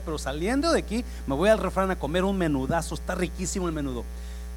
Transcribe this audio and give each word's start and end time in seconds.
pero 0.00 0.18
saliendo 0.18 0.72
de 0.72 0.80
aquí 0.80 1.04
me 1.24 1.36
voy 1.36 1.50
al 1.50 1.58
refrán 1.60 1.88
a 1.92 1.96
comer 1.96 2.24
un 2.24 2.36
menudazo, 2.36 2.96
está 2.96 3.14
riquísimo 3.14 3.68
el 3.68 3.72
menudo. 3.72 4.02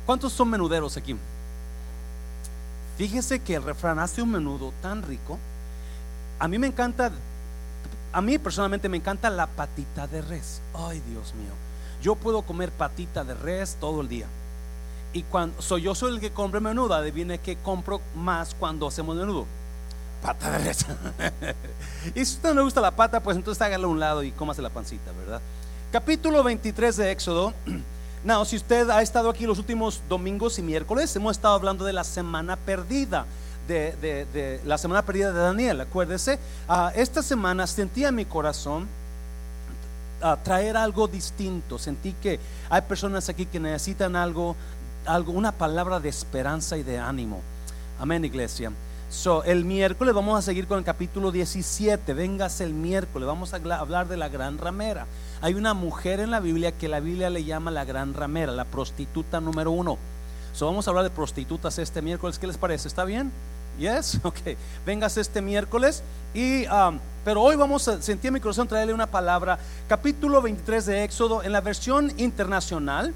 ¿Cuántos 0.08 0.34
son 0.34 0.50
menuderos 0.50 0.98
aquí? 0.98 1.16
Fíjese 2.98 3.38
que 3.38 3.54
el 3.54 3.62
refrán 3.62 4.00
hace 4.00 4.24
un 4.24 4.32
menudo 4.32 4.74
tan 4.82 5.04
rico. 5.04 5.38
A 6.40 6.48
mí 6.48 6.58
me 6.58 6.66
encanta, 6.66 7.12
a 8.14 8.20
mí 8.20 8.40
personalmente 8.40 8.90
me 8.90 8.98
encanta 8.98 9.30
la 9.30 9.46
patita 9.46 10.08
de 10.08 10.24
res. 10.24 10.60
Ay, 10.74 11.04
Dios 11.08 11.36
mío. 11.36 11.54
Yo 12.02 12.16
puedo 12.16 12.42
comer 12.42 12.72
patita 12.72 13.24
de 13.24 13.36
res 13.36 13.78
todo 13.80 14.02
el 14.02 14.10
día. 14.10 14.26
Y 15.14 15.22
cuando 15.22 15.62
soy 15.62 15.84
yo 15.84 15.94
soy 15.94 16.16
el 16.16 16.20
que 16.20 16.32
compra 16.32 16.60
menudo, 16.62 16.96
adivine 16.96 17.38
que 17.38 17.58
compro 17.58 18.02
más 18.16 18.56
cuando 18.56 18.88
hacemos 18.88 19.16
menudo. 19.16 19.46
Pata 20.22 20.52
de 20.52 20.58
res. 20.60 20.86
y 22.16 22.26
si 22.26 22.36
usted 22.36 22.50
no 22.50 22.56
le 22.56 22.62
gusta 22.64 22.82
la 22.82 22.92
pata, 22.92 23.22
pues 23.22 23.38
entonces 23.38 23.62
hágalo 23.62 23.88
a 23.88 23.92
un 23.92 24.00
lado 24.00 24.24
y 24.24 24.32
cómase 24.32 24.62
la 24.62 24.70
pancita, 24.70 25.12
¿verdad? 25.20 25.42
Capítulo 25.92 26.44
23 26.44 26.98
de 26.98 27.12
Éxodo. 27.12 27.54
No, 28.24 28.44
si 28.44 28.58
usted 28.58 28.90
ha 28.90 29.02
estado 29.02 29.30
aquí 29.30 29.46
los 29.46 29.58
últimos 29.58 30.02
domingos 30.10 30.60
y 30.60 30.62
miércoles, 30.62 31.16
hemos 31.16 31.38
estado 31.38 31.54
hablando 31.54 31.86
de 31.86 31.94
la 31.94 32.04
semana 32.04 32.58
perdida. 32.58 33.26
De, 33.68 34.60
la 34.66 34.78
semana 34.78 35.02
perdida 35.04 35.32
de 35.32 35.40
Daniel, 35.40 35.80
acuérdese, 35.80 36.40
uh, 36.68 36.90
esta 36.96 37.22
semana 37.22 37.68
sentí 37.68 38.04
en 38.04 38.16
mi 38.16 38.26
corazón 38.26 38.88
uh, 40.24 40.36
traer 40.44 40.76
algo 40.76 41.08
distinto. 41.08 41.78
Sentí 41.78 42.14
que 42.22 42.40
hay 42.70 42.82
personas 42.82 43.30
aquí 43.30 43.46
que 43.46 43.60
necesitan 43.60 44.16
algo, 44.16 44.56
algo, 45.06 45.32
una 45.32 45.52
palabra 45.52 46.00
de 46.00 46.10
esperanza 46.10 46.76
y 46.78 46.84
de 46.84 46.98
ánimo. 46.98 47.42
Amén, 48.00 48.26
iglesia. 48.26 48.72
So, 49.10 49.46
el 49.46 49.64
miércoles 49.64 50.14
vamos 50.14 50.38
a 50.38 50.42
seguir 50.42 50.68
con 50.68 50.80
el 50.80 50.84
capítulo 50.84 51.32
17. 51.32 52.14
Vengas 52.14 52.60
el 52.60 52.74
miércoles, 52.74 53.26
vamos 53.26 53.54
a 53.54 53.56
hablar 53.56 54.10
de 54.10 54.18
la 54.18 54.28
gran 54.28 54.58
ramera. 54.58 55.06
Hay 55.40 55.54
una 55.54 55.74
mujer 55.74 56.20
en 56.20 56.30
la 56.30 56.42
Biblia 56.42 56.74
que 56.74 56.90
la 56.90 57.00
Biblia 57.00 57.30
le 57.30 57.46
llama 57.46 57.72
la 57.72 57.86
gran 57.86 58.14
ramera, 58.14 58.52
la 58.52 58.66
prostituta 58.66 59.40
número 59.40 59.72
uno. 59.72 59.98
So, 60.52 60.66
vamos 60.66 60.88
a 60.88 60.92
hablar 60.92 61.06
de 61.06 61.10
prostitutas 61.10 61.80
este 61.80 62.02
miércoles. 62.02 62.38
¿Qué 62.38 62.48
les 62.48 62.58
parece? 62.58 62.90
¿Está 62.90 63.06
bien? 63.06 63.32
Yes, 63.80 64.20
ok. 64.24 64.40
Vengas 64.86 65.16
este 65.16 65.42
miércoles. 65.42 66.04
Y, 66.34 66.68
um, 66.68 67.00
pero 67.24 67.42
hoy 67.42 67.56
vamos 67.56 67.88
a 67.88 68.02
sentir 68.02 68.34
mi 68.34 68.42
corazón 68.42 68.68
traerle 68.68 68.94
una 68.94 69.08
palabra. 69.08 69.58
Capítulo 69.88 70.42
23 70.42 70.86
de 70.86 71.04
Éxodo, 71.06 71.44
en 71.44 71.54
la 71.54 71.62
versión 71.62 72.12
internacional, 72.18 73.14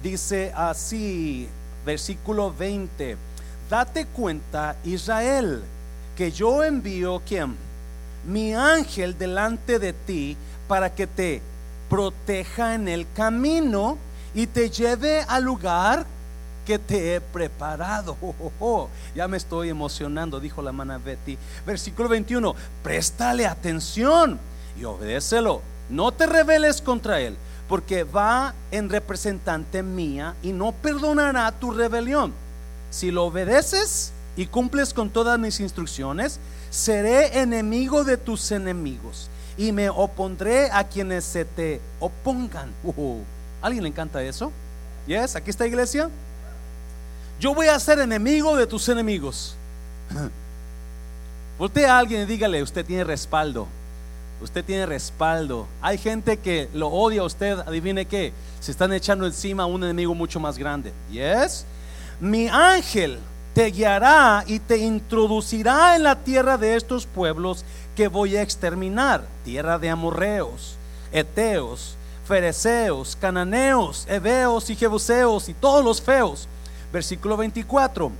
dice 0.00 0.52
así, 0.54 1.48
versículo 1.84 2.54
20 2.56 3.29
date 3.70 4.04
cuenta, 4.06 4.76
Israel, 4.84 5.62
que 6.16 6.32
yo 6.32 6.64
envío 6.64 7.22
quien 7.24 7.56
mi 8.26 8.52
ángel 8.52 9.16
delante 9.16 9.78
de 9.78 9.92
ti 9.92 10.36
para 10.66 10.92
que 10.92 11.06
te 11.06 11.40
proteja 11.88 12.74
en 12.74 12.88
el 12.88 13.06
camino 13.14 13.96
y 14.34 14.48
te 14.48 14.68
lleve 14.70 15.22
al 15.22 15.44
lugar 15.44 16.04
que 16.66 16.78
te 16.78 17.14
he 17.14 17.20
preparado. 17.20 18.16
Ya 19.14 19.26
me 19.28 19.36
estoy 19.36 19.68
emocionando, 19.70 20.38
dijo 20.38 20.62
la 20.62 20.72
mana 20.72 20.98
Betty. 20.98 21.38
Versículo 21.66 22.08
21, 22.08 22.54
préstale 22.82 23.46
atención 23.46 24.38
y 24.78 24.84
obedécelo. 24.84 25.62
No 25.88 26.12
te 26.12 26.26
rebeles 26.26 26.80
contra 26.80 27.20
él, 27.20 27.36
porque 27.68 28.04
va 28.04 28.54
en 28.70 28.88
representante 28.88 29.82
mía 29.82 30.34
y 30.42 30.52
no 30.52 30.72
perdonará 30.72 31.50
tu 31.52 31.72
rebelión 31.72 32.32
si 32.90 33.10
lo 33.10 33.24
obedeces 33.24 34.12
y 34.36 34.46
cumples 34.46 34.92
con 34.92 35.10
todas 35.10 35.38
mis 35.38 35.60
instrucciones, 35.60 36.38
seré 36.70 37.40
enemigo 37.40 38.04
de 38.04 38.16
tus 38.16 38.50
enemigos 38.52 39.28
y 39.56 39.72
me 39.72 39.90
opondré 39.90 40.70
a 40.70 40.84
quienes 40.84 41.24
se 41.24 41.44
te 41.44 41.80
opongan. 41.98 42.70
Uh, 42.82 43.20
¿Alguien 43.60 43.82
le 43.82 43.88
encanta 43.88 44.22
eso? 44.22 44.52
¿Yes? 45.06 45.36
¿Aquí 45.36 45.50
está 45.50 45.66
iglesia? 45.66 46.08
Yo 47.38 47.54
voy 47.54 47.68
a 47.68 47.78
ser 47.78 47.98
enemigo 47.98 48.56
de 48.56 48.66
tus 48.66 48.88
enemigos. 48.88 49.54
Voltea 51.58 51.94
a 51.94 51.98
alguien 51.98 52.22
y 52.22 52.24
dígale, 52.26 52.62
usted 52.62 52.84
tiene 52.86 53.04
respaldo. 53.04 53.66
Usted 54.40 54.64
tiene 54.64 54.86
respaldo. 54.86 55.66
Hay 55.82 55.98
gente 55.98 56.38
que 56.38 56.70
lo 56.72 56.88
odia 56.88 57.20
a 57.20 57.24
usted, 57.24 57.58
adivine 57.58 58.06
qué, 58.06 58.32
se 58.60 58.70
están 58.70 58.92
echando 58.92 59.26
encima 59.26 59.64
a 59.64 59.66
un 59.66 59.84
enemigo 59.84 60.14
mucho 60.14 60.40
más 60.40 60.56
grande. 60.56 60.92
¿Yes? 61.10 61.66
Mi 62.20 62.48
ángel 62.48 63.18
te 63.54 63.70
guiará 63.70 64.44
y 64.46 64.58
te 64.58 64.78
introducirá 64.78 65.96
en 65.96 66.04
la 66.04 66.16
tierra 66.16 66.56
de 66.56 66.76
estos 66.76 67.06
pueblos 67.06 67.64
que 67.96 68.08
voy 68.08 68.36
a 68.36 68.42
exterminar, 68.42 69.26
tierra 69.44 69.78
de 69.78 69.90
amorreos, 69.90 70.76
eteos, 71.12 71.96
fereceos, 72.26 73.16
cananeos, 73.20 74.06
heveos 74.08 74.70
y 74.70 74.76
jebuseos 74.76 75.48
y 75.48 75.54
todos 75.54 75.84
los 75.84 76.00
feos. 76.00 76.46
Versículo 76.92 77.36
24. 77.36 78.12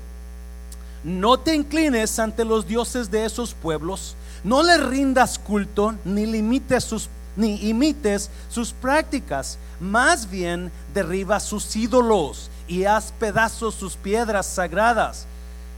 No 1.04 1.38
te 1.38 1.54
inclines 1.54 2.18
ante 2.18 2.44
los 2.44 2.66
dioses 2.66 3.10
de 3.10 3.24
esos 3.24 3.54
pueblos, 3.54 4.16
no 4.44 4.62
les 4.62 4.82
rindas 4.84 5.38
culto 5.38 5.94
ni 6.04 6.26
limites 6.26 6.84
sus 6.84 7.08
ni 7.36 7.68
imites 7.68 8.28
sus 8.50 8.72
prácticas, 8.72 9.56
más 9.78 10.28
bien 10.28 10.70
derriba 10.92 11.40
sus 11.40 11.74
ídolos 11.76 12.50
y 12.70 12.84
haz 12.84 13.12
pedazos 13.19 13.75
sus 13.75 13.97
piedras 13.97 14.47
sagradas. 14.47 15.26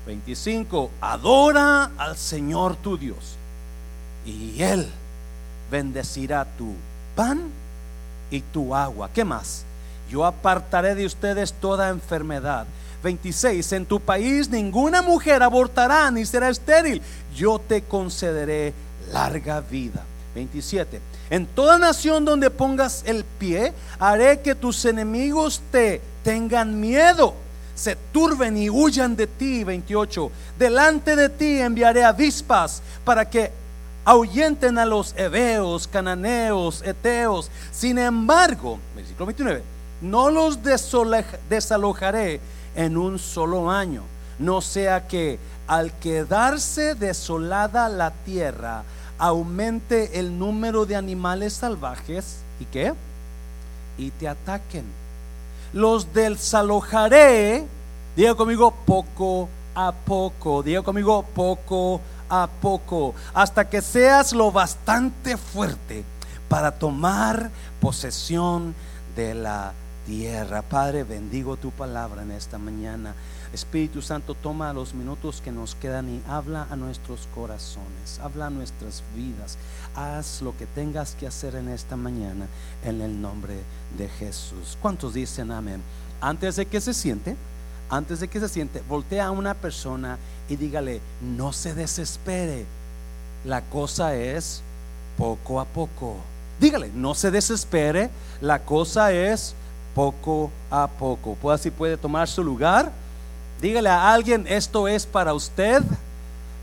25. 0.07 0.91
Adora 1.01 1.91
al 1.97 2.19
Señor 2.19 2.77
tu 2.77 2.99
Dios 2.99 3.37
y 4.27 4.63
Él 4.63 4.87
bendecirá 5.71 6.45
tu 6.59 6.75
pan 7.17 7.49
y 8.31 8.43
tu 8.43 8.75
agua. 8.75 9.09
¿Qué 9.15 9.25
más? 9.25 9.65
Yo 10.11 10.27
apartaré 10.27 10.95
de 10.95 11.07
ustedes 11.07 11.55
toda 11.55 11.89
enfermedad. 11.89 12.67
26. 13.03 13.73
En 13.73 13.87
tu 13.87 13.99
país 13.99 14.51
ninguna 14.51 15.01
mujer 15.01 15.43
abortará 15.43 16.11
ni 16.11 16.27
será 16.27 16.51
estéril. 16.51 17.01
Yo 17.35 17.59
te 17.59 17.83
concederé 17.83 18.75
larga 19.11 19.63
vida. 19.63 20.05
27. 20.35 21.01
En 21.31 21.47
toda 21.47 21.79
nación 21.79 22.25
donde 22.25 22.51
pongas 22.51 23.03
el 23.07 23.25
pie, 23.25 23.73
haré 23.99 24.41
que 24.41 24.55
tus 24.55 24.85
enemigos 24.85 25.61
te 25.71 26.01
tengan 26.23 26.81
miedo, 26.81 27.35
se 27.75 27.97
turben 27.97 28.57
y 28.57 28.71
huyan 28.71 29.17
de 29.17 29.27
ti. 29.27 29.65
28. 29.65 30.31
Delante 30.59 31.17
de 31.17 31.29
ti 31.29 31.59
enviaré 31.59 32.05
avispas 32.05 32.83
para 33.05 33.29
que 33.29 33.51
ahuyenten 34.05 34.79
a 34.79 34.87
los 34.87 35.15
heveos, 35.17 35.87
cananeos, 35.89 36.83
eteos. 36.83 37.51
Sin 37.71 37.99
embargo, 37.99 38.79
versículo 38.95 39.27
29, 39.27 39.63
no 40.01 40.31
los 40.31 40.59
desalojaré 40.63 42.41
en 42.75 42.97
un 42.97 43.19
solo 43.19 43.71
año, 43.71 44.03
no 44.39 44.61
sea 44.61 45.07
que 45.07 45.39
al 45.67 45.93
quedarse 45.99 46.95
desolada 46.95 47.89
la 47.89 48.11
tierra, 48.11 48.83
aumente 49.19 50.19
el 50.19 50.39
número 50.39 50.87
de 50.87 50.97
animales 50.97 51.55
salvajes 51.55 52.39
y 52.61 52.65
qué? 52.67 52.95
Y 53.99 54.11
te 54.11 54.29
ataquen. 54.29 54.85
Los 55.73 56.13
desalojaré, 56.13 57.65
diga 58.17 58.35
conmigo, 58.35 58.75
poco 58.85 59.49
a 59.75 59.93
poco, 59.93 60.63
diga 60.63 60.83
conmigo, 60.83 61.25
poco 61.35 62.01
a 62.29 62.49
poco, 62.61 63.15
hasta 63.35 63.69
que 63.69 63.83
seas 63.83 64.33
lo 64.33 64.51
bastante 64.53 65.37
fuerte 65.37 66.05
para 66.49 66.73
tomar 66.73 67.51
posesión 67.81 68.75
de 69.17 69.35
la 69.35 69.73
tierra. 70.07 70.63
Padre, 70.63 71.05
bendigo 71.05 71.57
tu 71.57 71.71
palabra 71.71 72.23
en 72.23 72.33
esta 72.33 72.59
mañana. 72.59 73.15
Espíritu 73.53 74.01
Santo, 74.01 74.35
toma 74.35 74.73
los 74.73 74.95
minutos 74.95 75.43
que 75.45 75.53
nos 75.53 75.75
quedan 75.75 76.09
y 76.09 76.23
habla 76.27 76.67
a 76.71 76.77
nuestros 76.77 77.29
corazones, 77.35 78.19
habla 78.23 78.47
a 78.47 78.51
nuestras 78.51 79.03
vidas. 79.15 79.59
Haz 79.95 80.41
lo 80.41 80.57
que 80.57 80.67
tengas 80.67 81.15
que 81.15 81.27
hacer 81.27 81.55
en 81.57 81.69
esta 81.69 81.97
mañana 81.97 82.47
en 82.83 83.03
el 83.03 83.21
nombre 83.21 83.55
de 83.99 84.09
Jesús. 84.09 84.79
¿Cuántos 84.81 85.13
dicen 85.13 85.51
amén? 85.51 85.83
Antes 86.21 86.57
de 86.57 86.65
que 86.65 86.81
se 86.81 86.95
siente, 86.95 87.37
antes 87.91 88.21
de 88.21 88.29
que 88.29 88.41
se 88.41 88.49
siente, 88.49 88.83
voltea 88.89 89.27
a 89.27 89.31
una 89.31 89.53
persona 89.53 90.17
y 90.49 90.57
dígale, 90.57 91.03
no 91.21 91.53
se 91.53 91.75
desespere. 91.75 92.65
La 93.45 93.61
cosa 93.61 94.15
es 94.15 94.63
poco 95.19 95.61
a 95.61 95.67
poco. 95.67 96.17
Dígale, 96.59 96.91
no 96.95 97.15
se 97.15 97.31
desespere. 97.31 98.09
La 98.41 98.61
cosa 98.61 99.13
es 99.13 99.55
poco 99.95 100.51
a 100.71 100.89
poco. 100.89 101.37
Pues 101.43 101.61
así 101.61 101.71
puede 101.71 101.99
tomar 101.99 102.29
su 102.29 102.43
lugar. 102.43 102.93
Dígale 103.63 103.91
a 103.91 104.13
alguien, 104.13 104.45
esto 104.49 104.89
es 104.89 105.07
para 105.07 105.35
usted. 105.35 105.85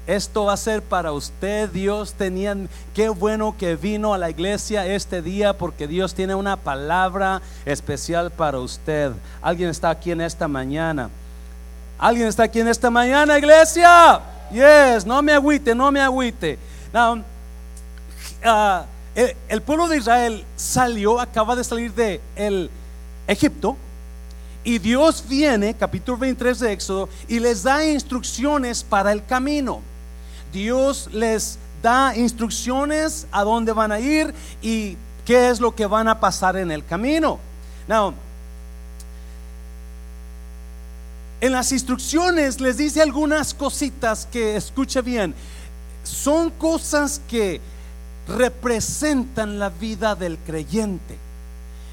Esto 0.06 0.44
va 0.46 0.54
a 0.54 0.58
ser 0.58 0.82
para 0.82 1.14
usted. 1.14 1.70
Dios 1.70 2.12
tenía, 2.12 2.58
qué 2.94 3.08
bueno 3.08 3.56
que 3.58 3.78
vino 3.78 4.14
a 4.14 4.18
la 4.18 4.30
iglesia 4.30 4.86
este 4.86 5.22
día 5.22 5.54
porque 5.54 5.88
Dios 5.88 6.14
tiene 6.14 6.36
una 6.36 6.58
palabra 6.58 7.42
especial 7.66 8.32
para 8.32 8.60
usted. 8.60 9.14
Alguien 9.42 9.70
está 9.70 9.92
aquí 9.92 10.12
en 10.12 10.20
esta 10.20 10.50
mañana. 10.50 11.10
Alguien 11.98 12.28
está 12.28 12.44
aquí 12.44 12.60
en 12.60 12.68
esta 12.68 12.90
mañana, 12.90 13.38
iglesia. 13.38 14.20
Yes, 14.52 15.06
no 15.06 15.22
me 15.22 15.32
agüite, 15.32 15.74
no 15.74 15.94
me 15.94 16.02
agüite. 16.02 16.60
Now, 16.92 17.16
uh, 17.16 18.84
el, 19.16 19.38
el 19.48 19.62
pueblo 19.62 19.88
de 19.88 20.00
Israel 20.00 20.44
salió, 20.58 21.22
acaba 21.22 21.56
de 21.56 21.64
salir 21.64 21.94
de 21.94 22.20
el 22.36 22.70
Egipto. 23.26 23.78
Y 24.64 24.78
Dios 24.80 25.24
viene, 25.28 25.74
capítulo 25.74 26.18
23 26.18 26.60
de 26.60 26.74
Éxodo, 26.74 27.10
y 27.28 27.40
les 27.40 27.64
da 27.64 27.86
instrucciones 27.86 28.84
para 28.84 29.12
el 29.12 29.26
camino. 29.26 29.82
Dios 30.52 31.10
les 31.14 31.58
da 31.82 32.16
instrucciones 32.16 33.26
a 33.32 33.44
dónde 33.44 33.72
van 33.72 33.92
a 33.92 34.00
ir 34.00 34.34
y 34.62 34.98
qué 35.26 35.50
es 35.50 35.60
lo 35.60 35.74
que 35.74 35.86
van 35.86 36.08
a 36.08 36.20
pasar 36.20 36.58
en 36.58 36.72
el 36.72 36.86
camino. 36.86 37.40
Now, 37.88 38.14
en 41.42 41.54
las 41.54 41.72
instrucciones 41.72 42.60
les 42.60 42.78
dice 42.78 43.02
algunas 43.02 43.54
cositas 43.54 44.28
que 44.30 44.58
escuche 44.58 45.02
bien. 45.02 45.34
Son 46.04 46.50
cosas 46.50 47.22
que 47.30 47.62
representan 48.28 49.58
la 49.58 49.70
vida 49.70 50.16
del 50.16 50.38
creyente. 50.38 51.18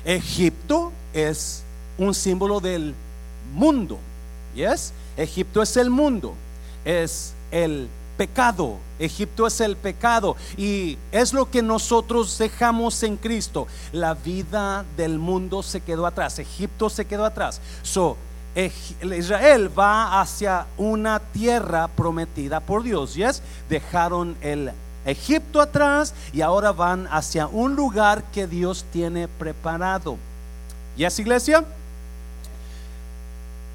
Egipto 0.04 0.92
es 1.12 1.62
un 1.98 2.14
símbolo 2.14 2.60
del 2.60 2.94
mundo. 3.54 3.98
¿Yes? 4.54 4.92
Egipto 5.16 5.62
es 5.62 5.76
el 5.76 5.90
mundo. 5.90 6.34
Es 6.84 7.34
el 7.50 7.88
pecado. 8.16 8.78
Egipto 8.98 9.46
es 9.46 9.60
el 9.60 9.76
pecado 9.76 10.36
y 10.56 10.96
es 11.12 11.32
lo 11.32 11.50
que 11.50 11.62
nosotros 11.62 12.38
dejamos 12.38 13.02
en 13.02 13.16
Cristo. 13.16 13.66
La 13.92 14.14
vida 14.14 14.84
del 14.96 15.18
mundo 15.18 15.62
se 15.62 15.80
quedó 15.80 16.06
atrás. 16.06 16.38
Egipto 16.38 16.88
se 16.88 17.04
quedó 17.04 17.24
atrás. 17.24 17.60
So, 17.82 18.16
Israel 19.02 19.70
va 19.78 20.20
hacia 20.20 20.66
una 20.78 21.20
tierra 21.20 21.88
prometida 21.88 22.60
por 22.60 22.82
Dios. 22.82 23.14
Yes? 23.14 23.42
Dejaron 23.68 24.36
el 24.40 24.72
Egipto 25.04 25.60
atrás 25.60 26.14
y 26.32 26.40
ahora 26.40 26.72
van 26.72 27.06
hacia 27.10 27.46
un 27.46 27.76
lugar 27.76 28.24
que 28.32 28.46
Dios 28.46 28.84
tiene 28.92 29.28
preparado. 29.28 30.16
¿Yes, 30.96 31.18
iglesia? 31.18 31.64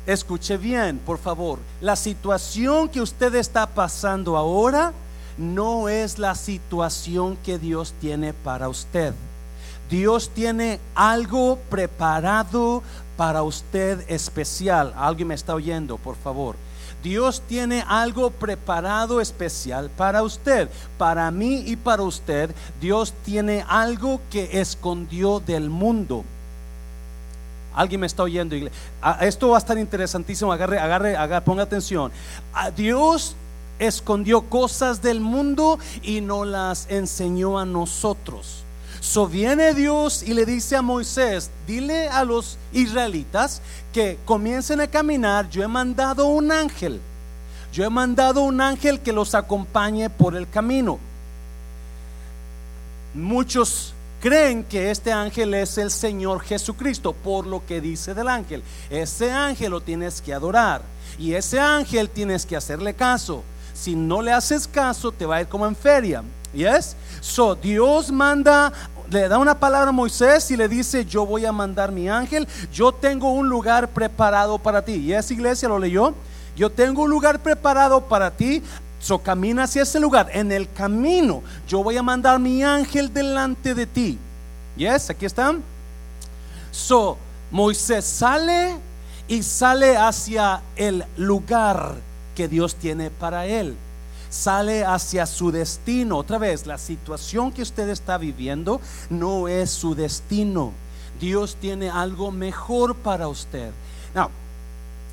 Escuche 0.06 0.58
bien, 0.58 0.98
por 0.98 1.20
favor. 1.20 1.60
La 1.80 1.96
situación 1.96 2.90
que 2.90 3.02
usted 3.02 3.36
está 3.36 3.68
pasando 3.68 4.36
ahora 4.36 4.94
no 5.38 5.90
es 5.90 6.18
la 6.18 6.34
situación 6.36 7.38
que 7.38 7.60
Dios 7.60 7.94
tiene 8.02 8.34
para 8.34 8.68
usted. 8.68 9.14
Dios 9.90 10.32
tiene 10.34 10.80
algo 10.96 11.60
preparado 11.70 12.82
para 13.16 13.44
usted 13.44 14.04
especial. 14.10 14.94
Alguien 14.98 15.28
me 15.28 15.36
está 15.36 15.54
oyendo, 15.54 15.98
por 15.98 16.16
favor. 16.16 16.56
Dios 17.04 17.42
tiene 17.48 17.84
algo 17.88 18.32
preparado 18.32 19.22
especial 19.22 19.90
para 19.90 20.24
usted. 20.24 20.70
Para 20.98 21.30
mí 21.30 21.64
y 21.66 21.76
para 21.76 22.04
usted, 22.04 22.56
Dios 22.80 23.14
tiene 23.24 23.66
algo 23.68 24.22
que 24.32 24.62
escondió 24.62 25.40
del 25.40 25.70
mundo. 25.70 26.24
Alguien 27.74 28.02
me 28.02 28.08
está 28.08 28.24
oyendo. 28.24 28.56
Ah, 29.02 29.20
esto 29.22 29.50
va 29.50 29.58
a 29.58 29.60
estar 29.60 29.78
interesantísimo. 29.78 30.52
Agarre, 30.52 30.80
agarre, 30.80 31.42
ponga 31.42 31.64
atención. 31.64 32.12
Ah, 32.54 32.72
Dios 32.72 33.36
escondió 33.80 34.42
cosas 34.44 35.02
del 35.02 35.20
mundo 35.20 35.80
y 36.04 36.22
no 36.22 36.46
las 36.46 36.88
enseñó 36.90 37.58
a 37.58 37.66
nosotros. 37.66 38.64
So 39.00 39.28
viene 39.28 39.74
Dios 39.74 40.22
y 40.22 40.36
le 40.36 40.46
dice 40.46 40.76
a 40.76 40.84
Moisés, 40.84 41.50
dile 41.66 42.08
a 42.08 42.24
los 42.24 42.60
israelitas 42.72 43.62
que 43.92 44.20
comiencen 44.26 44.80
a 44.80 44.88
caminar, 44.88 45.50
yo 45.50 45.64
he 45.64 45.68
mandado 45.68 46.28
un 46.28 46.52
ángel. 46.52 47.02
Yo 47.74 47.86
he 47.86 47.90
mandado 47.90 48.42
un 48.42 48.62
ángel 48.62 49.00
que 49.00 49.14
los 49.14 49.34
acompañe 49.34 50.10
por 50.10 50.36
el 50.36 50.48
camino. 50.48 51.00
Muchos 53.14 53.94
creen 54.22 54.64
que 54.64 54.92
este 54.92 55.12
ángel 55.12 55.54
es 55.56 55.78
el 55.78 55.92
Señor 55.92 56.42
Jesucristo 56.42 57.12
por 57.12 57.48
lo 57.48 57.66
que 57.66 57.82
dice 57.82 58.14
del 58.14 58.30
ángel. 58.30 58.64
Ese 58.90 59.32
ángel 59.32 59.72
lo 59.72 59.82
tienes 59.82 60.22
que 60.22 60.34
adorar 60.34 60.84
y 61.18 61.34
ese 61.34 61.60
ángel 61.60 62.10
tienes 62.10 62.46
que 62.46 62.56
hacerle 62.56 62.94
caso. 62.94 63.44
Si 63.74 63.96
no 63.96 64.22
le 64.22 64.32
haces 64.32 64.68
caso, 64.68 65.12
te 65.12 65.26
va 65.26 65.38
a 65.38 65.42
ir 65.42 65.48
como 65.48 65.66
en 65.66 65.76
feria. 65.76 66.24
¿Yes? 66.54 66.96
So, 67.22 67.56
Dios 67.56 68.12
manda, 68.12 68.74
le 69.10 69.28
da 69.28 69.38
una 69.38 69.58
palabra 69.58 69.90
a 69.90 69.94
Moisés 69.94 70.52
y 70.52 70.58
le 70.58 70.68
dice: 70.68 71.06
Yo 71.06 71.26
voy 71.26 71.46
a 71.46 71.52
mandar 71.52 71.92
mi 71.92 72.10
ángel. 72.10 72.48
Yo 72.72 72.92
tengo 72.92 73.32
un 73.32 73.50
lugar 73.50 73.88
preparado 73.88 74.60
para 74.60 74.84
ti. 74.84 74.94
¿Y 74.96 75.14
esa 75.14 75.34
iglesia 75.34 75.70
lo 75.70 75.80
leyó? 75.80 76.14
Yo 76.56 76.70
tengo 76.70 77.04
un 77.04 77.10
lugar 77.10 77.40
preparado 77.40 78.02
para 78.02 78.32
ti. 78.32 78.62
So 79.02 79.20
camina 79.20 79.64
hacia 79.64 79.82
ese 79.82 80.00
lugar. 80.00 80.30
En 80.32 80.52
el 80.52 80.72
camino, 80.72 81.42
yo 81.68 81.84
voy 81.84 81.98
a 81.98 82.04
mandar 82.04 82.40
mi 82.40 82.64
ángel 82.64 83.12
delante 83.12 83.74
de 83.74 83.88
ti. 83.88 84.20
Yes, 84.78 85.10
aquí 85.10 85.26
están. 85.26 85.64
So 86.72 87.18
Moisés 87.50 88.06
sale 88.06 88.78
y 89.28 89.44
sale 89.44 89.98
hacia 89.98 90.62
el 90.76 91.04
lugar 91.18 91.96
que 92.36 92.48
Dios 92.48 92.76
tiene 92.76 93.10
para 93.10 93.46
él. 93.48 93.76
Sale 94.30 94.86
hacia 94.86 95.26
su 95.26 95.52
destino. 95.52 96.18
Otra 96.18 96.38
vez, 96.38 96.66
la 96.66 96.78
situación 96.78 97.52
que 97.52 97.64
usted 97.64 97.90
está 97.90 98.18
viviendo 98.18 98.80
no 99.10 99.48
es 99.48 99.72
su 99.72 99.96
destino. 99.96 100.72
Dios 101.20 101.58
tiene 101.60 101.90
algo 101.90 102.32
mejor 102.32 102.96
para 102.96 103.28
usted. 103.28 103.72
Now, 104.16 104.30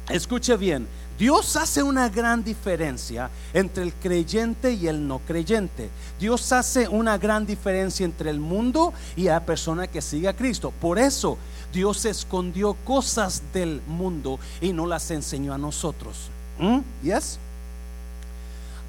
escuche 0.08 0.56
bien. 0.56 0.87
Dios 1.19 1.56
hace 1.56 1.82
una 1.82 2.09
gran 2.09 2.44
diferencia 2.44 3.29
entre 3.53 3.82
el 3.82 3.93
creyente 3.93 4.73
y 4.73 4.87
el 4.87 5.09
no 5.09 5.19
creyente. 5.19 5.91
Dios 6.20 6.53
hace 6.53 6.87
una 6.87 7.19
gran 7.19 7.44
diferencia 7.44 8.05
entre 8.05 8.31
el 8.31 8.38
mundo 8.38 8.94
y 9.17 9.25
la 9.25 9.44
persona 9.44 9.88
que 9.88 10.00
sigue 10.00 10.29
a 10.29 10.37
Cristo. 10.37 10.73
Por 10.81 10.97
eso 10.97 11.37
Dios 11.73 12.05
escondió 12.05 12.75
cosas 12.85 13.43
del 13.53 13.82
mundo 13.88 14.38
y 14.61 14.73
no 14.73 14.87
las 14.87 15.11
enseñó 15.11 15.53
a 15.53 15.59
nosotros. 15.59 16.31
¿Mm? 16.61 16.79
¿Yes? 17.03 17.41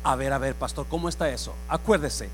A 0.04 0.16
ver, 0.16 0.31
a 0.31 0.38
ver, 0.38 0.54
pastor, 0.54 0.86
¿cómo 0.88 1.10
está 1.10 1.30
eso? 1.30 1.56
Acuérdese, 1.68 2.30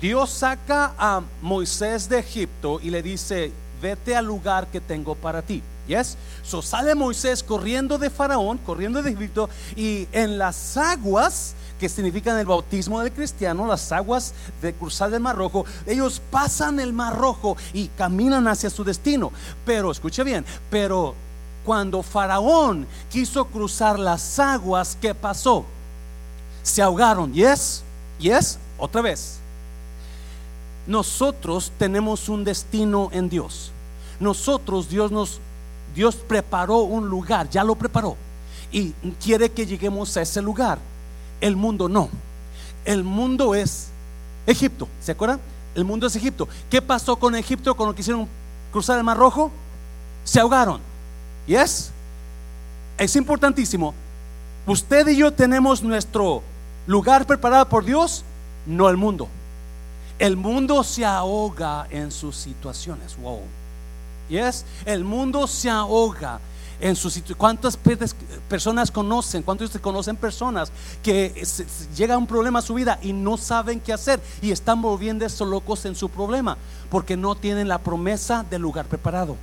Dios 0.00 0.30
saca 0.30 0.94
a 0.96 1.22
Moisés 1.42 2.08
de 2.08 2.20
Egipto 2.20 2.78
y 2.80 2.90
le 2.90 3.02
dice, 3.02 3.52
vete 3.82 4.14
al 4.14 4.26
lugar 4.26 4.68
que 4.68 4.80
tengo 4.80 5.16
para 5.16 5.42
ti. 5.42 5.60
Yes? 5.86 6.16
So 6.42 6.62
sale 6.62 6.94
Moisés 6.94 7.42
corriendo 7.42 7.98
de 7.98 8.10
Faraón, 8.10 8.58
corriendo 8.58 9.02
de 9.02 9.10
Egipto, 9.10 9.48
y 9.76 10.08
en 10.12 10.38
las 10.38 10.76
aguas 10.76 11.54
que 11.78 11.88
significan 11.88 12.38
el 12.38 12.46
bautismo 12.46 13.00
del 13.00 13.12
cristiano, 13.12 13.66
las 13.66 13.92
aguas 13.92 14.32
de 14.62 14.72
cruzar 14.72 15.12
el 15.12 15.20
Mar 15.20 15.36
Rojo, 15.36 15.66
ellos 15.86 16.20
pasan 16.30 16.80
el 16.80 16.92
Mar 16.92 17.16
Rojo 17.16 17.56
y 17.72 17.88
caminan 17.88 18.48
hacia 18.48 18.70
su 18.70 18.84
destino. 18.84 19.32
Pero, 19.66 19.90
escuche 19.90 20.22
bien, 20.24 20.44
pero 20.70 21.14
cuando 21.64 22.02
Faraón 22.02 22.86
quiso 23.10 23.46
cruzar 23.46 23.98
las 23.98 24.38
aguas, 24.38 24.96
¿qué 25.00 25.14
pasó? 25.14 25.64
Se 26.62 26.80
ahogaron. 26.80 27.32
Yes, 27.32 27.82
yes, 28.18 28.58
otra 28.78 29.02
vez. 29.02 29.38
Nosotros 30.86 31.72
tenemos 31.78 32.28
un 32.28 32.44
destino 32.44 33.08
en 33.12 33.28
Dios. 33.28 33.72
Nosotros, 34.20 34.88
Dios 34.88 35.10
nos 35.10 35.40
Dios 35.94 36.16
preparó 36.16 36.78
un 36.78 37.08
lugar, 37.08 37.48
ya 37.48 37.64
lo 37.64 37.74
preparó. 37.74 38.16
Y 38.72 38.90
quiere 39.22 39.50
que 39.50 39.66
lleguemos 39.66 40.16
a 40.16 40.22
ese 40.22 40.42
lugar. 40.42 40.78
El 41.40 41.56
mundo 41.56 41.88
no. 41.88 42.08
El 42.84 43.04
mundo 43.04 43.54
es 43.54 43.88
Egipto. 44.46 44.88
¿Se 45.00 45.12
acuerdan? 45.12 45.40
El 45.74 45.84
mundo 45.84 46.06
es 46.06 46.16
Egipto. 46.16 46.48
¿Qué 46.70 46.82
pasó 46.82 47.16
con 47.16 47.34
Egipto 47.34 47.74
cuando 47.74 47.94
quisieron 47.94 48.28
cruzar 48.72 48.98
el 48.98 49.04
Mar 49.04 49.16
Rojo? 49.16 49.50
Se 50.24 50.40
ahogaron. 50.40 50.80
¿Yes? 51.46 51.90
Es 52.98 53.16
importantísimo. 53.16 53.94
Usted 54.66 55.08
y 55.08 55.16
yo 55.16 55.32
tenemos 55.32 55.82
nuestro 55.82 56.42
lugar 56.86 57.26
preparado 57.26 57.68
por 57.68 57.84
Dios, 57.84 58.24
no 58.66 58.88
el 58.88 58.96
mundo. 58.96 59.28
El 60.18 60.36
mundo 60.36 60.82
se 60.84 61.04
ahoga 61.04 61.86
en 61.90 62.10
sus 62.10 62.36
situaciones. 62.36 63.16
Wow. 63.18 63.40
Yes, 64.28 64.64
el 64.84 65.04
mundo 65.04 65.46
se 65.46 65.68
ahoga 65.68 66.40
en 66.80 66.96
su 66.96 67.10
situación. 67.10 67.38
¿Cuántas 67.38 67.78
personas 68.48 68.90
conocen? 68.90 69.42
¿Cuántos 69.42 69.72
de 69.72 69.78
conocen 69.80 70.16
personas 70.16 70.72
que 71.02 71.46
llega 71.96 72.18
un 72.18 72.26
problema 72.26 72.58
a 72.58 72.62
su 72.62 72.74
vida 72.74 72.98
y 73.02 73.12
no 73.12 73.36
saben 73.36 73.80
qué 73.80 73.92
hacer 73.92 74.20
y 74.42 74.50
están 74.50 74.82
volviéndose 74.82 75.44
locos 75.44 75.84
en 75.84 75.94
su 75.94 76.08
problema 76.08 76.56
porque 76.90 77.16
no 77.16 77.34
tienen 77.34 77.68
la 77.68 77.78
promesa 77.78 78.44
del 78.48 78.62
lugar 78.62 78.86
preparado? 78.86 79.36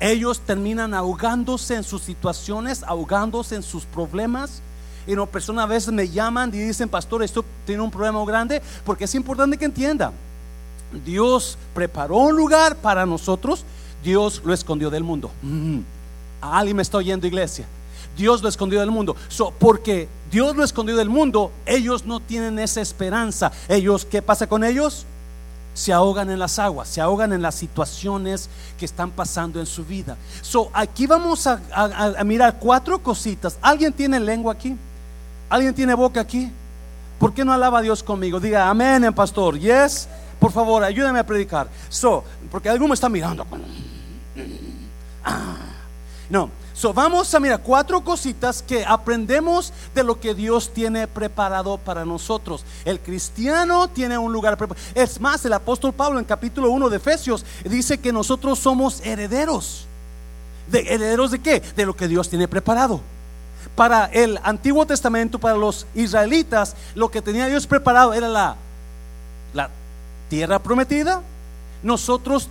Ellos 0.00 0.40
terminan 0.40 0.94
ahogándose 0.94 1.76
en 1.76 1.84
sus 1.84 2.02
situaciones, 2.02 2.82
ahogándose 2.82 3.54
en 3.54 3.62
sus 3.62 3.84
problemas. 3.84 4.60
Y 5.06 5.14
no, 5.14 5.26
personas 5.26 5.64
a 5.64 5.68
veces 5.68 5.92
me 5.92 6.08
llaman 6.08 6.48
y 6.54 6.58
dicen, 6.58 6.88
pastor, 6.88 7.22
esto 7.22 7.44
tiene 7.66 7.82
un 7.82 7.90
problema 7.90 8.24
grande, 8.24 8.62
porque 8.84 9.04
es 9.04 9.14
importante 9.14 9.58
que 9.58 9.66
entienda. 9.66 10.12
Dios 11.04 11.58
preparó 11.74 12.16
un 12.16 12.36
lugar 12.36 12.76
para 12.76 13.04
nosotros, 13.04 13.64
Dios 14.04 14.42
lo 14.44 14.52
escondió 14.52 14.90
del 14.90 15.02
mundo. 15.02 15.30
Mm. 15.42 15.80
Alguien 16.40 16.76
me 16.76 16.82
está 16.82 16.98
oyendo, 16.98 17.26
iglesia. 17.26 17.66
Dios 18.16 18.42
lo 18.42 18.48
escondió 18.48 18.78
del 18.80 18.90
mundo. 18.90 19.16
porque 19.58 20.08
Dios 20.30 20.54
lo 20.54 20.62
escondió 20.62 20.96
del 20.96 21.08
mundo, 21.08 21.50
ellos 21.66 22.04
no 22.04 22.20
tienen 22.20 22.58
esa 22.58 22.80
esperanza. 22.80 23.50
Ellos, 23.68 24.04
¿qué 24.04 24.22
pasa 24.22 24.46
con 24.46 24.62
ellos? 24.62 25.06
se 25.74 25.92
ahogan 25.92 26.30
en 26.30 26.38
las 26.38 26.60
aguas, 26.60 26.88
se 26.88 27.00
ahogan 27.00 27.32
en 27.32 27.42
las 27.42 27.56
situaciones 27.56 28.48
que 28.78 28.84
están 28.84 29.10
pasando 29.10 29.58
en 29.58 29.66
su 29.66 29.84
vida. 29.84 30.16
So, 30.40 30.70
aquí 30.72 31.06
vamos 31.06 31.46
a, 31.48 31.58
mirar 32.24 32.58
cuatro 32.60 33.02
cositas. 33.02 33.58
¿Alguien 33.60 33.92
tiene 33.92 34.20
lengua 34.20 34.52
aquí? 34.52 34.76
¿Alguien 35.50 35.74
tiene 35.74 35.94
boca 35.94 36.20
aquí? 36.20 36.50
¿Por 37.18 37.34
qué 37.34 37.44
no 37.44 37.52
alaba 37.52 37.80
a 37.80 37.82
Dios 37.82 38.02
conmigo? 38.02 38.38
Diga 38.38 38.70
amén, 38.70 39.12
pastor. 39.12 39.58
Yes. 39.58 40.08
Por 40.38 40.52
favor, 40.52 40.84
ayúdame 40.84 41.18
a 41.18 41.26
predicar. 41.26 41.68
So, 41.88 42.22
porque 42.50 42.68
alguno 42.68 42.90
me 42.90 42.94
está 42.94 43.08
mirando. 43.08 43.44
No, 46.30 46.50
So, 46.74 46.92
vamos 46.92 47.32
a 47.32 47.38
mirar 47.38 47.62
cuatro 47.62 48.02
cositas 48.02 48.60
que 48.60 48.84
aprendemos 48.84 49.72
de 49.94 50.02
lo 50.02 50.18
que 50.18 50.34
Dios 50.34 50.74
tiene 50.74 51.06
preparado 51.06 51.78
para 51.78 52.04
nosotros. 52.04 52.64
El 52.84 52.98
cristiano 52.98 53.86
tiene 53.86 54.18
un 54.18 54.32
lugar 54.32 54.56
preparado. 54.56 54.84
Es 54.92 55.20
más, 55.20 55.44
el 55.44 55.52
apóstol 55.52 55.92
Pablo 55.92 56.18
en 56.18 56.24
capítulo 56.24 56.70
1 56.72 56.90
de 56.90 56.96
Efesios 56.96 57.46
dice 57.64 57.98
que 57.98 58.12
nosotros 58.12 58.58
somos 58.58 59.00
herederos. 59.06 59.86
¿De 60.66 60.80
herederos 60.80 61.30
de 61.30 61.38
qué? 61.38 61.60
De 61.76 61.86
lo 61.86 61.94
que 61.94 62.08
Dios 62.08 62.28
tiene 62.28 62.48
preparado. 62.48 63.00
Para 63.76 64.06
el 64.06 64.40
Antiguo 64.42 64.84
Testamento, 64.84 65.38
para 65.38 65.56
los 65.56 65.86
israelitas, 65.94 66.74
lo 66.96 67.08
que 67.08 67.22
tenía 67.22 67.46
Dios 67.46 67.68
preparado 67.68 68.14
era 68.14 68.28
la, 68.28 68.56
la 69.52 69.70
tierra 70.28 70.58
prometida. 70.58 71.22
Nosotros 71.84 72.48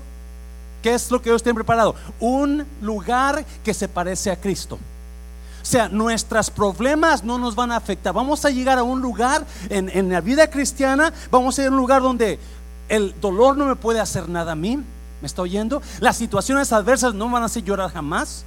¿Qué 0.84 0.94
es 0.94 1.10
lo 1.10 1.22
que 1.22 1.30
Dios 1.30 1.42
tiene 1.42 1.56
preparado? 1.56 1.96
Un 2.20 2.68
lugar 2.82 3.46
que 3.64 3.74
se 3.74 3.88
parece 3.88 4.30
a 4.30 4.36
Cristo. 4.36 4.76
O 4.76 5.66
sea, 5.66 5.88
nuestros 5.88 6.50
problemas 6.50 7.24
no 7.24 7.38
nos 7.38 7.56
van 7.56 7.72
a 7.72 7.78
afectar. 7.78 8.14
Vamos 8.14 8.44
a 8.44 8.50
llegar 8.50 8.78
a 8.78 8.84
un 8.84 9.02
lugar 9.02 9.46
en, 9.70 10.10
la 10.10 10.20
vida 10.20 10.50
cristiana, 10.50 11.14
vamos 11.32 11.58
a 11.58 11.62
ir 11.62 11.68
a 11.70 11.72
un 11.72 11.78
lugar 11.78 12.02
donde 12.02 12.38
el 12.90 13.16
dolor 13.22 13.56
no 13.56 13.66
me 13.66 13.78
puede 13.78 14.02
hacer 14.02 14.28
nada 14.28 14.52
a 14.52 14.56
mí. 14.56 14.76
¿Me 14.76 15.26
está 15.26 15.42
oyendo? 15.42 15.82
Las 16.02 16.18
situaciones 16.18 16.74
adversas 16.74 17.14
no 17.14 17.30
van 17.30 17.44
a 17.44 17.46
hacer 17.46 17.64
llorar 17.64 17.90
jamás. 17.90 18.44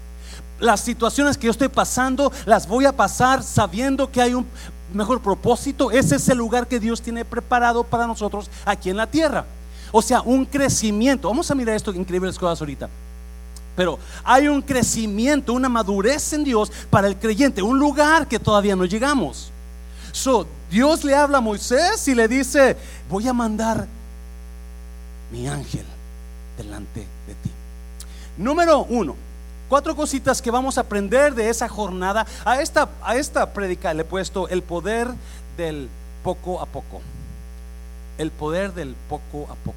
Las 0.61 0.81
situaciones 0.81 1.39
que 1.39 1.47
yo 1.47 1.53
estoy 1.53 1.69
pasando, 1.69 2.31
las 2.45 2.69
voy 2.69 2.85
a 2.85 2.95
pasar 2.95 3.43
sabiendo 3.43 4.13
que 4.13 4.21
hay 4.21 4.35
un 4.35 4.47
mejor 4.93 5.23
propósito. 5.23 5.91
Ese 5.91 6.17
es 6.17 6.29
el 6.29 6.37
lugar 6.37 6.67
que 6.67 6.81
Dios 6.81 7.01
tiene 7.01 7.25
preparado 7.25 7.83
para 7.83 8.07
nosotros 8.07 8.51
aquí 8.67 8.91
en 8.91 8.99
la 8.99 9.07
tierra. 9.07 9.47
O 9.93 10.03
sea, 10.03 10.21
un 10.21 10.45
crecimiento. 10.45 11.29
Vamos 11.29 11.51
a 11.51 11.55
mirar 11.55 11.77
esto 11.77 11.93
increíbles 11.93 12.39
cosas 12.39 12.61
ahorita. 12.61 12.89
Pero 13.77 13.99
hay 14.25 14.49
un 14.49 14.63
crecimiento, 14.63 15.53
una 15.53 15.69
madurez 15.69 16.33
en 16.33 16.45
Dios 16.45 16.73
para 16.89 17.07
el 17.07 17.17
creyente, 17.17 17.61
un 17.63 17.79
lugar 17.79 18.27
que 18.27 18.39
todavía 18.39 18.75
no 18.75 18.87
llegamos. 18.87 19.53
So, 20.13 20.47
Dios 20.71 21.05
le 21.05 21.15
habla 21.15 21.39
a 21.39 21.43
Moisés 21.43 22.09
y 22.09 22.15
le 22.15 22.27
dice, 22.27 22.77
voy 23.11 23.29
a 23.29 23.35
mandar 23.35 23.87
mi 25.31 25.47
ángel 25.47 25.85
delante 26.57 27.01
de 27.01 27.35
ti. 27.43 27.51
Número 28.39 28.85
uno, 28.89 29.15
cuatro 29.69 29.95
cositas 29.95 30.41
que 30.41 30.51
vamos 30.51 30.79
a 30.79 30.81
aprender 30.81 31.35
de 31.35 31.51
esa 31.51 31.69
jornada. 31.69 32.27
A 32.47 32.63
esta, 32.63 32.89
a 33.03 33.17
esta 33.17 33.53
predica 33.53 33.93
le 33.93 34.03
he 34.03 34.05
puesto 34.07 34.49
el 34.49 34.63
poder 34.63 35.09
del 35.59 35.89
poco 36.23 36.63
a 36.63 36.67
poco 36.67 37.03
el 38.19 38.31
poder 38.31 38.73
del 38.75 38.95
poco 39.09 39.45
a 39.45 39.55
poco. 39.55 39.77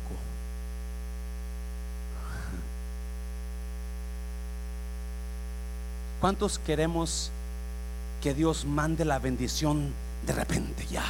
¿Cuántos 6.21 6.59
queremos 6.59 7.31
que 8.21 8.33
Dios 8.33 8.65
mande 8.65 9.05
la 9.05 9.19
bendición 9.19 9.93
de 10.25 10.33
repente 10.33 10.85
ya? 10.91 11.05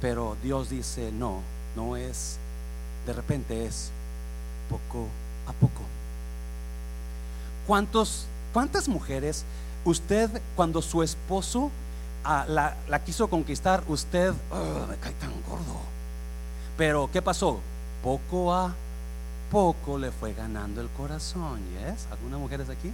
Pero 0.00 0.36
Dios 0.42 0.70
dice, 0.70 1.12
no, 1.12 1.40
no 1.76 1.96
es 1.96 2.38
de 3.06 3.12
repente, 3.12 3.66
es 3.66 3.90
poco 4.68 5.06
a 5.46 5.52
poco. 5.52 5.82
¿Cuántos, 7.66 8.26
¿Cuántas 8.52 8.88
mujeres 8.88 9.44
usted 9.84 10.30
cuando 10.56 10.82
su 10.82 11.02
esposo 11.02 11.70
la, 12.24 13.02
quiso 13.04 13.28
conquistar, 13.28 13.82
usted 13.88 14.32
me 14.88 14.96
cae 14.96 15.12
tan 15.14 15.32
gordo. 15.48 15.80
Pero 16.76 17.10
¿qué 17.12 17.22
pasó? 17.22 17.60
Poco 18.02 18.54
a 18.54 18.74
poco 19.50 19.98
le 19.98 20.10
fue 20.10 20.32
ganando 20.32 20.80
el 20.80 20.88
corazón. 20.88 21.60
¿Yes? 21.72 22.06
¿Algunas 22.10 22.40
mujeres 22.40 22.68
aquí? 22.70 22.92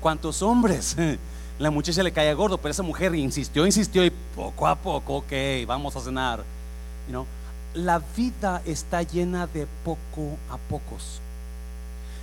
¿Cuántos 0.00 0.42
hombres? 0.42 0.96
La 1.58 1.70
muchacha 1.70 2.02
le 2.02 2.10
caía 2.10 2.32
gordo, 2.32 2.56
pero 2.56 2.70
esa 2.70 2.82
mujer 2.82 3.14
insistió, 3.14 3.66
insistió 3.66 4.02
y 4.02 4.10
poco 4.34 4.66
a 4.66 4.76
poco, 4.76 5.16
ok, 5.16 5.32
vamos 5.66 5.94
a 5.94 6.00
cenar. 6.00 6.42
La 7.74 8.00
vida 8.16 8.62
está 8.64 9.02
llena 9.02 9.46
de 9.46 9.66
poco 9.84 10.38
a 10.48 10.56
pocos 10.56 11.20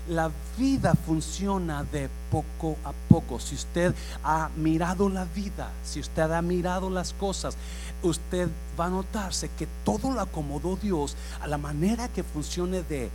la 0.09 0.31
vida 0.57 0.93
funciona 1.05 1.83
de 1.83 2.09
poco 2.31 2.77
a 2.83 2.93
poco. 3.09 3.39
Si 3.39 3.55
usted 3.55 3.93
ha 4.23 4.49
mirado 4.55 5.09
la 5.09 5.25
vida, 5.25 5.71
si 5.83 5.99
usted 5.99 6.31
ha 6.31 6.41
mirado 6.41 6.89
las 6.89 7.13
cosas, 7.13 7.55
usted 8.03 8.49
va 8.79 8.85
a 8.85 8.89
notarse 8.89 9.49
que 9.57 9.67
todo 9.83 10.11
lo 10.11 10.21
acomodó 10.21 10.77
Dios 10.77 11.15
a 11.41 11.47
la 11.47 11.57
manera 11.57 12.07
que 12.07 12.23
funcione 12.23 12.83
de 12.83 13.09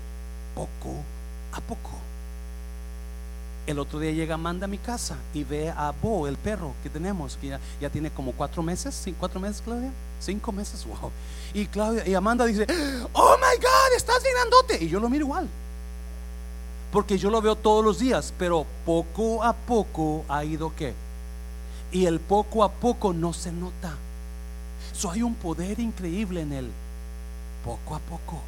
poco 0.54 0.96
a 1.52 1.60
poco. 1.60 1.90
El 3.64 3.78
otro 3.78 4.00
día 4.00 4.10
llega 4.10 4.34
Amanda 4.34 4.64
a 4.64 4.68
mi 4.68 4.78
casa 4.78 5.16
y 5.32 5.44
ve 5.44 5.70
a 5.70 5.92
Bo, 6.02 6.26
el 6.26 6.36
perro 6.36 6.74
que 6.82 6.90
tenemos, 6.90 7.36
que 7.36 7.56
ya, 7.80 7.90
tiene 7.90 8.10
como 8.10 8.32
cuatro 8.32 8.60
meses, 8.60 9.08
cuatro 9.20 9.38
meses, 9.38 9.62
Claudia, 9.64 9.92
cinco 10.20 10.50
meses, 10.50 10.84
wow. 11.00 11.12
Y 11.54 11.66
Claudia 11.66 12.06
y 12.06 12.14
Amanda 12.14 12.44
dice, 12.44 12.66
oh 13.12 13.36
my 13.36 13.56
God, 13.62 13.96
estás 13.96 14.22
bien 14.22 14.82
Y 14.82 14.88
yo 14.88 14.98
lo 14.98 15.08
miro 15.08 15.26
igual 15.26 15.48
porque 16.92 17.16
yo 17.16 17.30
lo 17.30 17.40
veo 17.40 17.56
todos 17.56 17.82
los 17.82 17.98
días, 17.98 18.34
pero 18.38 18.66
poco 18.84 19.42
a 19.42 19.54
poco 19.54 20.26
ha 20.28 20.44
ido 20.44 20.76
que. 20.76 20.94
Y 21.90 22.04
el 22.04 22.20
poco 22.20 22.62
a 22.62 22.70
poco 22.70 23.14
no 23.14 23.32
se 23.32 23.50
nota. 23.50 23.94
So, 24.92 25.10
hay 25.10 25.22
un 25.22 25.34
poder 25.34 25.80
increíble 25.80 26.42
en 26.42 26.52
él. 26.52 26.70
Poco 27.64 27.94
a 27.94 27.98
poco. 27.98 28.42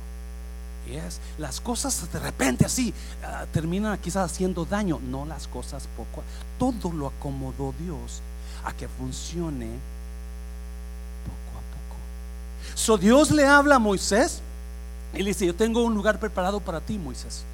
es 0.91 1.21
Las 1.39 1.59
cosas 1.59 2.13
de 2.13 2.19
repente 2.19 2.67
así 2.67 2.93
ah, 3.23 3.47
terminan 3.51 3.99
quizás 3.99 4.31
haciendo 4.31 4.67
daño. 4.67 5.01
No 5.01 5.25
las 5.25 5.49
cosas 5.49 5.89
poco. 5.97 6.21
A, 6.21 6.25
todo 6.59 6.93
lo 6.93 7.07
acomodó 7.07 7.75
Dios 7.81 8.21
a 8.65 8.75
que 8.75 8.89
funcione 8.89 9.69
poco 11.25 11.59
a 11.59 11.63
poco. 11.73 12.77
So 12.77 12.99
Dios 12.99 13.31
le 13.31 13.47
habla 13.47 13.77
a 13.77 13.79
Moisés 13.79 14.43
y 15.15 15.19
le 15.19 15.31
dice, 15.31 15.47
yo 15.47 15.55
tengo 15.55 15.83
un 15.83 15.95
lugar 15.95 16.21
preparado 16.21 16.61
para 16.61 16.81
ti, 16.83 16.99
Moisés 16.99 17.45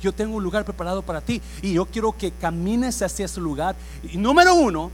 yo 0.00 0.12
tengo 0.12 0.36
un 0.36 0.42
lugar 0.42 0.64
preparado 0.64 1.02
para 1.02 1.20
ti 1.20 1.40
y 1.62 1.74
yo 1.74 1.86
quiero 1.86 2.12
que 2.12 2.30
camines 2.32 3.02
hacia 3.02 3.26
ese 3.26 3.40
lugar. 3.40 3.76
Y 4.10 4.16
número 4.16 4.54
uno, 4.54 4.90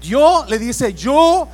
Dios 0.00 0.48
le 0.48 0.58
dice, 0.58 0.94
yo 0.94 1.48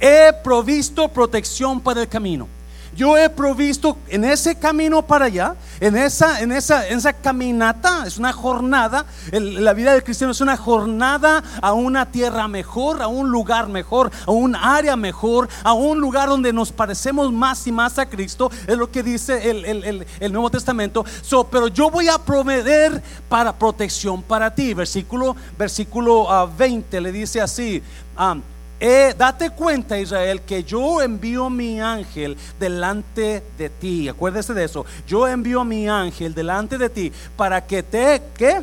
he 0.00 0.32
provisto 0.42 1.08
protección 1.08 1.80
para 1.80 2.02
el 2.02 2.08
camino 2.08 2.48
yo 2.94 3.16
he 3.16 3.28
provisto 3.30 3.96
en 4.08 4.24
ese 4.24 4.56
camino 4.56 5.02
para 5.02 5.26
allá, 5.26 5.54
en 5.80 5.96
esa, 5.96 6.40
en 6.40 6.52
esa, 6.52 6.86
en 6.88 6.98
esa 6.98 7.12
caminata, 7.12 8.04
es 8.06 8.18
una 8.18 8.32
jornada, 8.32 9.06
la 9.32 9.72
vida 9.72 9.92
del 9.92 10.04
cristiano 10.04 10.32
es 10.32 10.40
una 10.40 10.56
jornada 10.56 11.42
a 11.60 11.72
una 11.72 12.06
tierra 12.06 12.48
mejor, 12.48 13.02
a 13.02 13.06
un 13.06 13.30
lugar 13.30 13.68
mejor, 13.68 14.10
a 14.26 14.30
un 14.30 14.54
área 14.54 14.96
mejor, 14.96 15.48
a 15.64 15.72
un 15.72 16.00
lugar 16.00 16.28
donde 16.28 16.52
nos 16.52 16.72
parecemos 16.72 17.32
más 17.32 17.66
y 17.66 17.72
más 17.72 17.98
a 17.98 18.06
Cristo, 18.06 18.50
es 18.66 18.76
lo 18.76 18.90
que 18.90 19.02
dice 19.02 19.50
el, 19.50 20.32
Nuevo 20.32 20.50
Testamento. 20.50 21.04
pero 21.50 21.68
yo 21.68 21.90
voy 21.90 22.08
a 22.08 22.18
proveer 22.18 23.02
para 23.28 23.52
protección 23.52 24.22
para 24.22 24.54
ti. 24.54 24.74
Versículo, 24.74 25.36
versículo 25.58 26.48
20 26.56 26.96
ah, 26.96 27.00
le 27.00 27.12
dice 27.12 27.40
así. 27.40 27.82
Ah, 28.16 28.36
eh, 28.84 29.14
date 29.16 29.50
cuenta, 29.50 29.96
Israel, 29.96 30.40
que 30.40 30.64
yo 30.64 31.00
envío 31.00 31.48
mi 31.48 31.80
ángel 31.80 32.36
delante 32.58 33.40
de 33.56 33.70
ti. 33.70 34.08
Acuérdese 34.08 34.54
de 34.54 34.64
eso. 34.64 34.84
Yo 35.06 35.28
envío 35.28 35.62
mi 35.62 35.88
ángel 35.88 36.34
delante 36.34 36.76
de 36.78 36.90
ti 36.90 37.12
para 37.36 37.64
que 37.64 37.84
te, 37.84 38.20
¿qué? 38.36 38.60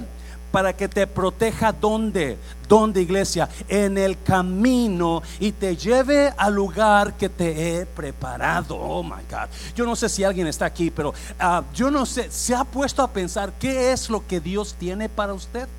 Para 0.51 0.75
que 0.75 0.89
te 0.89 1.07
proteja 1.07 1.71
donde, 1.71 2.37
donde 2.67 3.01
iglesia, 3.01 3.47
en 3.69 3.97
el 3.97 4.21
camino 4.21 5.23
y 5.39 5.53
te 5.53 5.77
lleve 5.77 6.33
al 6.35 6.53
lugar 6.53 7.13
que 7.13 7.29
te 7.29 7.79
he 7.79 7.85
preparado. 7.85 8.75
Oh 8.75 9.01
my 9.01 9.23
God. 9.31 9.47
Yo 9.73 9.85
no 9.85 9.95
sé 9.95 10.09
si 10.09 10.25
alguien 10.25 10.47
está 10.47 10.65
aquí, 10.65 10.91
pero 10.91 11.13
ah, 11.39 11.63
yo 11.73 11.89
no 11.89 12.05
sé, 12.05 12.29
se 12.29 12.53
ha 12.53 12.65
puesto 12.65 13.01
a 13.03 13.09
pensar 13.09 13.53
qué 13.57 13.93
es 13.93 14.09
lo 14.09 14.27
que 14.27 14.41
Dios 14.41 14.75
tiene 14.77 15.07
para 15.07 15.33
usted. 15.33 15.69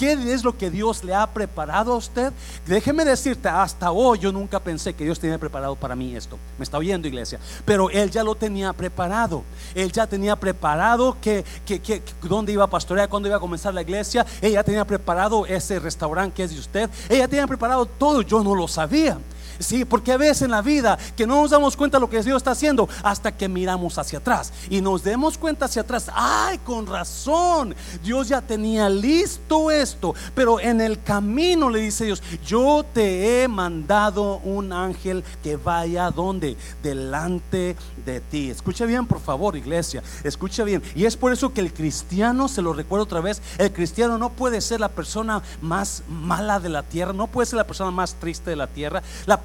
¿Qué 0.00 0.12
es 0.12 0.44
lo 0.44 0.56
que 0.56 0.70
Dios 0.70 1.04
le 1.04 1.14
ha 1.14 1.26
preparado 1.26 1.92
a 1.92 1.96
usted? 1.96 2.32
Déjeme 2.66 3.04
decirte, 3.04 3.50
hasta 3.50 3.90
hoy 3.90 4.18
yo 4.18 4.32
nunca 4.32 4.58
pensé 4.58 4.94
que 4.94 5.04
Dios 5.04 5.20
tenía 5.20 5.36
preparado 5.36 5.76
para 5.76 5.94
mí 5.94 6.16
esto. 6.16 6.38
Me 6.56 6.64
está 6.64 6.78
oyendo, 6.78 7.06
iglesia. 7.06 7.38
Pero 7.66 7.90
Él 7.90 8.10
ya 8.10 8.24
lo 8.24 8.34
tenía 8.34 8.72
preparado. 8.72 9.44
Él 9.74 9.92
ya 9.92 10.06
tenía 10.06 10.36
preparado 10.36 11.18
que, 11.20 11.44
que, 11.66 12.02
dónde 12.22 12.50
iba 12.50 12.64
a 12.64 12.70
pastorear, 12.70 13.10
cuándo 13.10 13.28
iba 13.28 13.36
a 13.36 13.40
comenzar 13.40 13.74
la 13.74 13.82
iglesia. 13.82 14.24
Ella 14.40 14.64
tenía 14.64 14.86
preparado 14.86 15.44
ese 15.44 15.78
restaurante 15.78 16.34
que 16.34 16.44
es 16.44 16.54
de 16.54 16.60
usted. 16.60 16.90
Ella 17.10 17.28
tenía 17.28 17.46
preparado 17.46 17.84
todo. 17.84 18.22
Yo 18.22 18.42
no 18.42 18.54
lo 18.54 18.68
sabía. 18.68 19.18
Sí, 19.60 19.84
porque 19.84 20.12
a 20.12 20.16
veces 20.16 20.42
en 20.42 20.50
la 20.50 20.62
vida 20.62 20.98
que 21.14 21.26
no 21.26 21.42
nos 21.42 21.50
damos 21.50 21.76
cuenta 21.76 21.98
de 21.98 22.00
lo 22.00 22.08
que 22.08 22.22
Dios 22.22 22.38
está 22.38 22.52
haciendo 22.52 22.88
hasta 23.02 23.36
que 23.36 23.46
miramos 23.46 23.98
hacia 23.98 24.18
atrás 24.18 24.54
y 24.70 24.80
nos 24.80 25.04
demos 25.04 25.36
cuenta 25.36 25.66
hacia 25.66 25.82
atrás. 25.82 26.10
Ay, 26.14 26.58
con 26.64 26.86
razón, 26.86 27.74
Dios 28.02 28.28
ya 28.28 28.40
tenía 28.40 28.88
listo 28.88 29.70
esto, 29.70 30.14
pero 30.34 30.60
en 30.60 30.80
el 30.80 31.02
camino 31.02 31.68
le 31.68 31.80
dice 31.80 32.06
Dios, 32.06 32.22
yo 32.46 32.86
te 32.94 33.42
he 33.42 33.48
mandado 33.48 34.38
un 34.38 34.72
ángel 34.72 35.22
que 35.42 35.56
vaya 35.56 36.10
donde? 36.10 36.56
Delante 36.82 37.76
de 38.06 38.20
ti. 38.20 38.48
Escucha 38.48 38.86
bien, 38.86 39.06
por 39.06 39.20
favor, 39.20 39.58
iglesia, 39.58 40.02
escucha 40.24 40.64
bien. 40.64 40.82
Y 40.94 41.04
es 41.04 41.18
por 41.18 41.34
eso 41.34 41.52
que 41.52 41.60
el 41.60 41.74
cristiano, 41.74 42.48
se 42.48 42.62
lo 42.62 42.72
recuerdo 42.72 43.04
otra 43.04 43.20
vez, 43.20 43.42
el 43.58 43.72
cristiano 43.72 44.16
no 44.16 44.30
puede 44.30 44.62
ser 44.62 44.80
la 44.80 44.88
persona 44.88 45.42
más 45.60 46.02
mala 46.08 46.60
de 46.60 46.70
la 46.70 46.82
tierra, 46.82 47.12
no 47.12 47.26
puede 47.26 47.44
ser 47.44 47.58
la 47.58 47.66
persona 47.66 47.90
más 47.90 48.14
triste 48.14 48.48
de 48.48 48.56
la 48.56 48.66
tierra. 48.66 49.02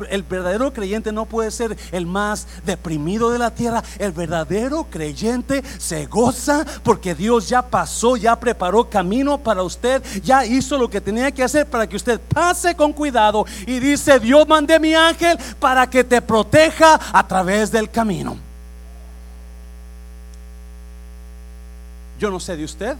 El 0.09 0.23
verdadero 0.23 0.73
creyente 0.73 1.11
no 1.11 1.25
puede 1.25 1.51
ser 1.51 1.77
el 1.91 2.05
más 2.05 2.47
deprimido 2.65 3.29
de 3.29 3.39
la 3.39 3.51
tierra. 3.51 3.83
El 3.99 4.11
verdadero 4.11 4.87
creyente 4.89 5.63
se 5.77 6.05
goza 6.05 6.65
porque 6.83 7.15
Dios 7.15 7.49
ya 7.49 7.61
pasó, 7.61 8.17
ya 8.17 8.39
preparó 8.39 8.89
camino 8.89 9.37
para 9.37 9.63
usted, 9.63 10.03
ya 10.23 10.45
hizo 10.45 10.77
lo 10.77 10.89
que 10.89 11.01
tenía 11.01 11.31
que 11.31 11.43
hacer 11.43 11.65
para 11.65 11.87
que 11.87 11.95
usted 11.95 12.19
pase 12.19 12.75
con 12.75 12.93
cuidado. 12.93 13.45
Y 13.65 13.79
dice, 13.79 14.19
Dios 14.19 14.47
mandé 14.47 14.79
mi 14.79 14.93
ángel 14.93 15.37
para 15.59 15.89
que 15.89 16.03
te 16.03 16.21
proteja 16.21 16.99
a 17.11 17.27
través 17.27 17.71
del 17.71 17.89
camino. 17.89 18.37
Yo 22.19 22.31
no 22.31 22.39
sé 22.39 22.55
de 22.55 22.63
usted, 22.63 22.95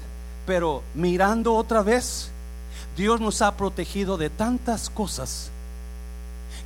pero 0.45 0.83
mirando 0.93 1.55
otra 1.55 1.81
vez, 1.81 2.29
Dios 2.97 3.19
nos 3.21 3.41
ha 3.41 3.55
protegido 3.55 4.17
de 4.17 4.29
tantas 4.29 4.89
cosas 4.89 5.51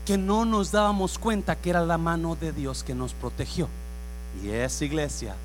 que 0.10 0.18
no 0.18 0.44
nos 0.44 0.72
dábamos 0.72 1.20
cuenta 1.20 1.56
que 1.56 1.70
era 1.70 1.86
la 1.86 2.00
mano 2.00 2.36
de 2.36 2.52
Dios 2.52 2.84
que 2.84 2.96
nos 2.96 3.14
protegió. 3.14 3.68
Y 4.44 4.50
es 4.50 4.82
iglesia. 4.82 5.36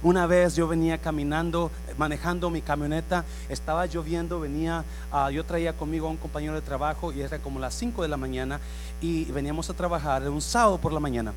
Una 0.00 0.28
vez 0.28 0.54
yo 0.54 0.68
venía 0.68 0.98
caminando, 0.98 1.72
manejando 1.98 2.48
mi 2.48 2.62
camioneta, 2.62 3.24
estaba 3.48 3.84
lloviendo, 3.86 4.38
venía, 4.38 4.84
ah, 5.10 5.28
yo 5.32 5.44
traía 5.44 5.72
conmigo 5.72 6.06
a 6.06 6.10
un 6.10 6.18
compañero 6.18 6.54
de 6.54 6.60
trabajo 6.60 7.12
y 7.12 7.20
era 7.20 7.40
como 7.40 7.58
las 7.58 7.74
5 7.74 8.00
de 8.02 8.08
la 8.08 8.16
mañana 8.16 8.60
y 9.00 9.24
veníamos 9.24 9.68
a 9.70 9.74
trabajar, 9.74 10.28
un 10.28 10.40
sábado 10.40 10.78
por 10.78 10.92
la 10.92 11.00
mañana. 11.00 11.32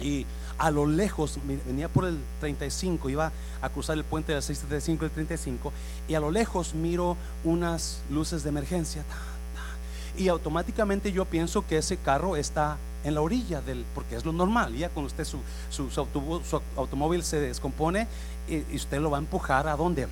Y 0.00 0.24
a 0.56 0.70
lo 0.70 0.86
lejos, 0.86 1.38
venía 1.66 1.90
por 1.90 2.06
el 2.06 2.18
35, 2.40 3.10
iba 3.10 3.30
a 3.60 3.68
cruzar 3.68 3.98
el 3.98 4.04
puente 4.04 4.32
del 4.32 4.42
635 4.42 5.04
y 5.04 5.06
el 5.06 5.12
35, 5.12 5.72
y 6.08 6.14
a 6.14 6.20
lo 6.20 6.30
lejos 6.30 6.72
miro 6.72 7.18
unas 7.44 8.00
luces 8.08 8.42
de 8.42 8.48
emergencia 8.48 9.04
y 10.16 10.28
automáticamente 10.28 11.12
yo 11.12 11.24
pienso 11.24 11.66
que 11.66 11.78
ese 11.78 11.96
carro 11.96 12.36
está 12.36 12.76
en 13.04 13.14
la 13.14 13.20
orilla 13.20 13.60
del, 13.60 13.84
porque 13.94 14.16
es 14.16 14.24
lo 14.24 14.32
normal, 14.32 14.74
ya 14.74 14.88
cuando 14.90 15.08
usted 15.08 15.24
su, 15.24 15.40
su, 15.70 16.62
automóvil 16.76 17.22
se 17.22 17.40
descompone 17.40 18.06
y, 18.48 18.76
usted 18.76 19.00
lo 19.00 19.10
va 19.10 19.18
a 19.18 19.20
empujar 19.20 19.68
a 19.68 19.76
dónde? 19.76 20.06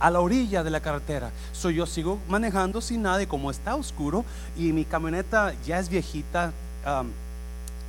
A 0.00 0.10
la 0.10 0.20
orilla 0.20 0.64
de 0.64 0.70
la 0.70 0.80
carretera. 0.80 1.30
So, 1.52 1.70
yo 1.70 1.86
sigo 1.86 2.18
manejando 2.28 2.80
sin 2.80 3.02
nada 3.02 3.22
y 3.22 3.26
como 3.26 3.50
está 3.50 3.76
oscuro 3.76 4.24
y 4.56 4.72
mi 4.72 4.84
camioneta 4.84 5.54
ya 5.66 5.78
es 5.78 5.88
viejita, 5.88 6.52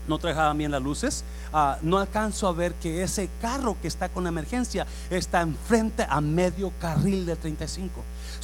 no 0.08 0.18
trabajaba 0.20 0.54
bien 0.54 0.72
las 0.72 0.82
luces, 0.82 1.24
ah, 1.54 1.78
no 1.82 1.98
alcanzo 1.98 2.48
a 2.48 2.52
ver 2.52 2.74
que 2.76 3.04
ese 3.04 3.30
carro 3.42 3.78
que 3.82 3.88
está 3.88 4.10
con 4.10 4.28
emergencia 4.28 4.86
está 5.10 5.42
enfrente 5.42 6.06
a 6.10 6.22
medio 6.22 6.72
carril 6.80 7.26
de 7.26 7.36
35 7.36 8.02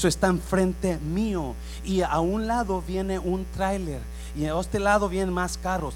está 0.08 0.28
enfrente 0.28 0.98
mío. 0.98 1.56
Y 1.84 2.02
a 2.02 2.20
un 2.20 2.48
lado 2.48 2.82
viene 2.82 3.20
un 3.20 3.46
tráiler. 3.46 4.02
Y 4.36 4.46
a 4.46 4.58
este 4.60 4.80
lado 4.80 5.10
vienen 5.10 5.34
más 5.34 5.58
carros. 5.58 5.96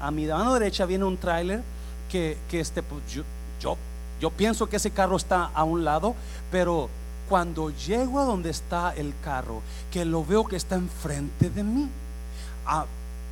A 0.00 0.10
mi 0.10 0.26
mano 0.26 0.54
derecha 0.54 0.86
viene 0.86 1.04
un 1.04 1.16
tráiler 1.16 1.62
que, 2.10 2.38
este, 2.52 2.82
pues, 2.82 3.02
yo, 3.12 3.76
yo, 4.20 4.30
pienso 4.30 4.68
que 4.68 4.76
ese 4.76 4.90
carro 4.90 5.16
está 5.16 5.50
a 5.52 5.64
un 5.64 5.84
lado, 5.84 6.14
pero 6.50 6.88
cuando 7.28 7.70
llego 7.70 8.20
a 8.20 8.24
donde 8.24 8.50
está 8.50 8.94
el 8.94 9.12
carro, 9.22 9.62
que 9.90 10.04
lo 10.04 10.24
veo 10.24 10.44
que 10.44 10.56
está 10.56 10.76
enfrente 10.76 11.50
de 11.50 11.62
mí, 11.62 11.88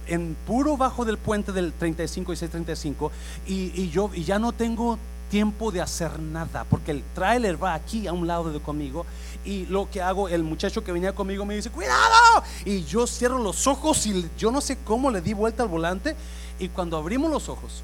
en 0.07 0.37
puro 0.47 0.77
bajo 0.77 1.05
del 1.05 1.19
puente 1.19 1.53
del 1.53 1.73
35 1.73 2.33
y 2.33 2.37
635, 2.37 3.13
y, 3.47 3.73
y 3.81 3.91
yo 3.91 4.11
y 4.15 4.25
ya 4.25 4.39
no 4.39 4.53
tengo 4.53 4.99
tiempo 5.31 5.73
de 5.73 5.81
hacer 5.81 6.19
nada, 6.21 6.65
porque 6.69 6.91
el 6.91 7.03
tráiler 7.15 7.63
va 7.63 7.73
aquí 7.73 8.07
a 8.07 8.13
un 8.13 8.27
lado 8.27 8.53
de 8.53 8.61
conmigo 8.61 9.07
y 9.45 9.67
lo 9.67 9.91
que 9.91 10.01
hago, 10.01 10.29
el 10.29 10.43
muchacho 10.43 10.85
que 10.85 10.93
venía 10.93 11.15
conmigo 11.15 11.45
me 11.45 11.57
dice, 11.57 11.71
cuidado. 11.71 12.45
Y 12.65 12.85
yo 12.85 13.07
cierro 13.07 13.39
los 13.39 13.67
ojos 13.67 14.07
y 14.07 14.29
yo 14.39 14.53
no 14.53 14.61
sé 14.61 14.79
cómo 14.85 15.11
le 15.11 15.21
di 15.21 15.33
vuelta 15.33 15.65
al 15.65 15.69
volante. 15.69 16.15
Y 16.59 16.69
cuando 16.69 16.97
abrimos 16.97 17.31
los 17.31 17.49
ojos, 17.49 17.83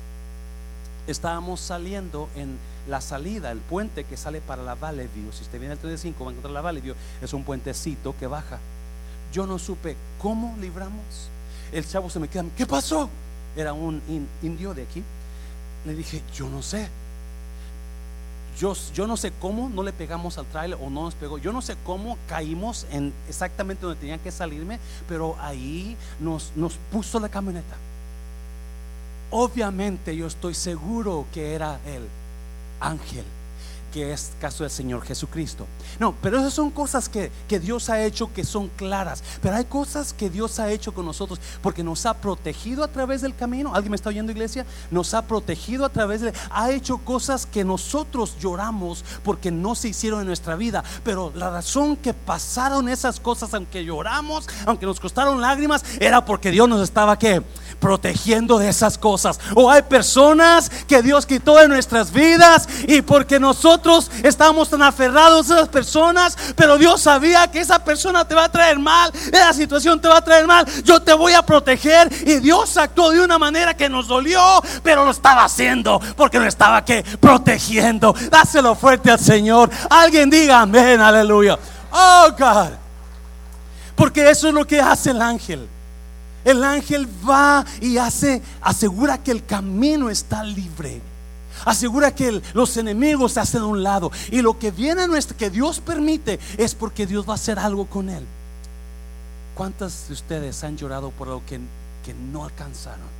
estábamos 1.07 1.61
saliendo 1.61 2.29
en 2.37 2.59
la 2.89 3.01
salida, 3.01 3.51
el 3.51 3.59
puente 3.59 4.05
que 4.05 4.17
sale 4.17 4.41
para 4.41 4.63
la 4.63 4.77
Valley 4.77 5.09
View. 5.13 5.33
Si 5.33 5.43
usted 5.43 5.59
viene 5.59 5.73
al 5.73 5.79
35 5.79 6.25
va 6.25 6.31
a 6.31 6.33
encontrar 6.33 6.53
la 6.53 6.61
Valley 6.61 6.83
View. 6.83 6.95
Es 7.21 7.33
un 7.33 7.43
puentecito 7.43 8.15
que 8.19 8.27
baja. 8.27 8.59
Yo 9.33 9.47
no 9.47 9.59
supe 9.59 9.97
cómo 10.21 10.57
libramos. 10.61 11.29
El 11.73 11.87
chavo 11.87 12.09
se 12.11 12.19
me 12.19 12.29
queda, 12.29 12.45
¿qué 12.57 12.67
pasó? 12.67 13.09
Era 13.57 13.73
un 13.73 14.01
indio 14.43 14.75
de 14.75 14.83
aquí. 14.83 15.03
Le 15.85 15.95
dije, 15.95 16.23
yo 16.35 16.49
no 16.49 16.63
sé. 16.63 16.89
Yo, 18.59 19.07
no 19.07 19.17
sé 19.17 19.33
cómo 19.41 19.69
no 19.69 19.85
le 19.85 19.93
pegamos 19.93 20.37
al 20.37 20.47
trailer 20.47 20.77
o 20.83 20.91
no 20.91 21.05
nos 21.05 21.15
pegó. 21.15 21.39
Yo 21.39 21.53
no 21.53 21.63
sé 21.63 21.77
cómo 21.85 22.19
caímos 22.29 22.87
en 22.91 23.13
exactamente 23.29 23.87
donde 23.87 24.01
tenía 24.01 24.19
que 24.19 24.33
salirme, 24.33 24.81
pero 25.09 25.37
ahí 25.41 25.97
nos, 26.19 26.51
nos 26.57 26.75
puso 26.91 27.21
la 27.21 27.29
camioneta. 27.29 27.77
Obviamente 29.31 30.17
yo 30.17 30.27
estoy 30.27 30.55
seguro 30.55 31.27
que 31.33 31.55
era 31.55 31.79
el 31.87 32.09
ángel 32.81 33.25
que 33.93 34.13
es 34.13 34.33
caso 34.41 34.65
del 34.65 34.71
Señor 34.71 35.03
Jesucristo. 35.03 35.67
No, 35.99 36.15
pero 36.23 36.39
esas 36.39 36.53
son 36.53 36.71
cosas 36.71 37.09
que, 37.09 37.33
que, 37.49 37.59
Dios 37.59 37.89
ha 37.89 38.03
hecho 38.03 38.33
que 38.33 38.45
son 38.45 38.69
claras. 38.69 39.23
Pero 39.43 39.57
hay 39.57 39.65
cosas 39.65 40.13
que 40.13 40.31
Dios 40.31 40.59
ha 40.59 40.71
hecho 40.71 40.93
con 40.93 41.07
nosotros 41.07 41.41
porque 41.63 41.83
nos 41.83 42.07
ha 42.07 42.15
protegido 42.15 42.85
a 42.85 42.89
través 42.89 43.23
del 43.23 43.35
camino. 43.35 43.75
¿Alguien 43.75 43.91
me 43.91 43.97
está 43.97 44.11
oyendo, 44.11 44.33
iglesia? 44.33 44.67
Nos 44.91 45.15
ha 45.15 45.23
protegido 45.23 45.85
a 45.85 45.89
través 45.89 46.21
de... 46.21 46.33
Ha 46.51 46.71
hecho 46.71 46.99
cosas 46.99 47.47
que 47.47 47.65
nosotros 47.65 48.37
lloramos 48.39 49.05
porque 49.23 49.51
no 49.51 49.75
se 49.75 49.89
hicieron 49.89 50.21
en 50.21 50.27
nuestra 50.27 50.57
vida. 50.57 50.85
Pero 51.03 51.33
la 51.35 51.51
razón 51.51 51.97
que 51.97 52.15
pasaron 52.15 52.89
esas 52.89 53.19
cosas, 53.21 53.55
aunque 53.55 53.85
lloramos, 53.85 54.49
aunque 54.67 54.87
nos 54.87 55.01
costaron 55.01 55.41
lágrimas, 55.41 55.85
era 56.01 56.25
porque 56.25 56.51
Dios 56.51 56.69
nos 56.69 56.83
estaba 56.83 57.19
que 57.19 57.43
protegiendo 57.81 58.59
de 58.59 58.69
esas 58.69 58.99
cosas. 58.99 59.41
O 59.55 59.71
hay 59.71 59.83
personas 59.83 60.71
que 60.87 61.03
Dios 61.03 61.27
quitó 61.27 61.57
de 61.57 61.69
nuestras 61.69 62.13
vidas 62.13 62.69
y 62.87 63.03
porque 63.03 63.41
nosotros 63.41 63.78
estamos 64.23 64.71
tan 64.71 64.83
aferrados 64.83 65.51
a 65.51 65.57
esas 65.57 65.69
personas, 65.69 66.37
pero 66.57 66.79
Dios 66.79 67.01
sabía 67.01 67.51
que 67.51 67.61
esa 67.61 67.83
persona 67.85 68.27
te 68.27 68.35
va 68.35 68.45
a 68.45 68.49
traer 68.49 68.79
mal, 68.79 69.13
esa 69.33 69.53
situación 69.53 70.01
te 70.01 70.09
va 70.09 70.19
a 70.19 70.25
traer 70.25 70.47
mal, 70.47 70.67
yo 70.85 71.01
te 71.01 71.13
voy 71.13 71.33
a 71.33 71.43
proteger 71.43 72.11
y 72.27 72.37
Dios 72.41 72.77
actuó 72.77 73.11
de 73.11 73.21
una 73.21 73.39
manera 73.39 73.75
que 73.75 73.89
nos 73.89 74.09
dolió, 74.09 74.41
pero 74.83 75.05
lo 75.05 75.11
estaba 75.11 75.45
haciendo 75.45 76.01
porque 76.17 76.39
nos 76.39 76.49
estaba 76.49 76.85
que 76.85 77.03
protegiendo. 77.21 78.15
Dáselo 78.31 78.75
fuerte 78.75 79.11
al 79.11 79.19
Señor. 79.19 79.71
Alguien 79.91 80.31
diga 80.31 80.61
amén, 80.61 81.01
aleluya. 81.01 81.59
Oh 81.91 82.29
God. 82.39 82.71
Porque 83.95 84.31
eso 84.31 84.49
es 84.49 84.55
lo 84.55 84.67
que 84.67 84.81
hace 84.81 85.11
el 85.11 85.23
ángel. 85.23 85.69
El 86.45 86.63
ángel 86.63 87.09
va 87.29 87.65
y 87.81 87.99
hace, 87.99 88.43
asegura 88.61 89.19
que 89.19 89.33
el 89.33 89.45
camino 89.45 90.09
está 90.09 90.43
libre. 90.43 91.01
Asegura 91.65 92.15
que 92.15 92.43
los 92.55 92.77
enemigos 92.77 93.33
se 93.33 93.41
hacen 93.41 93.63
a 93.63 93.67
un 93.67 93.83
lado. 93.83 94.11
Y 94.31 94.43
lo 94.43 94.59
que 94.59 94.71
viene 94.71 95.03
a 95.03 95.07
nuestro, 95.07 95.37
que 95.37 95.51
Dios 95.51 95.81
permite, 95.81 96.39
es 96.57 96.75
porque 96.75 97.07
Dios 97.07 97.27
va 97.29 97.33
a 97.33 97.35
hacer 97.37 97.59
algo 97.59 97.87
con 97.87 98.09
él. 98.09 98.25
¿Cuántas 99.55 100.09
de 100.09 100.15
ustedes 100.15 100.63
han 100.63 100.77
llorado 100.77 101.11
por 101.11 101.29
algo 101.29 101.43
que, 101.47 101.61
que 102.05 102.15
no 102.15 102.45
alcanzaron? 102.45 103.19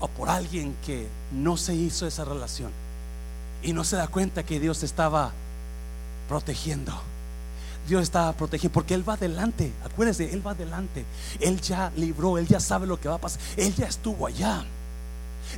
O 0.00 0.08
por 0.08 0.28
alguien 0.28 0.76
que 0.84 1.06
no 1.32 1.56
se 1.56 1.74
hizo 1.74 2.06
esa 2.06 2.24
relación. 2.24 2.70
Y 3.62 3.72
no 3.72 3.84
se 3.84 3.96
da 3.96 4.08
cuenta 4.08 4.44
que 4.44 4.60
Dios 4.60 4.82
estaba 4.82 5.32
protegiendo. 6.28 6.92
Dios 7.88 8.02
estaba 8.02 8.32
protegiendo, 8.32 8.74
porque 8.74 8.94
Él 8.94 9.08
va 9.08 9.14
adelante. 9.14 9.72
Acuérdense, 9.84 10.32
Él 10.32 10.46
va 10.46 10.50
adelante. 10.50 11.04
Él 11.40 11.60
ya 11.60 11.90
libró, 11.96 12.38
Él 12.38 12.46
ya 12.46 12.60
sabe 12.60 12.86
lo 12.86 13.00
que 13.00 13.08
va 13.08 13.14
a 13.14 13.18
pasar. 13.20 13.40
Él 13.56 13.74
ya 13.74 13.86
estuvo 13.86 14.26
allá. 14.26 14.64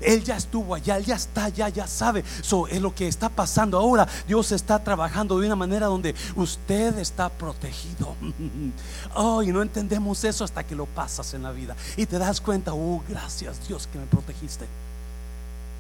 Él 0.01 0.23
ya 0.25 0.37
estuvo 0.37 0.75
allá, 0.75 0.97
Él 0.97 1.05
ya 1.05 1.17
está 1.17 1.47
allá, 1.47 1.69
ya 1.69 1.87
sabe. 1.87 2.25
Eso 2.41 2.67
es 2.67 2.81
lo 2.81 2.95
que 2.95 3.09
está 3.09 3.29
pasando 3.29 3.79
ahora. 3.79 4.09
Dios 4.27 4.53
está 4.53 4.83
trabajando 4.83 5.39
de 5.39 5.47
una 5.47 5.57
manera 5.57 5.87
donde 5.87 6.15
usted 6.37 6.99
está 6.99 7.29
protegido. 7.29 8.15
Oh, 9.15 9.43
y 9.43 9.49
no 9.49 9.61
entendemos 9.61 10.23
eso 10.25 10.45
hasta 10.45 10.65
que 10.65 10.75
lo 10.75 10.87
pasas 10.87 11.35
en 11.35 11.43
la 11.43 11.51
vida. 11.51 11.75
Y 11.97 12.07
te 12.07 12.19
das 12.19 12.41
cuenta, 12.41 12.73
oh, 12.73 13.03
gracias 13.09 13.67
Dios 13.67 13.89
que 13.89 13.99
me 13.99 14.07
protegiste. 14.07 14.67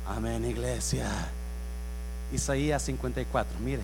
Amén, 0.08 0.44
iglesia. 0.44 1.06
Isaías 2.32 2.82
54, 2.82 3.58
mire. 3.60 3.82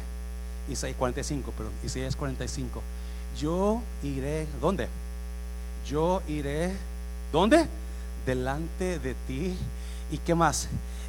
Isaías 0.69 0.97
45, 0.97 1.53
pero 1.57 1.71
Isaías 1.85 2.17
45. 2.17 2.83
Yo 3.39 3.81
iré, 4.03 4.49
¿dónde? 4.61 4.89
Yo 5.89 6.23
iré 6.27 6.75
¿Dónde? 7.33 7.67
Delante 8.25 8.99
de 8.99 9.15
ti. 9.27 9.55
¿Y 10.11 10.19
qué 10.19 10.35
más? 10.35 10.69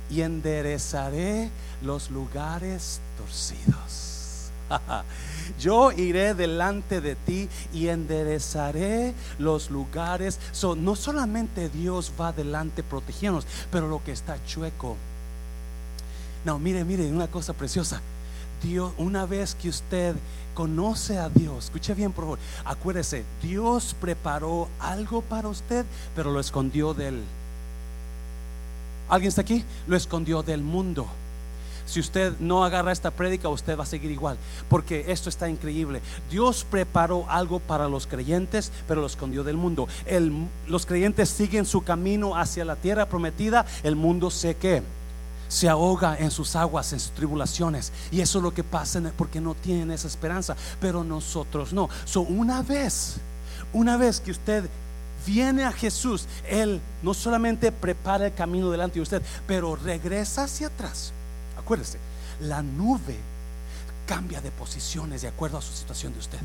Y 0.10 0.22
enderezaré 0.22 1.50
los 1.82 2.10
lugares 2.10 3.00
torcidos. 3.18 4.52
Yo 5.60 5.92
iré 5.92 6.34
delante 6.34 7.02
de 7.02 7.16
ti 7.16 7.50
y 7.74 7.88
enderezaré 7.88 9.14
los 9.40 9.70
lugares. 9.70 10.40
no 10.78 10.96
solamente 10.96 11.70
Dios 11.70 12.12
va 12.20 12.32
delante 12.32 12.84
protegiéndonos, 12.84 13.48
pero 13.72 13.88
lo 13.88 14.04
que 14.04 14.12
está 14.12 14.44
chueco. 14.46 14.98
No, 16.46 16.60
mire, 16.60 16.84
mire, 16.84 17.08
una 17.12 17.28
cosa 17.28 17.54
preciosa. 17.54 18.02
Dios, 18.64 18.92
una 18.98 19.26
vez 19.26 19.56
que 19.56 19.70
usted 19.70 20.16
conoce 20.54 21.20
a 21.20 21.30
Dios, 21.30 21.66
escuche 21.66 21.94
bien 21.94 22.12
por 22.12 22.24
favor, 22.24 22.40
acuérdese, 22.66 23.24
Dios 23.44 23.96
preparó 24.00 24.68
algo 24.80 25.22
para 25.22 25.48
usted, 25.48 25.86
pero 26.16 26.32
lo 26.32 26.40
escondió 26.40 26.94
del... 26.94 27.24
¿Alguien 29.10 29.30
está 29.30 29.42
aquí? 29.42 29.64
Lo 29.88 29.96
escondió 29.96 30.44
del 30.44 30.62
mundo. 30.62 31.08
Si 31.86 32.02
usted 32.02 32.34
no 32.40 32.66
agarra 32.66 32.92
esta 32.92 33.12
prédica, 33.12 33.48
usted 33.48 33.78
va 33.80 33.84
a 33.84 33.88
seguir 33.88 34.12
igual, 34.12 34.38
porque 34.68 35.06
esto 35.08 35.30
está 35.30 35.48
increíble. 35.48 36.02
Dios 36.30 36.66
preparó 36.70 37.26
algo 37.30 37.60
para 37.60 37.88
los 37.88 38.08
creyentes, 38.08 38.74
pero 38.90 39.00
lo 39.00 39.08
escondió 39.08 39.44
del 39.46 39.56
mundo. 39.56 39.88
los 40.68 40.86
creyentes 40.86 41.30
siguen 41.30 41.66
su 41.66 41.84
camino 41.84 42.36
hacia 42.36 42.66
la 42.66 42.76
tierra 42.76 43.08
prometida, 43.08 43.66
el 43.84 43.96
mundo 43.96 44.30
sé 44.30 44.56
que 44.58 44.84
se 45.48 45.70
ahoga 45.70 46.18
en 46.20 46.30
sus 46.30 46.58
aguas, 46.58 46.92
en 46.92 47.00
sus 47.00 47.12
tribulaciones. 47.12 47.94
Y 48.12 48.20
eso 48.20 48.40
es 48.40 48.44
lo 48.44 48.54
que 48.54 48.66
pasa 48.66 49.02
porque 49.18 49.40
no 49.40 49.56
tienen 49.56 49.92
esa 49.92 50.08
esperanza. 50.08 50.58
Pero 50.82 51.06
nosotros 51.06 51.72
no. 51.72 51.90
So, 52.04 52.22
una 52.22 52.62
vez, 52.64 53.16
una 53.72 53.96
vez 53.96 54.20
que 54.20 54.32
usted 54.32 54.70
viene 55.28 55.66
a 55.66 55.72
Jesús, 55.72 56.26
Él 56.50 56.82
no 57.04 57.14
solamente 57.14 57.72
prepara 57.72 58.28
el 58.28 58.34
camino 58.34 58.72
delante 58.72 58.96
de 58.96 59.02
usted, 59.02 59.22
pero 59.46 59.76
regresa 59.76 60.46
hacia 60.46 60.68
atrás. 60.68 61.12
Acuérdese, 61.60 62.00
la 62.40 62.64
nube 62.64 63.18
cambia 64.08 64.40
de 64.42 64.50
posiciones 64.52 65.22
de 65.22 65.28
acuerdo 65.28 65.58
a 65.58 65.62
su 65.62 65.74
situación 65.74 66.14
de 66.14 66.20
usted. 66.20 66.40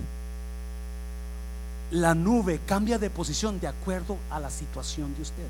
La 1.92 2.14
nube 2.14 2.60
cambia 2.66 2.98
de 2.98 3.08
posición 3.08 3.60
de 3.60 3.68
acuerdo 3.68 4.16
a 4.30 4.40
la 4.40 4.50
situación 4.50 5.14
de 5.14 5.22
usted. 5.22 5.46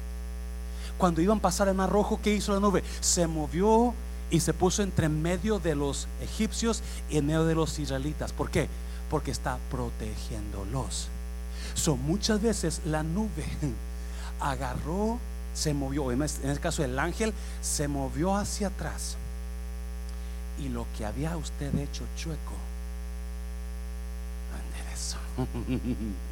Cuando 0.99 1.23
iban 1.23 1.39
a 1.39 1.43
pasar 1.43 1.69
el 1.69 1.75
mar 1.75 1.91
rojo, 1.91 2.21
¿qué 2.23 2.35
hizo 2.35 2.53
la 2.53 2.61
nube? 2.61 2.85
Se 3.01 3.27
movió 3.27 3.95
y 4.31 4.41
se 4.41 4.53
puso 4.53 4.83
entre 4.83 5.09
medio 5.09 5.59
de 5.59 5.75
los 5.75 6.07
egipcios 6.21 6.83
y 7.09 7.19
en 7.19 7.27
medio 7.27 7.45
de 7.45 7.55
los 7.55 7.79
israelitas. 7.79 8.33
¿Por 8.33 8.51
qué? 8.51 8.69
Porque 9.09 9.31
está 9.31 9.59
protegiéndolos. 9.71 11.09
Son 11.75 12.01
muchas 12.03 12.41
veces 12.43 12.81
la 12.85 13.03
nube 13.03 13.45
agarró, 14.41 15.19
se 15.55 15.75
movió, 15.75 16.11
en 16.13 16.23
este 16.23 16.59
caso 16.61 16.85
el 16.85 16.99
ángel 16.99 17.33
se 17.61 17.89
movió 17.89 18.37
hacia 18.37 18.69
atrás. 18.69 19.17
Y 20.59 20.69
lo 20.69 20.87
que 20.97 21.05
había 21.05 21.37
usted 21.37 21.75
hecho 21.79 22.05
chueco, 22.17 22.55
enderezó. 24.75 25.19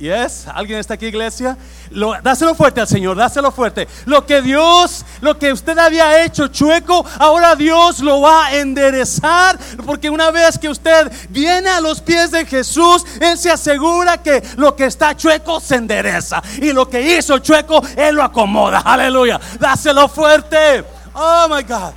Yes, 0.00 0.46
¿alguien 0.48 0.78
está 0.78 0.94
aquí, 0.94 1.08
iglesia? 1.08 1.58
Lo, 1.90 2.14
dáselo 2.22 2.54
fuerte 2.54 2.80
al 2.80 2.88
Señor, 2.88 3.18
dáselo 3.18 3.52
fuerte. 3.52 3.86
Lo 4.06 4.24
que 4.24 4.40
Dios, 4.40 5.04
lo 5.20 5.38
que 5.38 5.52
usted 5.52 5.76
había 5.76 6.24
hecho 6.24 6.48
chueco, 6.48 7.04
ahora 7.18 7.54
Dios 7.54 8.00
lo 8.00 8.22
va 8.22 8.46
a 8.46 8.56
enderezar. 8.56 9.58
Porque 9.84 10.08
una 10.08 10.30
vez 10.30 10.58
que 10.58 10.70
usted 10.70 11.12
viene 11.28 11.68
a 11.68 11.82
los 11.82 12.00
pies 12.00 12.30
de 12.30 12.46
Jesús, 12.46 13.04
Él 13.20 13.36
se 13.36 13.50
asegura 13.50 14.22
que 14.22 14.42
lo 14.56 14.74
que 14.74 14.86
está 14.86 15.14
chueco 15.14 15.60
se 15.60 15.74
endereza. 15.74 16.42
Y 16.62 16.72
lo 16.72 16.88
que 16.88 17.18
hizo 17.18 17.38
chueco, 17.38 17.82
Él 17.94 18.14
lo 18.14 18.22
acomoda. 18.22 18.78
Aleluya. 18.78 19.38
Dáselo 19.58 20.08
fuerte. 20.08 20.82
Oh 21.12 21.46
my 21.50 21.62
God. 21.62 21.92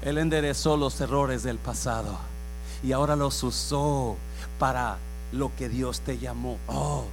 Él 0.00 0.16
enderezó 0.16 0.78
los 0.78 0.98
errores 1.02 1.42
del 1.42 1.58
pasado 1.58 2.18
y 2.82 2.92
ahora 2.92 3.16
los 3.16 3.42
usó 3.42 4.16
para 4.58 4.96
lo 5.32 5.54
que 5.56 5.68
Dios 5.68 6.00
te 6.00 6.18
llamó. 6.18 6.58
Oh, 6.66 7.04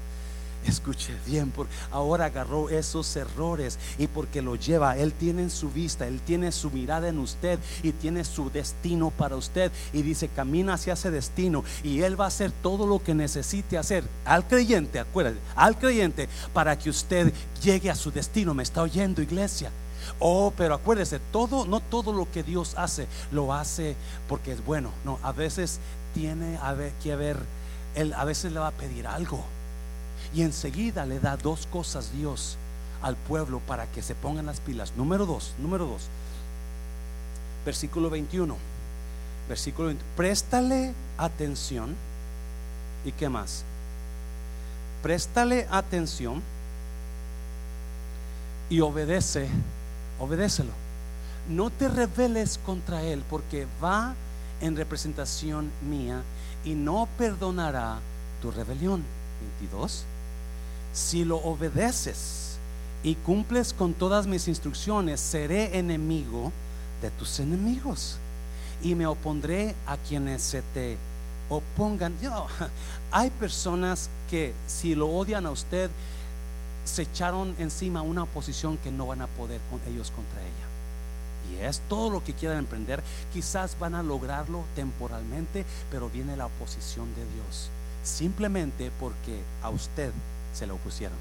escuche 0.66 1.16
bien, 1.26 1.52
porque 1.52 1.74
ahora 1.92 2.26
agarró 2.26 2.70
esos 2.70 3.16
errores 3.16 3.80
y 3.98 4.08
porque 4.08 4.42
lo 4.42 4.56
lleva, 4.56 4.98
Él 4.98 5.14
tiene 5.14 5.44
en 5.44 5.50
su 5.50 5.70
vista, 5.70 6.08
Él 6.08 6.20
tiene 6.22 6.52
su 6.52 6.70
mirada 6.72 7.08
en 7.08 7.20
usted 7.20 7.60
y 7.84 7.92
tiene 7.92 8.24
su 8.24 8.50
destino 8.50 9.10
para 9.12 9.36
usted 9.36 9.72
y 9.94 10.02
dice, 10.02 10.28
camina 10.28 10.74
hacia 10.74 10.94
ese 10.94 11.12
destino 11.12 11.64
y 11.84 12.02
Él 12.02 12.20
va 12.20 12.26
a 12.26 12.30
hacer 12.30 12.52
todo 12.52 12.86
lo 12.86 13.02
que 13.02 13.16
necesite 13.16 13.78
hacer 13.78 14.04
al 14.26 14.48
creyente, 14.48 15.00
acuérdate, 15.00 15.40
al 15.56 15.78
creyente 15.78 16.30
para 16.54 16.78
que 16.78 16.90
usted 16.90 17.34
llegue 17.64 17.90
a 17.90 17.96
su 17.96 18.12
destino. 18.12 18.54
¿Me 18.54 18.64
está 18.64 18.82
oyendo, 18.82 19.22
iglesia? 19.22 19.72
Oh, 20.20 20.54
pero 20.56 20.74
acuérdese, 20.74 21.20
todo, 21.32 21.66
no 21.66 21.80
todo 21.80 22.14
lo 22.14 22.30
que 22.32 22.44
Dios 22.44 22.74
hace, 22.78 23.08
lo 23.32 23.54
hace 23.54 23.96
porque 24.28 24.52
es 24.52 24.66
bueno. 24.66 24.92
No, 25.06 25.20
a 25.24 25.32
veces 25.32 25.80
tiene 26.14 26.60
que 27.02 27.14
haber 27.14 27.38
él 27.96 28.14
a 28.14 28.26
veces 28.26 28.52
le 28.52 28.60
va 28.60 28.68
a 28.68 28.72
pedir 28.72 29.08
algo. 29.08 29.44
Y 30.34 30.44
enseguida 30.44 31.06
le 31.06 31.20
da 31.20 31.38
dos 31.38 31.68
cosas 31.68 32.12
Dios 32.12 32.58
al 33.02 33.16
pueblo 33.16 33.60
para 33.60 33.86
que 33.88 34.02
se 34.02 34.16
pongan 34.16 34.46
las 34.46 34.60
pilas. 34.60 34.94
Número 34.96 35.26
dos, 35.26 35.54
número 35.60 35.86
dos. 35.86 36.04
Versículo 37.66 38.10
21. 38.10 38.56
Versículo 39.48 39.88
20. 39.88 40.04
Préstale 40.16 40.94
atención. 41.18 41.96
¿Y 43.06 43.12
qué 43.14 43.30
más? 43.30 43.64
Préstale 45.02 45.66
atención 45.72 46.42
y 48.70 48.82
obedece, 48.82 49.48
obedécelo. 50.20 50.72
No 51.50 51.70
te 51.70 51.88
rebeles 51.88 52.60
contra 52.66 53.02
él 53.02 53.24
porque 53.30 53.66
va 53.84 54.14
en 54.62 54.76
representación 54.76 55.72
mía 55.90 56.22
y 56.64 56.74
no 56.74 57.08
perdonará 57.18 58.00
tu 58.42 58.52
rebelión. 58.52 59.04
22. 59.60 60.04
Si 60.94 61.24
lo 61.24 61.38
obedeces 61.38 62.58
y 63.04 63.16
cumples 63.16 63.74
con 63.74 63.94
todas 63.94 64.28
mis 64.28 64.48
instrucciones, 64.48 65.20
seré 65.20 65.78
enemigo 65.78 66.52
de 67.02 67.10
tus 67.12 67.40
enemigos 67.40 68.18
y 68.82 68.96
me 68.96 69.06
opondré 69.06 69.76
a 69.88 69.98
quienes 69.98 70.42
se 70.42 70.62
te 70.74 70.98
opongan. 71.50 72.14
Hay 73.12 73.30
personas 73.32 74.10
que 74.30 74.54
si 74.68 74.96
lo 74.96 75.08
odian 75.08 75.46
a 75.46 75.52
usted, 75.52 75.90
se 76.84 77.04
echaron 77.04 77.56
encima 77.60 78.02
una 78.02 78.24
oposición 78.24 78.78
que 78.78 78.92
no 78.92 79.08
van 79.08 79.22
a 79.22 79.28
poder 79.28 79.62
con 79.70 79.80
ellos 79.94 80.12
contra 80.12 80.42
ella 80.42 80.69
y 81.52 81.64
es 81.64 81.82
todo 81.90 82.10
lo 82.10 82.24
que 82.24 82.34
quieran 82.34 82.58
emprender, 82.58 83.04
quizás 83.34 83.78
van 83.80 83.96
a 83.96 84.04
lograrlo 84.04 84.64
temporalmente, 84.76 85.66
pero 85.92 86.10
viene 86.10 86.38
la 86.38 86.48
oposición 86.48 87.08
de 87.16 87.24
Dios. 87.34 87.70
Simplemente 88.04 88.92
porque 89.00 89.42
a 89.62 89.70
usted 89.70 90.12
se 90.54 90.68
lo 90.68 90.76
opusieron. 90.76 91.18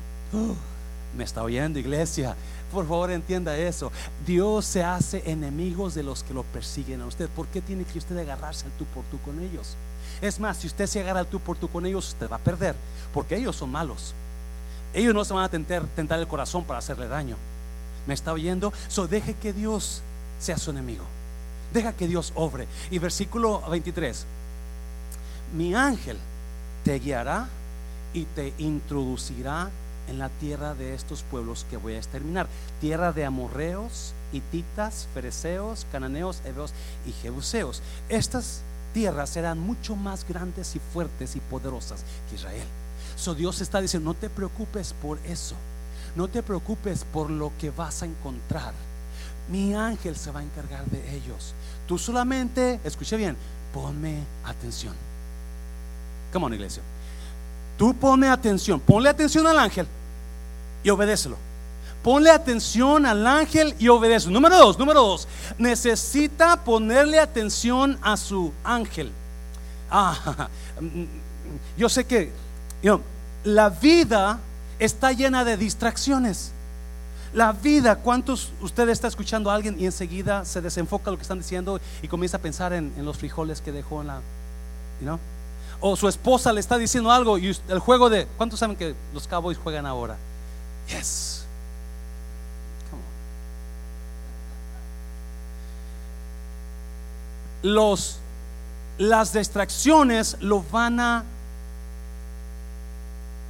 me 1.17 1.25
está 1.25 1.43
oyendo, 1.43 1.79
iglesia. 1.79 2.37
Por 2.73 2.87
favor, 2.87 3.11
entienda 3.11 3.57
eso. 3.57 3.91
Dios 4.27 4.67
se 4.67 4.83
hace 4.83 5.23
enemigos 5.31 5.95
de 5.95 6.03
los 6.03 6.23
que 6.23 6.35
lo 6.35 6.43
persiguen 6.45 7.01
a 7.01 7.07
usted. 7.07 7.29
¿Por 7.31 7.47
qué 7.49 7.61
tiene 7.61 7.85
que 7.85 7.99
usted 7.99 8.17
agarrarse 8.19 8.67
al 8.67 8.73
tú 8.73 8.85
por 8.87 9.05
tú 9.05 9.19
con 9.21 9.41
ellos? 9.41 9.77
Es 10.21 10.39
más, 10.41 10.59
si 10.59 10.67
usted 10.67 10.87
se 10.87 11.01
agarra 11.01 11.21
al 11.21 11.27
tú 11.27 11.41
por 11.41 11.57
tú 11.57 11.69
con 11.69 11.87
ellos, 11.87 12.09
usted 12.09 12.31
va 12.31 12.37
a 12.37 12.41
perder, 12.41 12.75
porque 13.15 13.37
ellos 13.37 13.57
son 13.57 13.71
malos. 13.71 14.15
Ellos 14.93 15.15
no 15.15 15.25
se 15.25 15.33
van 15.33 15.45
a 15.45 15.49
tentar, 15.49 15.85
tentar 15.95 16.19
el 16.19 16.27
corazón 16.27 16.65
para 16.65 16.79
hacerle 16.81 17.09
daño. 17.09 17.37
¿Me 18.07 18.15
está 18.15 18.33
oyendo? 18.33 18.73
So 18.89 19.07
deje 19.07 19.35
que 19.35 19.53
Dios 19.53 20.03
sea 20.39 20.59
su 20.59 20.71
enemigo. 20.71 21.05
Deja 21.73 21.93
que 21.93 22.09
Dios 22.09 22.33
obre. 22.35 22.67
Y 22.91 22.99
versículo 22.99 23.63
23. 23.69 24.25
Mi 25.57 25.75
ángel 25.75 26.19
te 26.85 26.99
guiará 26.99 27.49
y 28.13 28.25
te 28.25 28.55
introducirá 28.59 29.71
en 30.09 30.19
la 30.19 30.31
tierra 30.31 30.75
de 30.75 30.95
estos 30.95 31.23
pueblos 31.23 31.67
que 31.69 31.77
voy 31.77 31.95
a 31.95 31.99
exterminar. 31.99 32.49
Tierra 32.81 33.13
de 33.13 33.25
amorreos, 33.25 34.15
hititas, 34.33 35.07
fereceos, 35.13 35.87
cananeos, 35.93 36.41
heveos 36.45 36.73
y 37.07 37.13
jebuseos. 37.13 37.83
Estas 38.09 38.63
tierras 38.95 39.31
serán 39.31 39.59
mucho 39.59 39.97
más 39.97 40.27
grandes 40.27 40.75
y 40.77 40.79
fuertes 40.79 41.37
y 41.37 41.41
poderosas 41.41 42.05
que 42.29 42.37
Israel. 42.37 42.67
So 43.17 43.35
Dios 43.35 43.61
está 43.61 43.81
diciendo, 43.81 44.13
no 44.13 44.19
te 44.19 44.31
preocupes 44.31 44.95
por 44.95 45.19
eso. 45.27 45.57
No 46.17 46.29
te 46.29 46.43
preocupes 46.43 47.05
por 47.05 47.31
lo 47.31 47.53
que 47.61 47.71
vas 47.71 48.03
a 48.03 48.07
encontrar 48.07 48.73
mi 49.51 49.75
ángel 49.75 50.17
se 50.17 50.31
va 50.31 50.41
a 50.41 50.43
encargar 50.43 50.85
de 50.87 51.17
ellos. 51.17 51.55
Tú 51.87 51.99
solamente, 51.99 52.81
escuche 52.85 53.17
bien, 53.17 53.37
ponme 53.73 54.23
atención. 54.45 54.95
Come 56.33 56.47
on, 56.47 56.55
iglesia. 56.55 56.83
Tú 57.79 57.95
ponme 57.95 58.29
atención, 58.29 58.81
ponle 58.81 59.09
atención 59.09 59.47
al 59.47 59.59
ángel 59.59 59.87
y 60.83 60.91
obedécelo. 60.91 61.37
Ponle 62.03 62.31
atención 62.31 63.07
al 63.07 63.27
ángel 63.27 63.75
y 63.79 63.89
obedécelo. 63.89 64.33
Número 64.33 64.57
dos, 64.57 64.79
número 64.79 65.03
dos. 65.03 65.29
Necesita 65.59 66.65
ponerle 66.65 67.19
atención 67.19 67.99
a 68.03 68.17
su 68.17 68.53
ángel. 68.65 69.11
Ah, 69.91 70.49
yo 71.77 71.89
sé 71.89 72.05
que 72.05 72.33
la 73.45 73.71
vida 73.71 74.39
está 74.79 75.13
llena 75.13 75.45
de 75.45 75.57
distracciones. 75.57 76.53
La 77.35 77.53
vida, 77.53 77.97
¿cuántos 77.97 78.53
usted 78.61 78.89
está 78.89 79.07
escuchando 79.07 79.51
a 79.51 79.55
alguien 79.55 79.79
y 79.79 79.85
enseguida 79.85 80.45
se 80.45 80.63
desenfoca 80.63 81.11
lo 81.11 81.17
que 81.19 81.23
están 81.23 81.39
diciendo 81.39 81.79
y 82.01 82.09
comienza 82.09 82.39
a 82.39 82.41
pensar 82.41 82.73
en, 82.73 82.93
los 83.05 83.19
frijoles 83.19 83.61
que 83.61 83.71
dejó 83.71 84.01
en 84.01 84.07
la, 84.07 84.21
O 85.81 85.95
su 85.95 86.09
esposa 86.09 86.53
le 86.53 86.61
está 86.61 86.79
diciendo 86.79 87.13
algo 87.13 87.37
y 87.37 87.55
el 87.69 87.79
juego 87.81 88.09
de, 88.09 88.27
¿cuántos 88.39 88.61
saben 88.61 88.77
que 88.77 88.95
los 89.13 89.29
Cowboys 89.29 89.59
juegan 89.59 89.85
ahora? 89.85 90.17
Yes. 90.89 91.45
Los, 97.63 98.19
las 98.97 99.33
distracciones 99.33 100.37
lo 100.41 100.63
van 100.63 101.01
a 101.01 101.25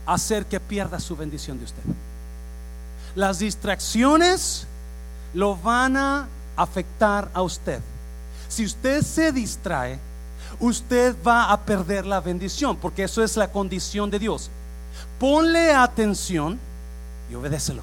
hacer 0.07 0.47
que 0.47 0.59
pierda 0.59 0.99
su 0.99 1.15
bendición 1.15 1.59
de 1.59 1.65
usted. 1.67 1.83
Las 3.19 3.41
distracciones 3.41 4.65
lo 5.35 5.57
van 5.57 5.97
a 5.97 6.29
afectar 6.55 7.29
a 7.35 7.43
usted. 7.43 7.81
Si 8.49 8.65
usted 8.65 9.03
se 9.03 9.33
distrae, 9.33 9.99
usted 10.61 11.17
va 11.27 11.51
a 11.51 11.59
perder 11.59 12.07
la 12.07 12.21
bendición, 12.21 12.77
porque 12.77 13.03
eso 13.03 13.21
es 13.25 13.37
la 13.37 13.51
condición 13.51 14.09
de 14.09 14.21
Dios. 14.21 14.51
Ponle 15.19 15.73
atención 15.73 16.61
y 17.29 17.35
obedécelo. 17.35 17.83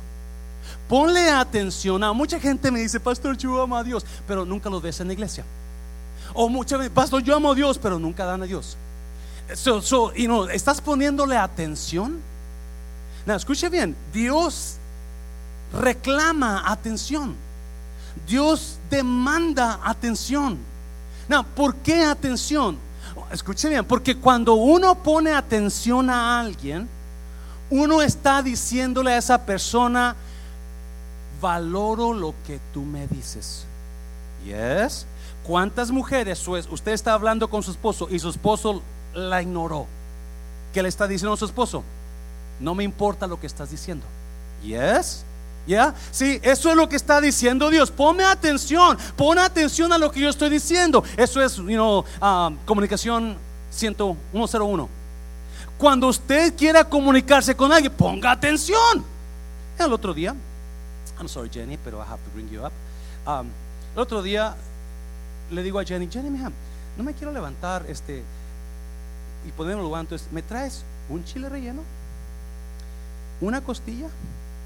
Ponle 0.88 1.30
atención 1.30 2.02
a 2.06 2.14
mucha 2.14 2.40
gente 2.40 2.72
me 2.72 2.80
dice, 2.80 3.02
pastor, 3.02 3.36
yo 3.36 3.62
amo 3.62 3.76
a 3.76 3.84
Dios, 3.84 4.06
pero 4.26 4.46
nunca 4.46 4.70
lo 4.70 4.80
ves 4.80 5.02
en 5.02 5.08
la 5.08 5.14
iglesia. 5.14 5.44
O 6.34 6.48
mucha 6.48 6.78
veces, 6.78 6.94
pastor, 6.94 7.22
yo 7.22 7.36
amo 7.36 7.52
a 7.52 7.56
Dios, 7.56 7.78
pero 7.78 8.00
nunca 8.00 8.24
dan 8.24 8.42
a 8.44 8.46
Dios. 8.46 8.78
y 10.16 10.28
no, 10.30 10.48
¿Estás 10.48 10.80
poniéndole 10.80 11.36
atención? 11.36 12.22
Escuche 13.28 13.68
bien, 13.68 13.98
Dios 14.14 14.78
reclama 15.76 16.64
atención. 16.66 17.36
Dios 18.28 18.80
demanda 18.90 19.80
atención. 19.84 20.58
¿por 21.56 21.76
qué 21.76 22.04
atención? 22.04 22.78
Escuche 23.32 23.70
bien, 23.70 23.86
porque 23.86 24.16
cuando 24.16 24.54
uno 24.54 24.96
pone 24.96 25.34
atención 25.34 26.10
a 26.10 26.40
alguien, 26.40 26.88
uno 27.70 28.02
está 28.02 28.44
diciéndole 28.44 29.14
a 29.14 29.18
esa 29.18 29.46
persona, 29.46 30.16
valoro 31.42 32.14
lo 32.14 32.36
que 32.46 32.60
tú 32.74 32.82
me 32.82 33.08
dices. 33.08 33.66
Yes. 34.46 35.06
¿Cuántas 35.44 35.92
mujeres 35.92 36.48
usted 36.48 36.92
está 36.92 37.14
hablando 37.14 37.50
con 37.50 37.64
su 37.64 37.72
esposo 37.72 38.08
y 38.10 38.20
su 38.20 38.30
esposo 38.30 38.82
la 39.14 39.42
ignoró? 39.42 39.88
¿Qué 40.74 40.84
le 40.84 40.90
está 40.90 41.08
diciendo 41.08 41.34
a 41.34 41.38
su 41.38 41.46
esposo? 41.46 41.84
No 42.60 42.76
me 42.76 42.84
importa 42.84 43.28
lo 43.28 43.40
que 43.40 43.48
estás 43.48 43.72
diciendo. 43.72 44.06
Yes. 44.64 45.24
¿Ya? 45.68 45.96
Sí, 46.12 46.40
eso 46.44 46.70
es 46.70 46.76
lo 46.76 46.88
que 46.88 46.96
está 46.96 47.20
diciendo 47.20 47.70
Dios. 47.70 47.90
Pone 47.90 48.24
atención, 48.24 48.98
pone 49.16 49.42
atención 49.42 49.92
a 49.92 49.98
lo 49.98 50.12
que 50.12 50.20
yo 50.20 50.30
estoy 50.30 50.50
diciendo. 50.50 51.04
Eso 51.18 51.42
es, 51.42 51.56
you 51.56 51.66
know, 51.66 52.06
ah, 52.22 52.52
comunicación 52.66 53.38
101. 53.72 54.90
Cuando 55.78 56.08
usted 56.08 56.56
quiera 56.56 56.84
comunicarse 56.84 57.56
con 57.56 57.72
alguien, 57.72 57.92
ponga 57.94 58.32
atención. 58.32 59.04
El 59.78 59.92
otro 59.92 60.14
día, 60.14 60.36
I'm 61.18 61.28
sorry 61.28 61.50
Jenny, 61.50 61.78
pero 61.78 61.98
I 62.00 62.06
have 62.08 62.22
to 62.24 62.32
bring 62.34 62.50
you 62.50 62.62
up. 62.62 62.72
Um, 63.28 63.48
el 63.94 64.02
otro 64.02 64.22
día 64.22 64.56
le 65.52 65.64
digo 65.64 65.80
a 65.80 65.84
Jenny, 65.84 66.08
Jenny, 66.10 66.30
no 66.30 67.04
me 67.04 67.14
quiero 67.14 67.32
levantar 67.32 67.86
este 67.90 68.24
y 69.46 69.52
ponerme 69.52 69.84
entonces 70.00 70.28
me 70.32 70.42
traes 70.42 70.84
un 71.10 71.24
chile 71.24 71.50
relleno, 71.50 71.82
una 73.42 73.62
costilla 73.62 74.08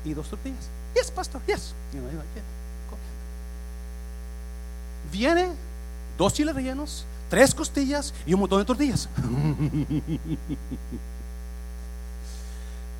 y 0.05 0.13
dos 0.13 0.29
tortillas. 0.29 0.69
Yes, 0.95 1.11
pastor, 1.11 1.41
yes. 1.47 1.73
Viene 5.11 5.49
dos 6.17 6.33
chiles 6.33 6.53
rellenos, 6.53 7.05
tres 7.29 7.53
costillas 7.53 8.13
y 8.25 8.33
un 8.33 8.39
montón 8.41 8.59
de 8.59 8.65
tortillas. 8.65 9.09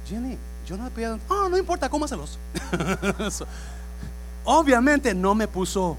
Jenny, 0.08 0.38
yo 0.66 0.78
no 0.78 0.86
le 0.86 0.92
pedí, 0.92 1.20
oh, 1.28 1.50
no 1.50 1.58
importa, 1.58 1.90
cómaselos. 1.90 2.40
Obviamente 4.46 5.14
no 5.14 5.36
me 5.36 5.48
puso 5.48 5.98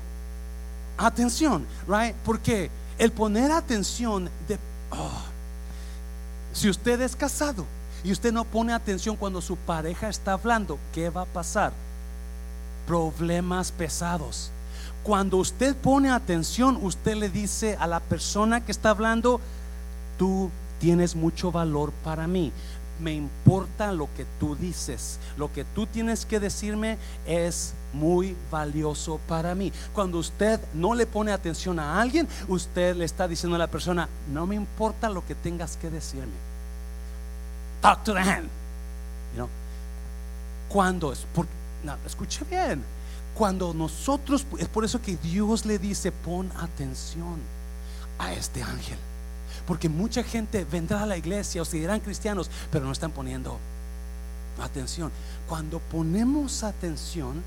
atención, 0.98 1.66
right? 1.86 2.14
Porque 2.24 2.70
el 2.98 3.12
poner 3.12 3.52
atención 3.52 4.28
de, 4.48 4.58
oh, 4.90 5.22
si 6.52 6.68
usted 6.68 7.00
es 7.00 7.14
casado, 7.14 7.64
y 8.02 8.12
usted 8.12 8.32
no 8.32 8.44
pone 8.44 8.72
atención 8.72 9.16
cuando 9.16 9.40
su 9.40 9.56
pareja 9.56 10.08
está 10.08 10.32
hablando, 10.32 10.78
¿qué 10.92 11.10
va 11.10 11.22
a 11.22 11.26
pasar? 11.26 11.72
Problemas 12.86 13.72
pesados. 13.72 14.50
Cuando 15.02 15.38
usted 15.38 15.76
pone 15.76 16.10
atención, 16.10 16.78
usted 16.82 17.14
le 17.16 17.28
dice 17.28 17.76
a 17.78 17.86
la 17.86 18.00
persona 18.00 18.64
que 18.64 18.72
está 18.72 18.90
hablando, 18.90 19.40
tú 20.18 20.50
tienes 20.78 21.14
mucho 21.14 21.52
valor 21.52 21.92
para 22.04 22.26
mí. 22.26 22.52
Me 23.00 23.14
importa 23.14 23.92
lo 23.92 24.08
que 24.14 24.26
tú 24.38 24.56
dices. 24.56 25.18
Lo 25.38 25.50
que 25.50 25.64
tú 25.64 25.86
tienes 25.86 26.26
que 26.26 26.38
decirme 26.38 26.98
es 27.26 27.72
muy 27.94 28.36
valioso 28.50 29.18
para 29.26 29.54
mí. 29.54 29.72
Cuando 29.94 30.18
usted 30.18 30.60
no 30.74 30.94
le 30.94 31.06
pone 31.06 31.32
atención 31.32 31.78
a 31.78 32.00
alguien, 32.00 32.28
usted 32.48 32.94
le 32.96 33.06
está 33.06 33.26
diciendo 33.26 33.56
a 33.56 33.58
la 33.58 33.68
persona, 33.68 34.08
no 34.32 34.46
me 34.46 34.54
importa 34.54 35.08
lo 35.08 35.26
que 35.26 35.34
tengas 35.34 35.78
que 35.78 35.88
decirme 35.88 36.49
talk 37.80 38.04
to 38.04 38.12
the 38.12 38.20
hand. 38.20 38.48
You 39.36 39.48
Cuando 40.68 41.12
es, 41.12 41.26
por, 41.34 41.46
no, 41.84 41.96
escuche 42.06 42.44
bien, 42.48 42.82
cuando 43.34 43.72
nosotros, 43.74 44.46
es 44.58 44.68
por 44.68 44.84
eso 44.84 45.00
que 45.00 45.16
Dios 45.16 45.64
le 45.64 45.78
dice, 45.78 46.12
pon 46.12 46.50
atención 46.56 47.38
a 48.18 48.32
este 48.32 48.62
ángel. 48.62 48.98
Porque 49.66 49.88
mucha 49.88 50.22
gente 50.22 50.64
vendrá 50.64 51.02
a 51.02 51.06
la 51.06 51.16
iglesia 51.16 51.62
o 51.62 51.64
se 51.64 51.78
dirán 51.78 52.00
cristianos, 52.00 52.50
pero 52.70 52.84
no 52.84 52.92
están 52.92 53.12
poniendo 53.12 53.58
atención. 54.62 55.10
Cuando 55.48 55.78
ponemos 55.78 56.62
atención, 56.62 57.42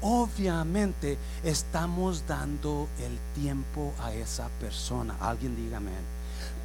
obviamente 0.00 1.18
estamos 1.42 2.26
dando 2.26 2.88
el 3.00 3.18
tiempo 3.40 3.92
a 4.00 4.12
esa 4.12 4.48
persona. 4.60 5.16
Alguien 5.20 5.56
dígame. 5.56 5.90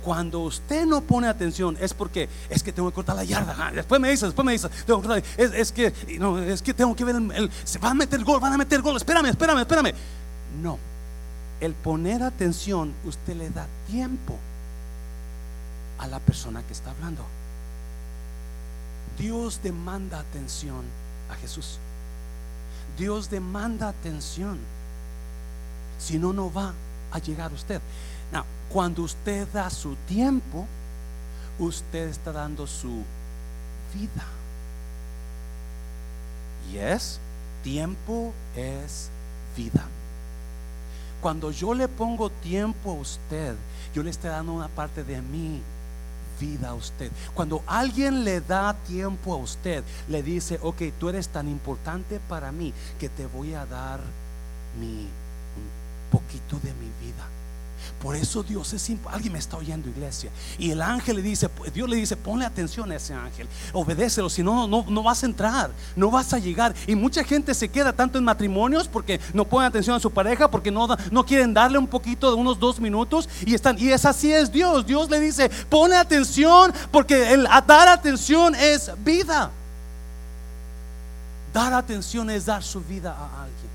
Cuando 0.04 0.42
usted 0.42 0.86
no 0.86 1.02
pone 1.02 1.28
atención 1.28 1.78
es 1.80 1.94
porque 1.94 2.28
es 2.50 2.62
que 2.62 2.74
tengo 2.74 2.89
que 2.89 2.96
cortar 2.96 3.16
la 3.16 3.24
yarda. 3.24 3.72
Después 3.72 4.02
me 4.02 4.10
dice, 4.10 4.26
después 4.26 4.46
me 4.46 4.52
dice, 4.52 4.70
es, 5.38 5.72
que 5.72 5.94
no, 6.20 6.39
es 6.39 6.62
que 6.62 6.74
tengo 6.74 6.94
que 6.96 7.06
ver 7.06 7.16
el, 7.16 7.50
se 7.63 7.80
va 7.80 7.92
a 7.92 7.94
meter 7.94 8.24
gol, 8.24 8.42
van 8.42 8.54
a 8.54 8.58
meter 8.58 8.82
gol. 8.82 8.98
Espérame, 8.98 9.28
espérame, 9.28 9.60
espérame. 9.60 9.94
No. 10.62 10.78
El 11.62 11.74
poner 11.74 12.22
atención, 12.24 12.94
usted 13.06 13.36
le 13.36 13.50
da 13.50 13.66
tiempo 13.88 14.38
a 16.00 16.08
la 16.08 16.20
persona 16.20 16.62
que 16.63 16.74
está 16.74 16.92
hablando. 16.92 17.24
Dios 19.18 19.62
demanda 19.63 20.20
atención 20.20 20.84
a 21.32 21.36
Jesús. 21.36 21.78
Dios 22.98 23.30
demanda 23.30 23.88
atención. 23.88 24.60
Si 25.98 26.20
no, 26.20 26.34
no 26.34 26.52
va 26.52 26.74
a 27.12 27.20
llegar 27.20 27.54
usted. 27.54 27.80
Cuando 28.74 29.04
usted 29.04 29.48
da 29.50 29.69
su 29.69 29.96
tiempo, 30.08 30.65
usted 31.60 32.08
está 32.08 32.32
dando 32.32 32.65
su 32.65 33.04
vida. 33.93 34.26
Y 36.72 36.78
es, 36.78 37.19
tiempo 37.63 38.34
es 38.56 39.10
vida. 39.56 39.86
Cuando 41.22 41.52
yo 41.52 41.76
le 41.76 41.88
pongo 41.88 42.32
tiempo 42.32 42.91
a 42.91 42.96
usted, 42.96 43.56
yo 43.93 44.02
le 44.02 44.10
estoy 44.10 44.32
dando 44.32 44.54
una 44.54 44.69
parte 44.69 45.04
de 45.04 45.22
mi 45.22 45.62
vida 46.39 46.69
a 46.69 46.74
usted. 46.74 47.12
Cuando 47.36 47.62
alguien 47.67 48.24
le 48.24 48.41
da 48.41 48.74
tiempo 48.74 49.34
a 49.34 49.38
usted, 49.38 49.84
le 50.10 50.24
dice, 50.24 50.58
ok, 50.63 50.82
tú 51.00 51.10
eres 51.10 51.28
tan 51.28 51.48
importante 51.48 52.19
para 52.28 52.52
mí 52.52 52.74
que 53.00 53.08
te 53.08 53.28
voy 53.28 53.54
a 53.54 53.67
dar 53.67 54.00
mi, 54.80 55.04
un 55.04 56.10
poquito 56.12 56.60
de 56.63 56.74
mi 56.74 56.89
vida. 57.06 57.24
Por 58.02 58.15
eso 58.15 58.43
Dios 58.43 58.74
es 58.74 58.91
alguien 59.10 59.34
me 59.34 59.39
está 59.39 59.58
oyendo 59.58 59.89
iglesia 59.89 60.30
y 60.58 60.72
el 60.72 60.82
ángel 60.82 61.17
le 61.17 61.22
dice, 61.22 61.50
Dios 61.74 61.89
le 61.89 61.96
dice, 61.96 62.17
ponle 62.17 62.46
atención 62.46 62.91
a 62.91 62.96
ese 62.96 63.13
ángel, 63.13 63.48
obedécelo, 63.72 64.30
si 64.30 64.43
no, 64.43 64.67
no, 64.67 65.04
vas 65.04 65.24
a 65.24 65.26
entrar, 65.26 65.72
no 65.96 66.12
vas 66.12 66.34
a 66.34 66.39
llegar. 66.39 66.74
Y 66.88 66.96
mucha 66.96 67.24
gente 67.24 67.54
se 67.54 67.69
queda 67.69 67.93
tanto 67.93 68.17
en 68.17 68.24
matrimonios 68.24 68.88
porque 68.88 69.19
no 69.34 69.46
ponen 69.46 69.67
atención 69.67 69.96
a 69.96 70.00
su 70.00 70.12
pareja, 70.12 70.50
porque 70.52 70.72
no, 70.72 70.88
no 71.12 71.26
quieren 71.26 71.54
darle 71.54 71.78
un 71.78 71.88
poquito 71.88 72.30
de 72.30 72.36
unos 72.36 72.60
dos 72.60 72.80
minutos 72.80 73.30
y 73.46 73.54
están, 73.54 73.78
y 73.80 73.89
es 73.89 74.06
así 74.06 74.32
es 74.32 74.52
Dios. 74.52 74.86
Dios 74.86 75.10
le 75.10 75.19
dice, 75.19 75.50
pone 75.69 75.96
atención 75.96 76.74
porque 76.91 77.34
el 77.34 77.43
dar 77.43 77.88
atención 77.88 78.56
es 78.56 78.91
vida. 79.04 79.52
Dar 81.54 81.74
atención 81.74 82.30
es 82.30 82.46
dar 82.46 82.63
su 82.63 82.82
vida 82.82 83.12
a 83.12 83.43
alguien. 83.43 83.72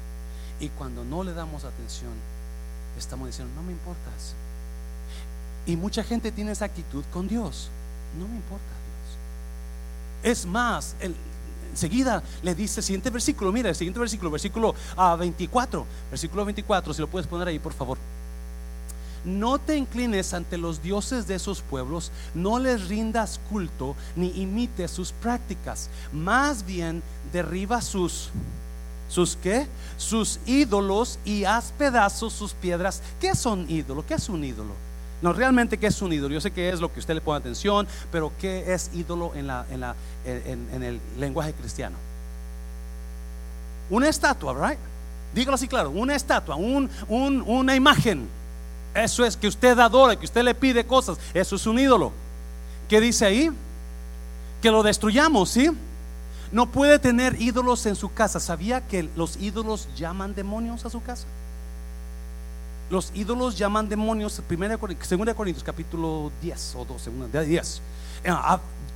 Y 0.61 0.68
cuando 0.71 1.05
no 1.05 1.23
le 1.23 1.33
damos 1.33 1.64
atención, 1.64 2.11
estamos 2.98 3.26
diciendo, 3.26 3.52
no 3.54 3.62
me 3.62 3.72
importas. 3.72 4.34
Y 5.66 5.76
mucha 5.76 6.02
gente 6.02 6.32
tiene 6.32 6.52
esa 6.52 6.64
actitud 6.64 7.04
con 7.12 7.28
Dios. 7.28 7.68
No 8.18 8.26
me 8.26 8.37
importa 8.37 8.64
Dios. 10.22 10.32
Es 10.32 10.46
más, 10.46 10.96
enseguida 11.70 12.22
le 12.42 12.54
dice 12.54 12.82
siguiente 12.82 13.11
versículo, 13.11 13.52
mira, 13.52 13.68
el 13.68 13.76
siguiente 13.76 14.00
versículo, 14.00 14.30
versículo 14.30 14.74
a 14.96 15.14
24, 15.16 15.87
versículo 16.11 16.44
24, 16.44 16.94
si 16.94 17.00
lo 17.00 17.08
puedes 17.08 17.26
poner 17.26 17.48
ahí, 17.48 17.58
por 17.58 17.72
favor. 17.72 17.98
No 19.24 19.58
te 19.58 19.76
inclines 19.76 20.32
ante 20.32 20.56
los 20.56 20.82
dioses 20.82 21.26
de 21.26 21.34
esos 21.34 21.61
pueblos, 21.61 22.12
no 22.34 22.58
les 22.58 22.88
rindas 22.88 23.40
culto 23.50 23.94
ni 24.16 24.28
imites 24.40 24.90
sus 24.90 25.12
prácticas. 25.12 25.90
Más 26.12 26.64
bien 26.64 27.02
derriba 27.32 27.82
sus 27.82 28.30
sus 29.09 29.37
qué? 29.37 29.66
Sus 29.97 30.38
ídolos 30.47 31.18
y 31.25 31.44
haz 31.44 31.73
pedazos 31.77 32.33
sus 32.33 32.53
piedras. 32.53 33.03
¿Qué 33.21 33.35
son 33.35 33.68
ídolos? 33.68 34.05
¿Qué 34.05 34.14
es 34.14 34.29
un 34.29 34.44
ídolo? 34.44 34.75
No, 35.21 35.33
realmente, 35.33 35.79
¿qué 35.79 35.88
es 35.88 36.01
un 36.01 36.12
ídolo? 36.12 36.35
Yo 36.35 36.40
sé 36.40 36.53
que 36.53 36.68
es 36.68 36.81
lo 36.81 36.92
que 36.92 37.01
usted 37.01 37.14
le 37.14 37.21
pone 37.21 37.38
atención, 37.38 37.88
pero 38.12 38.31
¿qué 38.40 38.73
es 38.73 38.90
ídolo 38.94 39.33
en, 39.35 39.49
la, 39.49 39.66
en, 39.71 39.81
la, 39.81 39.97
en, 40.25 40.83
el 40.83 41.01
lenguaje 41.18 41.53
cristiano? 41.55 41.97
Una 43.90 44.09
estatua, 44.09 44.68
right? 44.68 44.79
Dígalo 45.35 45.57
así 45.57 45.66
claro, 45.66 45.90
una 45.90 46.14
estatua, 46.14 46.55
un, 46.57 46.88
una 47.09 47.75
imagen. 47.75 48.29
Eso 48.94 49.25
es 49.25 49.37
que 49.37 49.49
usted 49.49 49.79
adora, 49.79 50.16
que 50.16 50.25
usted 50.25 50.42
le 50.42 50.55
pide 50.55 50.85
cosas. 50.87 51.18
Eso 51.35 51.57
es 51.57 51.66
un 51.66 51.79
ídolo. 51.79 52.12
¿Qué 52.88 53.01
dice 53.01 53.27
ahí? 53.27 53.51
Que 54.62 54.71
lo 54.71 54.83
destruyamos, 54.83 55.51
¿sí? 55.51 55.71
No 56.50 56.66
puede 56.66 56.98
tener 56.98 57.40
ídolos 57.40 57.84
en 57.87 57.96
su 57.96 58.12
casa. 58.12 58.40
¿Sabía 58.40 58.87
que 58.87 59.08
los 59.16 59.37
ídolos 59.37 59.88
llaman 59.96 60.34
demonios 60.34 60.84
a 60.84 60.90
su 60.90 61.02
casa? 61.02 61.26
Los 62.90 63.12
ídolos 63.14 63.58
llaman 63.58 63.88
demonios, 63.88 64.40
2 64.48 64.78
Corintios 64.78 65.62
capítulo 65.62 66.32
10 66.40 66.74
o 66.76 66.84
12, 66.87 67.11
10. 67.46 67.82
Eh, 68.24 68.32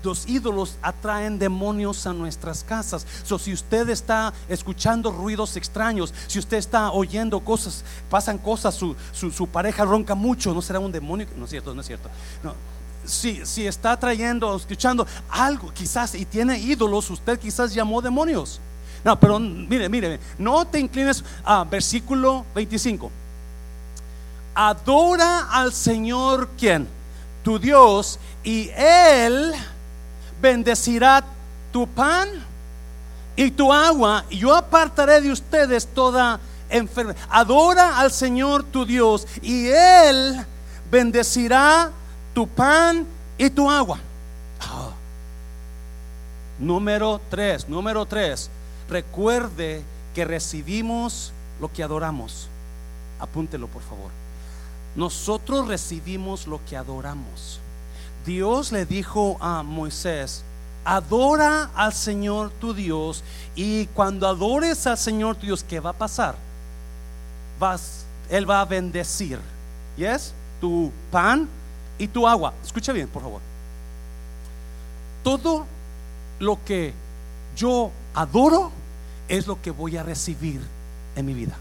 los 0.02 0.28
ídolos 0.28 0.76
atraen 0.82 1.38
demonios 1.38 2.06
a 2.06 2.12
nuestras 2.12 2.64
casas. 2.64 3.06
So, 3.24 3.38
si 3.38 3.52
usted 3.52 3.88
está 3.90 4.32
escuchando 4.48 5.12
ruidos 5.12 5.56
extraños, 5.56 6.12
si 6.26 6.38
usted 6.38 6.56
está 6.56 6.90
oyendo 6.90 7.40
cosas, 7.40 7.84
pasan 8.10 8.38
cosas, 8.38 8.74
su, 8.74 8.96
su, 9.12 9.46
pareja 9.46 9.84
ronca 9.84 10.14
mucho, 10.14 10.52
¿no 10.54 10.62
será 10.62 10.80
un 10.80 10.90
demonio? 10.90 11.26
No 11.36 11.44
es 11.44 11.50
cierto, 11.50 11.74
no 11.74 11.82
es 11.82 11.86
cierto. 11.86 12.08
No, 12.42 12.54
si, 13.04 13.44
si 13.44 13.66
está 13.66 13.96
trayendo, 13.98 14.54
escuchando 14.56 15.06
algo, 15.28 15.72
quizás, 15.72 16.14
y 16.14 16.24
tiene 16.24 16.58
ídolos, 16.58 17.10
usted 17.10 17.38
quizás 17.38 17.74
llamó 17.74 18.00
demonios. 18.00 18.60
No, 19.04 19.18
pero 19.18 19.38
mire, 19.38 19.88
mire, 19.88 20.20
no 20.38 20.64
te 20.66 20.78
inclines 20.78 21.24
a 21.44 21.64
versículo 21.64 22.44
25. 22.54 23.10
Adora 24.54 25.48
al 25.50 25.72
Señor, 25.72 26.50
¿quién? 26.58 26.86
Tu 27.42 27.58
Dios, 27.58 28.18
y 28.44 28.68
Él 28.76 29.52
bendecirá 30.40 31.24
tu 31.72 31.86
pan 31.88 32.28
y 33.34 33.50
tu 33.50 33.72
agua, 33.72 34.24
y 34.30 34.38
yo 34.38 34.54
apartaré 34.54 35.20
de 35.20 35.32
ustedes 35.32 35.86
toda 35.86 36.38
enfermedad. 36.68 37.18
Adora 37.30 37.98
al 37.98 38.12
Señor 38.12 38.62
tu 38.62 38.84
Dios, 38.84 39.26
y 39.40 39.66
Él 39.68 40.44
bendecirá 40.90 41.90
tu 42.34 42.46
pan 42.46 43.06
y 43.38 43.50
tu 43.50 43.70
agua. 43.70 43.98
Ah. 44.60 44.90
Número 46.58 47.20
tres, 47.30 47.68
número 47.68 48.06
tres, 48.06 48.50
recuerde 48.88 49.82
que 50.14 50.24
recibimos 50.24 51.32
lo 51.60 51.72
que 51.72 51.82
adoramos. 51.82 52.48
Apúntelo, 53.18 53.68
por 53.68 53.82
favor. 53.82 54.10
Nosotros 54.94 55.68
recibimos 55.68 56.46
lo 56.46 56.60
que 56.68 56.76
adoramos. 56.76 57.60
Dios 58.26 58.72
le 58.72 58.84
dijo 58.84 59.36
a 59.40 59.62
Moisés, 59.62 60.44
adora 60.84 61.70
al 61.74 61.92
Señor 61.92 62.50
tu 62.60 62.74
Dios 62.74 63.24
y 63.56 63.86
cuando 63.86 64.28
adores 64.28 64.86
al 64.86 64.98
Señor 64.98 65.36
tu 65.36 65.46
Dios, 65.46 65.64
¿qué 65.64 65.80
va 65.80 65.90
a 65.90 65.94
pasar? 65.94 66.36
Vas, 67.58 68.04
Él 68.28 68.48
va 68.48 68.60
a 68.60 68.64
bendecir, 68.64 69.40
¿yes? 69.96 70.34
Tu 70.60 70.92
pan 71.10 71.48
y 71.98 72.08
tu 72.08 72.26
agua. 72.26 72.54
Escucha 72.64 72.92
bien, 72.92 73.08
por 73.08 73.22
favor. 73.22 73.40
Todo 75.22 75.66
lo 76.40 76.58
que 76.64 76.92
yo 77.56 77.90
adoro 78.14 78.72
es 79.28 79.46
lo 79.46 79.60
que 79.60 79.70
voy 79.70 79.96
a 79.96 80.02
recibir 80.02 80.60
en 81.16 81.26
mi 81.26 81.34
vida. 81.34 81.56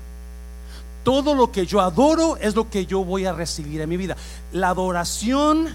Todo 1.03 1.33
lo 1.33 1.51
que 1.51 1.65
yo 1.65 1.81
adoro 1.81 2.37
es 2.37 2.55
lo 2.55 2.69
que 2.69 2.85
yo 2.85 3.03
voy 3.03 3.25
a 3.25 3.33
recibir 3.33 3.81
en 3.81 3.89
mi 3.89 3.97
vida. 3.97 4.15
La 4.51 4.69
adoración 4.69 5.69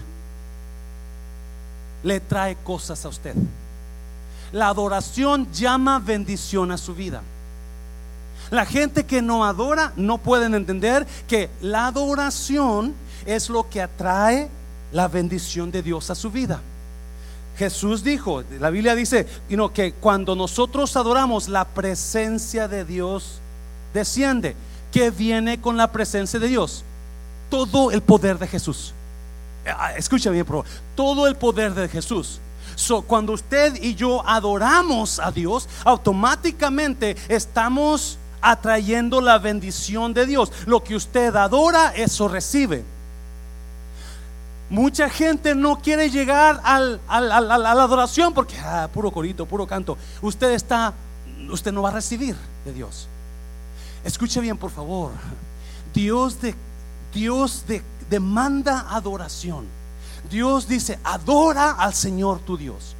le 2.03 2.19
trae 2.19 2.55
cosas 2.63 3.03
a 3.05 3.09
usted. 3.09 3.35
La 4.51 4.69
adoración 4.69 5.51
llama 5.51 5.99
bendición 5.99 6.71
a 6.71 6.77
su 6.77 6.95
vida. 6.95 7.21
La 8.49 8.65
gente 8.65 9.05
que 9.05 9.21
no 9.21 9.43
adora 9.43 9.91
no 9.97 10.19
pueden 10.19 10.55
entender 10.55 11.05
que 11.27 11.49
la 11.61 11.87
adoración 11.87 12.93
es 13.27 13.49
lo 13.49 13.69
que 13.69 13.81
atrae 13.81 14.49
la 14.91 15.07
bendición 15.07 15.69
de 15.69 15.83
Dios 15.83 16.09
a 16.09 16.15
su 16.15 16.31
vida. 16.31 16.61
Jesús 17.57 18.03
dijo, 18.03 18.43
la 18.59 18.69
Biblia 18.69 18.95
dice 18.95 19.27
que 19.73 19.93
cuando 19.93 20.35
nosotros 20.35 20.95
adoramos, 20.95 21.49
la 21.49 21.65
presencia 21.65 22.67
de 22.67 22.85
Dios 22.85 23.39
desciende. 23.93 24.55
que 24.91 25.11
viene 25.11 25.59
con 25.59 25.75
la 25.75 25.91
presencia 25.91 26.39
de 26.39 26.47
Dios? 26.47 26.83
Todo 27.49 27.91
el 27.91 28.01
poder 28.01 28.39
de 28.39 28.47
Jesús. 28.47 28.93
Ah, 29.65 29.93
escucha 29.97 30.29
bien, 30.29 30.45
por 30.45 30.65
Todo 30.95 31.27
el 31.27 31.35
poder 31.35 31.73
de 31.73 31.89
Jesús. 31.89 32.39
cuando 33.07 33.33
usted 33.33 33.75
y 33.81 33.95
yo 33.95 34.25
adoramos 34.25 35.19
a 35.19 35.31
Dios, 35.31 35.67
automáticamente 35.83 37.17
estamos 37.27 38.17
atrayendo 38.39 39.19
la 39.19 39.39
bendición 39.39 40.13
de 40.13 40.25
Dios. 40.25 40.51
Lo 40.67 40.83
que 40.83 40.95
usted 40.95 41.35
adora, 41.35 41.91
eso 41.95 42.27
recibe. 42.27 42.85
Mucha 44.69 45.09
gente 45.09 45.55
no 45.55 45.79
quiere 45.79 46.09
llegar 46.09 46.59
al, 46.63 46.99
a 47.07 47.21
la 47.21 47.71
adoración 47.71 48.33
porque 48.33 48.57
ah, 48.59 48.89
puro 48.93 49.11
corito, 49.11 49.45
puro 49.45 49.65
canto. 49.65 49.97
Usted 50.21 50.51
está, 50.51 50.93
usted 51.49 51.71
no 51.71 51.81
va 51.81 51.89
a 51.89 51.93
recibir 51.93 52.35
de 52.65 52.73
Dios. 52.73 53.07
Escuche 54.03 54.41
bien, 54.41 54.57
por 54.57 54.71
favor. 54.71 55.11
Dios 55.93 56.41
de 56.41 56.55
Dios 57.13 57.65
de, 57.67 57.83
demanda 58.09 58.87
adoración. 58.89 59.65
Dios 60.29 60.67
dice, 60.67 60.99
adora 61.03 61.71
al 61.71 61.93
Señor 61.93 62.39
tu 62.39 62.57
Dios. 62.57 62.95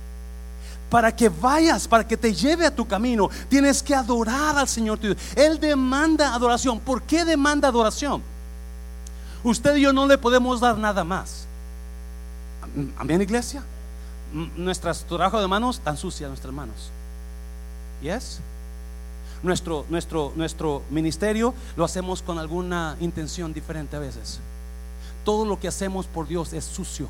Para 0.89 1.13
que 1.15 1.27
vayas, 1.27 1.88
para 1.88 2.08
que 2.08 2.15
te 2.15 2.34
lleve 2.34 2.65
a 2.65 2.73
tu 2.73 2.88
camino, 2.88 3.30
tienes 3.49 3.84
que 3.84 3.93
adorar 3.93 4.58
al 4.58 4.67
Señor 4.67 4.97
tu 4.97 5.08
Dios. 5.08 5.17
Él 5.36 5.60
demanda 5.60 6.34
adoración. 6.34 6.80
¿Por 6.80 7.03
qué 7.03 7.25
demanda 7.25 7.67
adoración? 7.67 8.23
Usted 9.43 9.75
y 9.75 9.82
yo 9.82 9.93
no 9.93 10.08
le 10.08 10.17
podemos 10.17 10.60
dar 10.60 10.77
nada 10.77 11.03
más. 11.03 11.47
Amén, 12.97 13.21
iglesia. 13.21 13.63
Nuestras 14.56 15.06
trabajo 15.06 15.39
de 15.39 15.47
manos 15.47 15.77
están 15.77 15.97
sucias 15.97 16.30
nuestras 16.30 16.53
manos. 16.53 16.91
Yes. 18.01 18.39
Nuestro, 19.43 19.86
nuestro, 19.89 20.34
nuestro 20.36 20.82
ministerio 20.89 21.53
lo 21.75 21.86
hacemos 21.86 22.21
con 22.21 22.38
alguna 22.39 22.97
intención 22.99 23.53
diferente 23.53 23.95
a 23.95 23.99
veces. 23.99 24.39
Todo 25.23 25.45
lo 25.45 25.60
que 25.60 25.67
hacemos 25.67 26.06
por 26.08 26.27
Dios 26.27 26.53
es 26.53 26.65
sucio. 26.65 27.08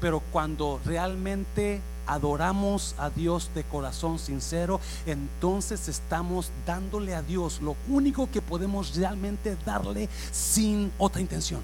Pero 0.00 0.20
cuando 0.32 0.80
realmente 0.84 1.80
adoramos 2.06 2.94
a 2.98 3.08
Dios 3.10 3.50
de 3.54 3.64
corazón 3.64 4.18
sincero, 4.18 4.80
entonces 5.06 5.88
estamos 5.88 6.50
dándole 6.66 7.14
a 7.14 7.22
Dios 7.22 7.60
lo 7.62 7.76
único 7.88 8.30
que 8.30 8.42
podemos 8.42 8.94
realmente 8.96 9.56
darle 9.64 10.08
sin 10.30 10.92
otra 10.98 11.20
intención. 11.20 11.60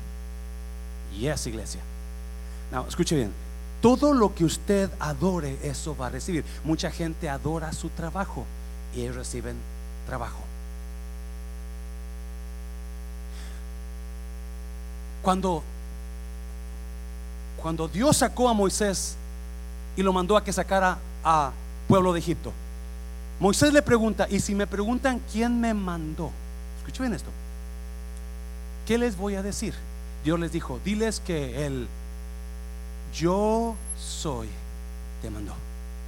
Yes, 1.19 1.47
iglesia 1.47 1.81
escuche 2.89 3.17
bien. 3.17 3.33
Todo 3.81 4.13
lo 4.13 4.35
que 4.35 4.45
usted 4.45 4.91
adore, 5.01 5.59
eso 5.63 5.97
va 5.97 6.09
a 6.09 6.11
recibir. 6.11 6.45
Mucha 6.65 6.91
gente 6.91 7.29
adora 7.29 7.73
su 7.73 7.89
trabajo 7.89 8.45
y 8.95 9.03
ellos 9.03 9.17
reciben 9.17 9.57
trabajo. 10.07 10.41
Cuando, 15.23 15.63
cuando 17.63 17.89
Dios 17.89 18.19
sacó 18.19 18.49
a 18.49 18.55
Moisés 18.55 19.17
y 19.97 20.03
lo 20.03 20.13
mandó 20.13 20.37
a 20.37 20.45
que 20.45 20.53
sacara 20.53 20.99
a 21.25 21.53
pueblo 21.89 22.13
de 22.13 22.21
Egipto, 22.21 22.53
Moisés 23.39 23.73
le 23.73 23.81
pregunta, 23.81 24.27
y 24.31 24.41
si 24.41 24.55
me 24.55 24.67
preguntan 24.67 25.21
quién 25.33 25.61
me 25.61 25.73
mandó, 25.73 26.31
escuchen 26.79 27.07
bien 27.07 27.15
esto, 27.15 27.31
¿qué 28.87 28.99
les 28.99 29.17
voy 29.17 29.35
a 29.35 29.43
decir? 29.43 29.75
Dios 30.25 30.39
les 30.39 30.53
dijo, 30.53 30.79
diles 30.85 31.21
que 31.21 31.67
el 31.67 31.89
yo 33.15 33.75
soy 33.99 34.49
te 35.23 35.31
mandó. 35.31 35.55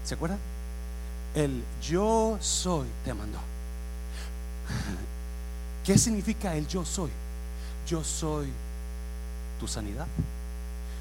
¿Se 0.05 0.15
acuerdan? 0.15 0.39
El 1.35 1.63
yo 1.81 2.37
soy 2.41 2.89
te 3.05 3.15
mandó. 3.15 3.39
¿Qué 5.85 5.99
significa 5.99 6.55
el 6.55 6.67
yo 6.67 6.85
soy? 6.85 7.11
Yo 7.87 8.05
soy 8.05 8.49
tu 9.59 9.67
sanidad. 9.67 10.07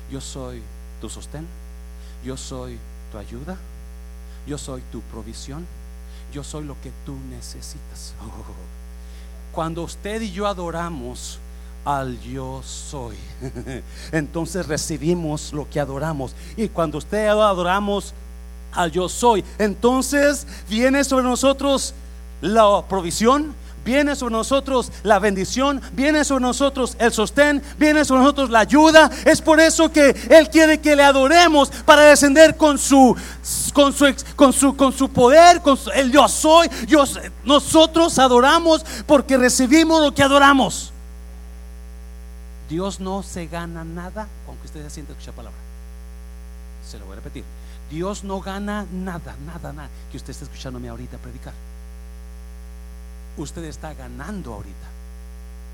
Yo 0.09 0.21
soy 0.21 0.61
tu 0.99 1.09
sostén. 1.09 1.45
Yo 2.23 2.37
soy 2.37 2.77
tu 3.11 3.17
ayuda. 3.17 3.57
yo 4.47 4.57
soy 4.57 4.81
tu 4.91 5.01
provisión, 5.01 5.67
yo 6.33 6.43
soy 6.43 6.65
lo 6.65 6.75
que 6.81 6.91
tú 7.05 7.15
necesitas. 7.29 8.15
Cuando 9.51 9.83
usted 9.83 10.21
y 10.21 10.31
yo 10.31 10.47
adoramos 10.47 11.39
al 11.85 12.19
yo 12.21 12.61
soy, 12.63 13.15
entonces 14.11 14.67
recibimos 14.67 15.51
lo 15.53 15.69
que 15.69 15.79
adoramos. 15.79 16.33
Y 16.55 16.67
cuando 16.67 16.97
usted 16.97 17.27
adoramos 17.27 18.13
al 18.71 18.91
yo 18.91 19.09
soy, 19.09 19.43
entonces 19.57 20.45
viene 20.69 21.03
sobre 21.03 21.25
nosotros 21.25 21.93
la 22.41 22.83
provisión, 22.87 23.55
viene 23.83 24.15
sobre 24.15 24.33
nosotros 24.33 24.91
la 25.03 25.19
bendición, 25.19 25.81
viene 25.93 26.23
sobre 26.23 26.43
nosotros 26.43 26.95
el 26.99 27.11
sostén, 27.11 27.61
viene 27.77 28.05
sobre 28.05 28.21
nosotros 28.21 28.49
la 28.49 28.59
ayuda. 28.59 29.09
Es 29.25 29.41
por 29.41 29.59
eso 29.59 29.91
que 29.91 30.15
Él 30.29 30.49
quiere 30.49 30.79
que 30.79 30.95
le 30.95 31.03
adoremos 31.03 31.69
para 31.85 32.03
descender 32.03 32.57
con 32.57 32.77
su, 32.77 33.15
con 33.73 33.93
su, 33.93 34.13
con 34.35 34.53
su, 34.53 34.75
con 34.75 34.93
su 34.93 35.09
poder, 35.09 35.61
con 35.61 35.77
el 35.95 36.11
yo 36.11 36.27
soy. 36.27 36.69
Yo, 36.87 37.05
nosotros 37.43 38.19
adoramos 38.19 38.85
porque 39.05 39.37
recibimos 39.37 40.01
lo 40.01 40.13
que 40.13 40.23
adoramos. 40.23 40.90
Dios 42.71 42.99
no 42.99 43.21
se 43.21 43.45
gana 43.45 43.83
nada, 43.83 44.27
aunque 44.47 44.65
usted 44.65 44.81
se 44.81 44.89
siente 44.89 45.11
escuchar 45.11 45.35
palabra. 45.35 45.59
Se 46.89 46.97
lo 46.97 47.05
voy 47.05 47.13
a 47.13 47.15
repetir. 47.17 47.43
Dios 47.91 48.23
no 48.23 48.41
gana 48.41 48.87
nada, 48.91 49.35
nada, 49.45 49.71
nada 49.71 49.89
que 50.09 50.17
usted 50.17 50.31
esté 50.31 50.45
escuchándome 50.45 50.89
ahorita 50.89 51.17
predicar 51.19 51.53
usted 53.37 53.63
está 53.65 53.93
ganando 53.93 54.53
ahorita. 54.53 54.87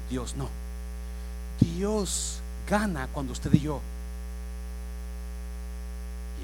Dios 0.09 0.35
no. 0.35 0.49
Dios 1.59 2.39
gana 2.69 3.07
cuando 3.07 3.33
usted 3.33 3.53
y 3.53 3.59
yo. 3.59 3.81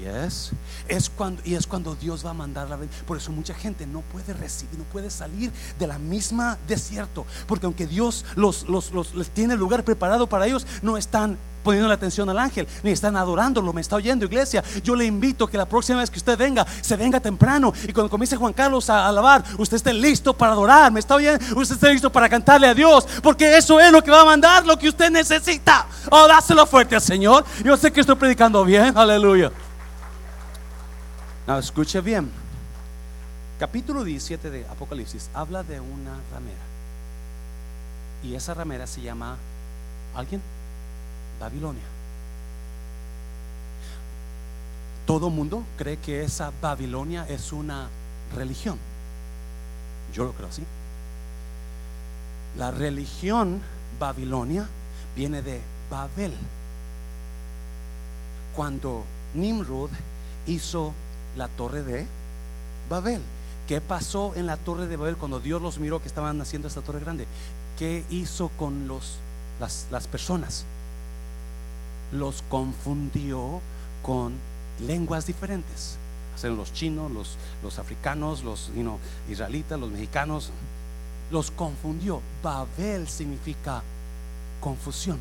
Yes. 0.00 0.50
Es 0.88 1.08
cuando, 1.08 1.40
y 1.44 1.54
es 1.54 1.66
cuando 1.66 1.94
Dios 1.94 2.26
va 2.26 2.30
a 2.30 2.34
mandar 2.34 2.68
la 2.68 2.78
Por 3.06 3.16
eso 3.16 3.30
mucha 3.32 3.54
gente 3.54 3.86
no 3.86 4.00
puede 4.00 4.34
recibir, 4.34 4.78
no 4.78 4.84
puede 4.84 5.10
salir 5.10 5.52
de 5.78 5.86
la 5.86 5.98
misma 5.98 6.58
desierto. 6.66 7.24
Porque 7.46 7.66
aunque 7.66 7.86
Dios 7.86 8.24
los, 8.34 8.68
los, 8.68 8.92
los 8.92 9.14
les 9.14 9.30
tiene 9.30 9.54
el 9.54 9.60
lugar 9.60 9.84
preparado 9.84 10.26
para 10.26 10.46
ellos, 10.46 10.66
no 10.82 10.96
están 10.96 11.38
poniendo 11.64 11.88
la 11.88 11.94
atención 11.94 12.28
al 12.28 12.38
ángel, 12.38 12.68
ni 12.82 12.90
están 12.90 13.16
adorándolo. 13.16 13.72
Me 13.72 13.80
está 13.80 13.96
oyendo, 13.96 14.26
iglesia. 14.26 14.62
Yo 14.84 14.94
le 14.94 15.06
invito 15.06 15.46
que 15.46 15.56
la 15.56 15.66
próxima 15.66 16.00
vez 16.00 16.10
que 16.10 16.18
usted 16.18 16.36
venga, 16.36 16.66
se 16.82 16.96
venga 16.96 17.18
temprano. 17.18 17.72
Y 17.88 17.92
cuando 17.92 18.10
comience 18.10 18.36
Juan 18.36 18.52
Carlos 18.52 18.90
a 18.90 19.08
alabar, 19.08 19.42
usted 19.58 19.76
esté 19.76 19.92
listo 19.92 20.34
para 20.34 20.52
adorar. 20.52 20.92
Me 20.92 21.00
está 21.00 21.16
oyendo, 21.16 21.42
usted 21.56 21.76
esté 21.76 21.92
listo 21.92 22.12
para 22.12 22.28
cantarle 22.28 22.68
a 22.68 22.74
Dios. 22.74 23.06
Porque 23.22 23.56
eso 23.56 23.80
es 23.80 23.90
lo 23.90 24.02
que 24.02 24.10
va 24.10 24.20
a 24.20 24.26
mandar, 24.26 24.66
lo 24.66 24.78
que 24.78 24.88
usted 24.88 25.10
necesita. 25.10 25.86
Oh, 26.10 26.28
dáselo 26.28 26.66
fuerte 26.66 26.94
al 26.94 27.00
Señor. 27.00 27.44
Yo 27.64 27.76
sé 27.76 27.90
que 27.90 28.00
estoy 28.00 28.16
predicando 28.16 28.64
bien. 28.64 28.96
Aleluya. 28.96 29.50
No, 31.46 31.58
escuche 31.58 32.00
bien. 32.00 32.30
Capítulo 33.58 34.02
17 34.02 34.48
de 34.48 34.66
Apocalipsis 34.66 35.28
habla 35.34 35.62
de 35.62 35.78
una 35.78 36.18
ramera. 36.32 36.56
Y 38.22 38.34
esa 38.34 38.54
ramera 38.54 38.86
se 38.86 39.02
llama 39.02 39.36
¿Alguien? 40.14 40.40
Babilonia. 41.38 41.82
Todo 45.06 45.28
mundo 45.28 45.64
cree 45.76 45.98
que 45.98 46.22
esa 46.22 46.50
Babilonia 46.62 47.26
es 47.28 47.52
una 47.52 47.88
religión. 48.34 48.78
Yo 50.14 50.24
lo 50.24 50.32
creo 50.32 50.48
así. 50.48 50.64
La 52.56 52.70
religión 52.70 53.60
Babilonia 54.00 54.66
viene 55.14 55.42
de 55.42 55.60
Babel. 55.90 56.32
Cuando 58.56 59.04
Nimrod 59.34 59.90
hizo 60.46 60.94
la 61.36 61.48
torre 61.48 61.82
de 61.82 62.06
Babel. 62.88 63.22
¿Qué 63.68 63.80
pasó 63.80 64.34
en 64.36 64.46
la 64.46 64.56
torre 64.56 64.86
de 64.86 64.96
Babel 64.96 65.16
cuando 65.16 65.40
Dios 65.40 65.62
los 65.62 65.78
miró 65.78 66.00
que 66.02 66.08
estaban 66.08 66.40
haciendo 66.40 66.68
esta 66.68 66.82
torre 66.82 67.00
grande? 67.00 67.26
¿Qué 67.78 68.04
hizo 68.10 68.50
con 68.58 68.88
los, 68.88 69.16
las, 69.58 69.86
las 69.90 70.06
personas? 70.06 70.66
los 72.14 72.42
confundió 72.48 73.60
con 74.02 74.32
lenguas 74.86 75.26
diferentes. 75.26 75.98
los 76.42 76.72
chinos, 76.72 77.10
los, 77.10 77.36
los 77.62 77.78
africanos, 77.78 78.44
los 78.44 78.70
israelitas, 79.28 79.78
los 79.78 79.90
mexicanos. 79.90 80.50
Los 81.30 81.50
confundió. 81.50 82.20
Babel 82.42 83.08
significa 83.08 83.82
confusión. 84.60 85.18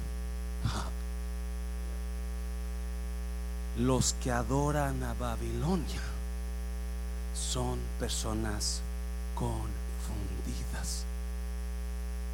Los 3.78 4.14
que 4.22 4.32
adoran 4.32 5.02
a 5.04 5.16
Babilonia 5.16 6.02
son 7.34 7.80
personas 8.00 8.82
confundidas. 9.34 11.06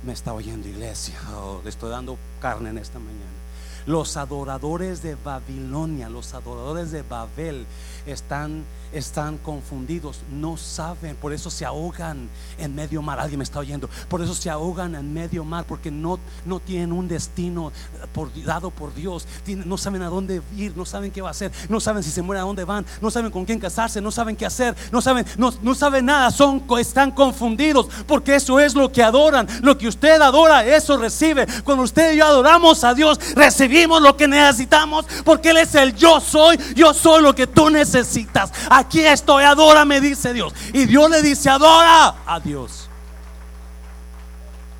Me 0.04 0.12
está 0.12 0.34
oyendo 0.34 0.68
iglesia. 0.68 1.18
Oh, 1.32 1.62
le 1.64 1.70
estoy 1.70 1.92
dando 1.92 2.18
carne 2.42 2.72
en 2.72 2.78
esta 2.78 3.00
mañana. 3.00 3.39
Los 3.86 4.18
adoradores 4.18 5.02
de 5.02 5.16
Babilonia, 5.16 6.10
los 6.10 6.34
adoradores 6.34 6.92
de 6.92 7.02
Babel 7.02 7.66
están, 8.06 8.64
están 8.92 9.38
confundidos, 9.38 10.20
no 10.32 10.58
saben, 10.58 11.16
por 11.16 11.34
eso 11.34 11.50
se 11.50 11.66
ahogan 11.66 12.30
en 12.58 12.76
medio 12.76 13.02
mar. 13.02 13.20
Alguien 13.20 13.40
me 13.40 13.44
está 13.44 13.60
oyendo. 13.60 13.90
Por 14.08 14.22
eso 14.22 14.34
se 14.34 14.50
ahogan 14.50 14.96
en 14.96 15.14
medio 15.14 15.44
mar, 15.44 15.66
porque 15.68 15.92
no, 15.92 16.20
no 16.46 16.60
tienen 16.60 16.92
un 16.92 17.08
destino 17.08 17.72
por, 18.14 18.30
dado 18.44 18.72
por 18.72 18.94
Dios. 18.94 19.28
no 19.48 19.78
saben 19.78 20.02
a 20.02 20.10
dónde 20.10 20.42
ir, 20.58 20.76
no 20.76 20.86
saben 20.86 21.12
qué 21.12 21.22
va 21.22 21.30
a 21.30 21.32
hacer, 21.32 21.52
no 21.70 21.80
saben 21.80 22.04
si 22.04 22.12
se 22.12 22.22
muere 22.22 22.40
a 22.40 22.44
dónde 22.44 22.64
van, 22.64 22.86
no 23.02 23.12
saben 23.12 23.32
con 23.32 23.46
quién 23.46 23.60
casarse, 23.60 24.02
no 24.02 24.12
saben 24.12 24.36
qué 24.36 24.46
hacer, 24.46 24.76
no 24.92 25.02
saben, 25.02 25.26
no, 25.38 25.54
no 25.62 25.76
saben 25.76 26.06
nada, 26.06 26.32
son, 26.32 26.64
están 26.80 27.12
confundidos, 27.12 27.88
porque 28.08 28.36
eso 28.36 28.60
es 28.60 28.76
lo 28.76 28.92
que 28.92 29.04
adoran. 29.04 29.48
Lo 29.62 29.78
que 29.78 29.88
usted 29.88 30.20
adora, 30.22 30.66
eso 30.66 30.98
recibe. 30.98 31.48
Cuando 31.64 31.84
usted 31.84 32.14
y 32.14 32.18
yo 32.18 32.26
adoramos 32.26 32.84
a 32.84 32.94
Dios, 32.94 33.20
recibimos 33.36 33.69
lo 34.02 34.18
que 34.18 34.28
necesitamos, 34.28 35.06
porque 35.24 35.52
Él 35.52 35.58
es 35.58 35.76
el 35.76 35.96
yo 35.96 36.20
soy, 36.20 36.58
yo 36.76 36.94
soy 36.94 37.22
lo 37.22 37.34
que 37.34 37.48
tú 37.48 37.70
necesitas. 37.70 38.52
Aquí 38.70 39.00
estoy, 39.02 39.44
adora, 39.44 39.86
me 39.86 40.02
dice 40.02 40.34
Dios. 40.34 40.54
Y 40.74 40.86
Dios 40.86 41.10
le 41.10 41.22
dice, 41.22 41.50
adora 41.50 42.16
a 42.26 42.40
Dios. 42.40 42.90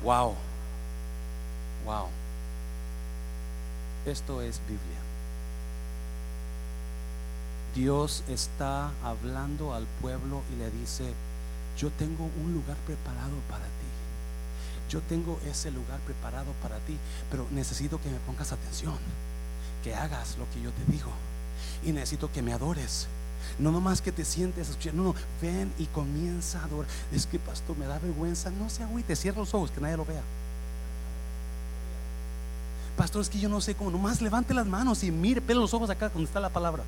Wow. 0.02 0.34
Wow. 1.84 2.06
Esto 4.06 4.40
es 4.42 4.60
Biblia. 4.66 5.00
Dios 7.74 8.24
está 8.28 8.90
hablando 9.04 9.74
al 9.74 9.86
pueblo 10.00 10.42
y 10.52 10.58
le 10.58 10.70
dice, 10.70 11.04
yo 11.78 11.90
tengo 11.90 12.28
un 12.42 12.54
lugar 12.54 12.76
preparado 12.86 13.36
para 13.48 13.64
ti. 13.64 13.70
Yo 14.90 15.00
tengo 15.02 15.38
ese 15.48 15.70
lugar 15.70 16.00
preparado 16.00 16.52
para 16.62 16.78
ti, 16.80 16.98
pero 17.30 17.46
necesito 17.52 18.00
que 18.02 18.10
me 18.10 18.18
pongas 18.18 18.52
atención, 18.52 18.98
que 19.82 19.94
hagas 19.94 20.36
lo 20.36 20.50
que 20.50 20.60
yo 20.60 20.70
te 20.72 20.92
digo 20.92 21.10
y 21.84 21.92
necesito 21.92 22.30
que 22.30 22.42
me 22.42 22.52
adores. 22.52 23.06
No 23.58 23.72
nomás 23.72 24.02
que 24.02 24.12
te 24.12 24.24
sientes 24.24 24.68
escuchar, 24.68 24.94
no, 24.94 25.04
no, 25.04 25.14
ven 25.40 25.72
y 25.78 25.86
comienza 25.86 26.60
a 26.60 26.64
adorar. 26.64 26.90
Es 27.12 27.26
que 27.26 27.38
pastor, 27.38 27.76
me 27.76 27.86
da 27.86 27.98
vergüenza. 27.98 28.50
No 28.50 28.68
se 28.68 28.84
te 29.06 29.16
cierra 29.16 29.38
los 29.38 29.54
ojos, 29.54 29.70
que 29.70 29.80
nadie 29.80 29.96
lo 29.96 30.04
vea. 30.04 30.22
Pastor, 32.96 33.22
es 33.22 33.30
que 33.30 33.38
yo 33.38 33.48
no 33.48 33.60
sé 33.60 33.74
cómo, 33.74 33.90
nomás 33.90 34.20
levante 34.20 34.52
las 34.52 34.66
manos 34.66 35.02
y 35.04 35.10
mire, 35.10 35.40
pele 35.40 35.60
los 35.60 35.72
ojos 35.72 35.88
acá 35.88 36.08
donde 36.10 36.24
está 36.24 36.40
la 36.40 36.50
palabra. 36.50 36.82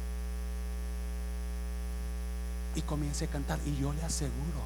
Y 2.75 2.83
comience 2.83 3.25
a 3.25 3.29
cantar. 3.29 3.59
Y 3.65 3.81
yo 3.81 3.93
le 3.93 4.03
aseguro, 4.03 4.61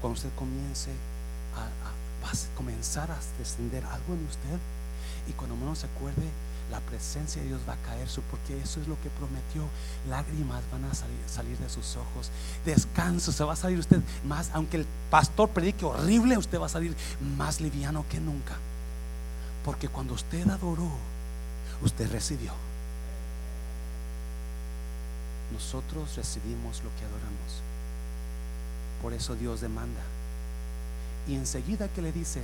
cuando 0.00 0.16
usted 0.16 0.30
comience 0.36 0.90
a, 1.54 1.62
a, 1.62 1.93
va 2.24 2.30
a 2.30 2.56
comenzar 2.56 3.10
a 3.10 3.18
descender 3.38 3.84
algo 3.84 4.14
en 4.14 4.24
usted. 4.26 4.58
Y 5.28 5.32
cuando 5.32 5.56
menos 5.56 5.78
se 5.78 5.86
acuerde, 5.86 6.28
la 6.70 6.80
presencia 6.80 7.42
de 7.42 7.48
Dios 7.48 7.60
va 7.68 7.74
a 7.74 7.82
caer, 7.86 8.08
porque 8.30 8.58
eso 8.60 8.80
es 8.80 8.88
lo 8.88 9.00
que 9.00 9.10
prometió. 9.10 9.68
Lágrimas 10.08 10.62
van 10.72 10.84
a 10.84 10.94
salir, 10.94 11.18
salir, 11.26 11.58
de 11.58 11.68
sus 11.68 11.96
ojos, 11.96 12.30
descanso, 12.64 13.32
se 13.32 13.44
va 13.44 13.52
a 13.52 13.56
salir 13.56 13.78
usted 13.78 14.00
más, 14.26 14.50
aunque 14.52 14.78
el 14.78 14.86
pastor 15.10 15.50
predique 15.50 15.84
horrible, 15.84 16.38
usted 16.38 16.60
va 16.60 16.66
a 16.66 16.70
salir 16.70 16.96
más 17.36 17.60
liviano 17.60 18.04
que 18.08 18.20
nunca. 18.20 18.56
Porque 19.64 19.88
cuando 19.88 20.14
usted 20.14 20.48
adoró, 20.48 20.90
usted 21.82 22.10
recibió. 22.10 22.52
Nosotros 25.52 26.16
recibimos 26.16 26.82
lo 26.82 26.90
que 26.96 27.04
adoramos. 27.04 27.62
Por 29.00 29.12
eso 29.12 29.34
Dios 29.34 29.60
demanda. 29.60 30.00
Y 31.26 31.34
enseguida 31.34 31.88
que 31.88 32.02
le 32.02 32.12
dice, 32.12 32.42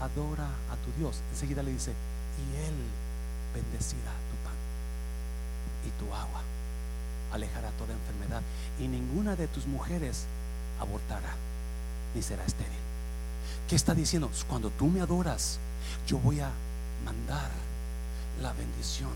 adora 0.00 0.46
a 0.46 0.76
tu 0.84 0.98
Dios, 0.98 1.20
enseguida 1.32 1.62
le 1.62 1.72
dice, 1.72 1.92
y 1.92 2.66
Él 2.66 2.74
bendecirá 3.54 4.12
tu 4.30 4.36
pan 4.44 4.54
y 5.86 5.90
tu 5.98 6.12
agua, 6.12 6.42
alejará 7.32 7.70
toda 7.72 7.94
enfermedad 7.94 8.42
y 8.80 8.88
ninguna 8.88 9.36
de 9.36 9.48
tus 9.48 9.66
mujeres 9.66 10.24
abortará 10.80 11.34
ni 12.14 12.22
será 12.22 12.44
estéril. 12.44 12.72
¿Qué 13.68 13.76
está 13.76 13.94
diciendo? 13.94 14.30
Cuando 14.48 14.70
tú 14.70 14.86
me 14.86 15.00
adoras, 15.00 15.58
yo 16.06 16.18
voy 16.18 16.40
a 16.40 16.50
mandar 17.04 17.50
la 18.40 18.52
bendición, 18.52 19.12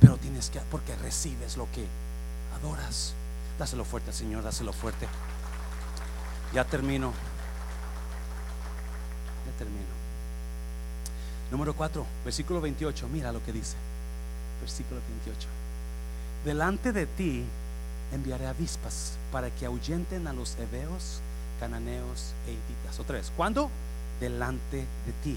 pero 0.00 0.16
tienes 0.16 0.50
que, 0.50 0.60
porque 0.70 0.96
recibes 0.96 1.56
lo 1.56 1.70
que 1.72 1.86
adoras. 2.60 3.14
Dáselo 3.58 3.84
fuerte, 3.84 4.12
Señor, 4.12 4.42
dáselo 4.42 4.72
fuerte. 4.72 5.06
Ya 6.54 6.64
termino. 6.64 7.12
Termino. 9.58 10.02
Número 11.50 11.74
4, 11.74 12.04
versículo 12.24 12.60
28. 12.60 13.08
Mira 13.08 13.32
lo 13.32 13.44
que 13.44 13.52
dice. 13.52 13.76
Versículo 14.60 15.00
28. 15.24 15.48
Delante 16.44 16.92
de 16.92 17.06
ti 17.06 17.44
enviaré 18.12 18.46
avispas 18.46 19.12
para 19.30 19.50
que 19.50 19.66
ahuyenten 19.66 20.26
a 20.26 20.32
los 20.32 20.56
heveos, 20.58 21.20
cananeos 21.60 22.32
e 22.46 22.52
hititas. 22.52 22.98
Otra 23.00 23.16
vez, 23.16 23.32
¿cuándo? 23.36 23.70
Delante 24.20 24.78
de 24.78 25.12
ti. 25.22 25.36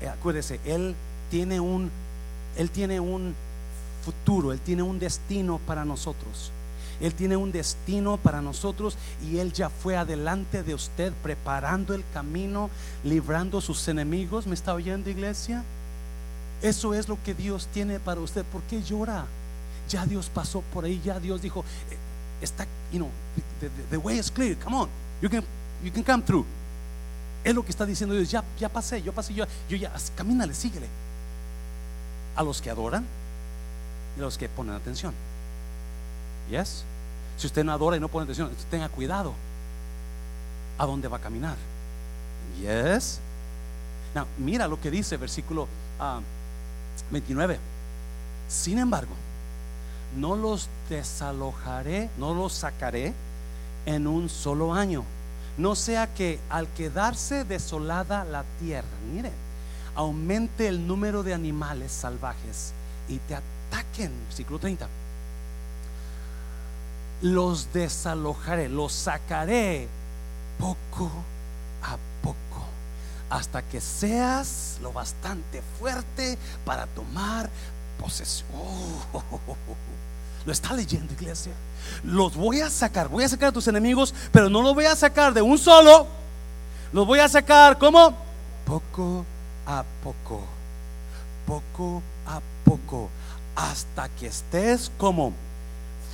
Eh, 0.00 0.08
acuérdese, 0.08 0.60
Él 0.64 0.94
tiene 1.30 1.60
un, 1.60 1.90
Él 2.56 2.70
tiene 2.70 3.00
un 3.00 3.34
futuro, 4.04 4.52
Él 4.52 4.60
tiene 4.60 4.82
un 4.82 4.98
destino 4.98 5.58
para 5.66 5.84
nosotros. 5.84 6.52
Él 7.00 7.14
tiene 7.14 7.36
un 7.36 7.50
destino 7.50 8.18
para 8.18 8.42
nosotros 8.42 8.96
y 9.26 9.38
Él 9.38 9.52
ya 9.52 9.70
fue 9.70 9.96
adelante 9.96 10.62
de 10.62 10.74
usted 10.74 11.12
preparando 11.22 11.94
el 11.94 12.04
camino, 12.12 12.68
librando 13.04 13.60
sus 13.60 13.88
enemigos. 13.88 14.46
¿Me 14.46 14.54
está 14.54 14.74
oyendo, 14.74 15.08
iglesia? 15.08 15.64
Eso 16.62 16.92
es 16.92 17.08
lo 17.08 17.16
que 17.24 17.34
Dios 17.34 17.68
tiene 17.72 17.98
para 18.00 18.20
usted. 18.20 18.44
¿Por 18.44 18.62
qué 18.62 18.82
llora? 18.82 19.24
Ya 19.88 20.04
Dios 20.04 20.30
pasó 20.32 20.60
por 20.72 20.84
ahí, 20.84 21.00
ya 21.02 21.18
Dios 21.18 21.40
dijo, 21.40 21.64
eh, 21.90 21.96
está, 22.42 22.66
you 22.92 22.98
know, 22.98 23.10
the, 23.90 23.96
way 23.96 24.18
is 24.18 24.30
clear, 24.30 24.56
come 24.56 24.76
on, 24.76 24.88
you 25.20 25.28
can, 25.28 25.42
you 25.82 25.90
can 25.90 26.04
come 26.04 26.22
through. 26.22 26.44
Es 27.42 27.54
lo 27.54 27.64
que 27.64 27.70
está 27.70 27.86
diciendo 27.86 28.14
Dios, 28.14 28.30
ya, 28.30 28.44
ya 28.58 28.68
pasé, 28.68 29.02
yo 29.02 29.12
pasé, 29.12 29.32
yo, 29.32 29.46
yo 29.68 29.76
ya, 29.76 29.92
camínale, 30.14 30.54
síguele. 30.54 30.86
A 32.36 32.42
los 32.42 32.60
que 32.60 32.70
adoran 32.70 33.04
y 34.16 34.20
a 34.20 34.22
los 34.22 34.36
que 34.36 34.48
ponen 34.48 34.74
atención. 34.74 35.14
Yes. 36.50 36.84
Si 37.40 37.46
usted 37.46 37.64
no 37.64 37.72
adora 37.72 37.96
y 37.96 38.00
no 38.00 38.08
pone 38.08 38.24
atención, 38.24 38.50
tenga 38.70 38.90
cuidado. 38.90 39.32
¿A 40.76 40.84
dónde 40.84 41.08
va 41.08 41.16
a 41.16 41.20
caminar? 41.20 41.56
Yes. 42.60 43.18
Now, 44.14 44.26
mira 44.36 44.68
lo 44.68 44.78
que 44.78 44.90
dice 44.90 45.16
versículo 45.16 45.66
29. 47.10 47.54
Ah, 47.54 47.58
Sin 48.46 48.78
embargo, 48.78 49.14
no 50.18 50.36
los 50.36 50.68
desalojaré, 50.90 52.10
no 52.18 52.34
los 52.34 52.52
sacaré 52.52 53.14
en 53.86 54.06
un 54.06 54.28
solo 54.28 54.74
año. 54.74 55.02
No 55.56 55.76
sea 55.76 56.12
que 56.12 56.38
al 56.50 56.68
quedarse 56.68 57.44
desolada 57.44 58.24
la 58.24 58.44
tierra, 58.60 58.86
mire, 59.14 59.32
aumente 59.94 60.68
el 60.68 60.86
número 60.86 61.22
de 61.22 61.32
animales 61.32 61.90
salvajes 61.90 62.74
y 63.08 63.16
te 63.16 63.34
ataquen. 63.34 64.12
Versículo 64.28 64.58
30. 64.58 64.86
Los 67.22 67.72
desalojaré, 67.72 68.68
los 68.68 68.92
sacaré 68.92 69.88
poco 70.58 71.10
a 71.82 71.96
poco 72.22 72.40
hasta 73.30 73.62
que 73.62 73.80
seas 73.80 74.78
lo 74.82 74.92
bastante 74.92 75.62
fuerte 75.78 76.36
para 76.64 76.86
tomar 76.86 77.48
posesión. 77.98 78.48
Lo 80.46 80.52
está 80.52 80.72
leyendo, 80.72 81.12
iglesia. 81.12 81.52
Los 82.02 82.34
voy 82.34 82.62
a 82.62 82.70
sacar, 82.70 83.08
voy 83.08 83.24
a 83.24 83.28
sacar 83.28 83.50
a 83.50 83.52
tus 83.52 83.68
enemigos, 83.68 84.14
pero 84.32 84.48
no 84.48 84.62
los 84.62 84.74
voy 84.74 84.86
a 84.86 84.96
sacar 84.96 85.34
de 85.34 85.42
un 85.42 85.58
solo. 85.58 86.06
Los 86.94 87.06
voy 87.06 87.18
a 87.18 87.28
sacar 87.28 87.76
como 87.76 88.16
poco 88.64 89.26
a 89.66 89.84
poco, 90.02 90.42
poco 91.46 92.02
a 92.26 92.40
poco, 92.64 93.10
hasta 93.54 94.08
que 94.08 94.28
estés 94.28 94.90
como 94.96 95.34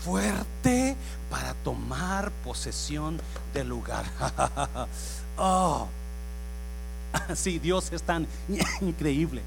fuerte 0.07 0.95
para 1.29 1.53
tomar 1.65 2.31
posesión 2.45 3.21
del 3.53 3.69
lugar. 3.69 4.05
oh, 5.37 5.89
sí, 7.35 7.59
Dios 7.59 7.91
es 7.93 8.03
tan 8.03 8.27
increíble. 8.81 9.43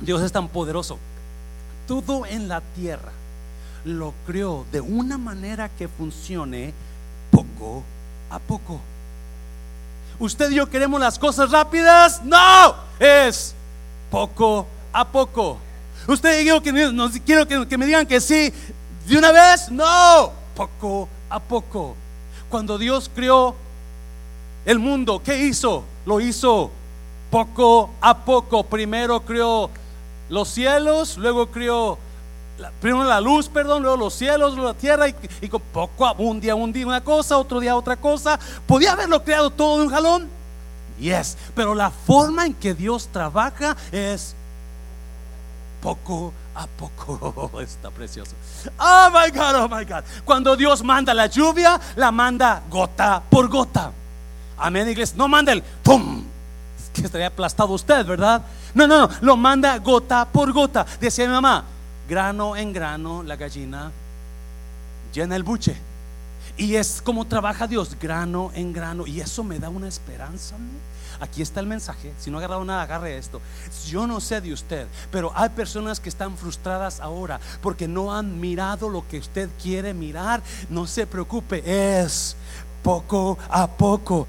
Dios 0.00 0.20
es 0.20 0.32
tan 0.32 0.48
poderoso. 0.48 0.98
Todo 1.88 2.26
en 2.26 2.48
la 2.48 2.60
tierra 2.60 3.12
lo 3.86 4.12
creó 4.26 4.66
de 4.70 4.82
una 4.82 5.16
manera 5.16 5.70
que 5.70 5.88
funcione 5.88 6.74
poco 7.30 7.82
a 8.28 8.38
poco. 8.38 8.80
Usted 10.18 10.50
y 10.50 10.56
yo 10.56 10.68
queremos 10.68 11.00
las 11.00 11.18
cosas 11.18 11.50
rápidas. 11.50 12.22
No, 12.22 12.74
es 13.00 13.54
poco 14.10 14.66
a 14.92 15.08
poco. 15.08 15.58
Usted 16.06 16.42
y 16.42 16.44
yo 16.44 16.62
quiero 16.62 17.46
que, 17.46 17.78
me 17.78 17.86
digan 17.86 18.06
que 18.06 18.20
sí 18.20 18.52
de 19.06 19.18
una 19.18 19.32
vez. 19.32 19.70
No, 19.70 20.32
poco 20.54 21.08
a 21.30 21.40
poco. 21.40 21.96
Cuando 22.48 22.78
Dios 22.78 23.10
creó 23.14 23.54
el 24.64 24.78
mundo, 24.78 25.22
¿qué 25.24 25.38
hizo? 25.38 25.84
Lo 26.04 26.20
hizo 26.20 26.70
poco 27.30 27.90
a 28.00 28.18
poco. 28.18 28.64
Primero 28.64 29.20
creó 29.20 29.70
los 30.28 30.48
cielos, 30.48 31.16
luego 31.16 31.46
creó 31.46 31.98
primero 32.80 33.04
la 33.04 33.20
luz, 33.20 33.48
perdón, 33.48 33.82
luego 33.82 33.96
los 33.96 34.14
cielos, 34.14 34.54
luego 34.54 34.68
la 34.68 34.78
tierra, 34.78 35.08
y, 35.08 35.14
y 35.40 35.48
poco 35.48 36.06
a 36.06 36.12
un 36.12 36.40
día, 36.40 36.54
un 36.54 36.72
día 36.72 36.86
una 36.86 37.02
cosa, 37.02 37.38
otro 37.38 37.60
día 37.60 37.76
otra 37.76 37.96
cosa. 37.96 38.38
¿Podía 38.66 38.92
haberlo 38.92 39.24
creado 39.24 39.50
todo 39.50 39.78
de 39.78 39.84
un 39.84 39.90
jalón? 39.90 40.28
Yes, 41.00 41.36
pero 41.54 41.74
la 41.74 41.90
forma 41.90 42.46
en 42.46 42.54
que 42.54 42.74
Dios 42.74 43.08
trabaja 43.10 43.76
es 43.90 44.34
poco 45.82 46.32
a 46.54 46.66
poco. 46.66 47.60
Está 47.60 47.90
precioso. 47.90 48.32
Oh 48.78 49.10
my 49.10 49.30
God, 49.30 49.54
oh 49.56 49.68
my 49.68 49.84
God. 49.84 50.04
Cuando 50.24 50.56
Dios 50.56 50.82
manda 50.82 51.14
la 51.14 51.26
lluvia, 51.26 51.80
la 51.96 52.10
manda 52.10 52.62
gota 52.68 53.22
por 53.28 53.48
gota. 53.48 53.92
Amén, 54.58 54.88
iglesia. 54.88 55.16
No 55.16 55.28
manda 55.28 55.52
el 55.52 55.62
pum. 55.62 56.24
que 56.92 57.02
estaría 57.02 57.28
aplastado 57.28 57.72
usted, 57.72 58.04
¿verdad? 58.04 58.42
No, 58.74 58.86
no, 58.86 59.06
no. 59.06 59.14
Lo 59.20 59.36
manda 59.36 59.78
gota 59.78 60.26
por 60.26 60.52
gota. 60.52 60.86
Decía 61.00 61.26
mi 61.26 61.32
mamá, 61.32 61.64
grano 62.08 62.56
en 62.56 62.72
grano 62.72 63.22
la 63.22 63.36
gallina 63.36 63.90
llena 65.12 65.36
el 65.36 65.42
buche. 65.42 65.76
Y 66.56 66.74
es 66.74 67.00
como 67.02 67.26
trabaja 67.26 67.66
Dios, 67.66 67.96
grano 68.00 68.50
en 68.54 68.72
grano. 68.72 69.06
Y 69.06 69.20
eso 69.20 69.44
me 69.44 69.58
da 69.58 69.68
una 69.68 69.88
esperanza. 69.88 70.56
Aquí 71.22 71.40
está 71.40 71.60
el 71.60 71.66
mensaje. 71.66 72.12
Si 72.18 72.30
no 72.30 72.36
ha 72.36 72.40
agarrado 72.40 72.64
nada, 72.64 72.82
agarre 72.82 73.16
esto. 73.16 73.40
Yo 73.86 74.08
no 74.08 74.20
sé 74.20 74.40
de 74.40 74.52
usted, 74.52 74.88
pero 75.12 75.32
hay 75.36 75.50
personas 75.50 76.00
que 76.00 76.08
están 76.08 76.36
frustradas 76.36 76.98
ahora 76.98 77.38
porque 77.62 77.86
no 77.86 78.12
han 78.12 78.40
mirado 78.40 78.88
lo 78.88 79.06
que 79.06 79.18
usted 79.18 79.48
quiere 79.62 79.94
mirar. 79.94 80.42
No 80.68 80.84
se 80.84 81.06
preocupe, 81.06 81.62
es 81.64 82.34
poco 82.82 83.38
a 83.48 83.68
poco 83.68 84.26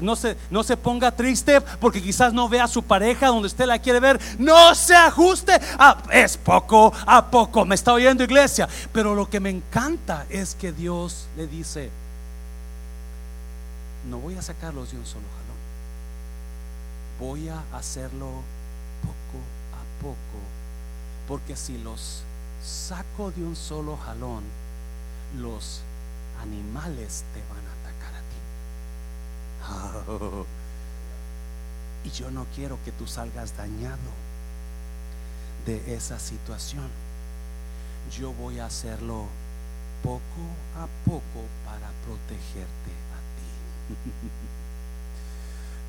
no 0.00 0.16
se, 0.16 0.36
no 0.50 0.62
se 0.62 0.76
ponga 0.76 1.10
triste 1.10 1.60
porque 1.80 2.02
quizás 2.02 2.32
no 2.32 2.48
vea 2.48 2.64
a 2.64 2.68
su 2.68 2.82
pareja 2.82 3.28
donde 3.28 3.46
usted 3.46 3.66
la 3.66 3.78
quiere 3.78 4.00
ver. 4.00 4.20
No 4.38 4.74
se 4.74 4.94
ajuste. 4.94 5.58
es 6.10 6.36
poco 6.36 6.92
a 7.06 7.30
poco. 7.30 7.64
Me 7.64 7.74
está 7.74 7.92
oyendo 7.92 8.24
iglesia. 8.24 8.68
Pero 8.92 9.14
lo 9.14 9.28
que 9.28 9.40
me 9.40 9.50
encanta 9.50 10.26
es 10.28 10.54
que 10.54 10.72
Dios 10.72 11.26
le 11.36 11.46
dice, 11.46 11.90
no 14.08 14.18
voy 14.18 14.36
a 14.36 14.42
sacarlos 14.42 14.92
de 14.92 14.98
un 14.98 15.06
solo 15.06 15.24
jalón. 15.36 15.54
Voy 17.20 17.48
a 17.48 17.62
hacerlo 17.76 18.28
poco 19.02 19.40
a 19.72 20.02
poco. 20.02 20.42
Porque 21.28 21.56
si 21.56 21.78
los 21.78 22.22
saco 22.62 23.30
de 23.30 23.42
un 23.42 23.56
solo 23.56 23.96
jalón, 23.96 24.42
los 25.38 25.80
animales 26.42 27.24
te 27.32 27.40
van 27.40 27.66
a 27.66 27.84
Y 32.04 32.10
yo 32.10 32.30
no 32.30 32.46
quiero 32.54 32.78
que 32.84 32.92
tú 32.92 33.06
salgas 33.06 33.56
dañado 33.56 33.96
de 35.66 35.94
esa 35.94 36.18
situación. 36.18 36.88
Yo 38.18 38.32
voy 38.34 38.58
a 38.58 38.66
hacerlo 38.66 39.26
poco 40.02 40.20
a 40.76 40.86
poco 41.08 41.46
para 41.64 41.88
protegerte 42.04 42.66
a 42.66 42.66
ti. 42.84 42.93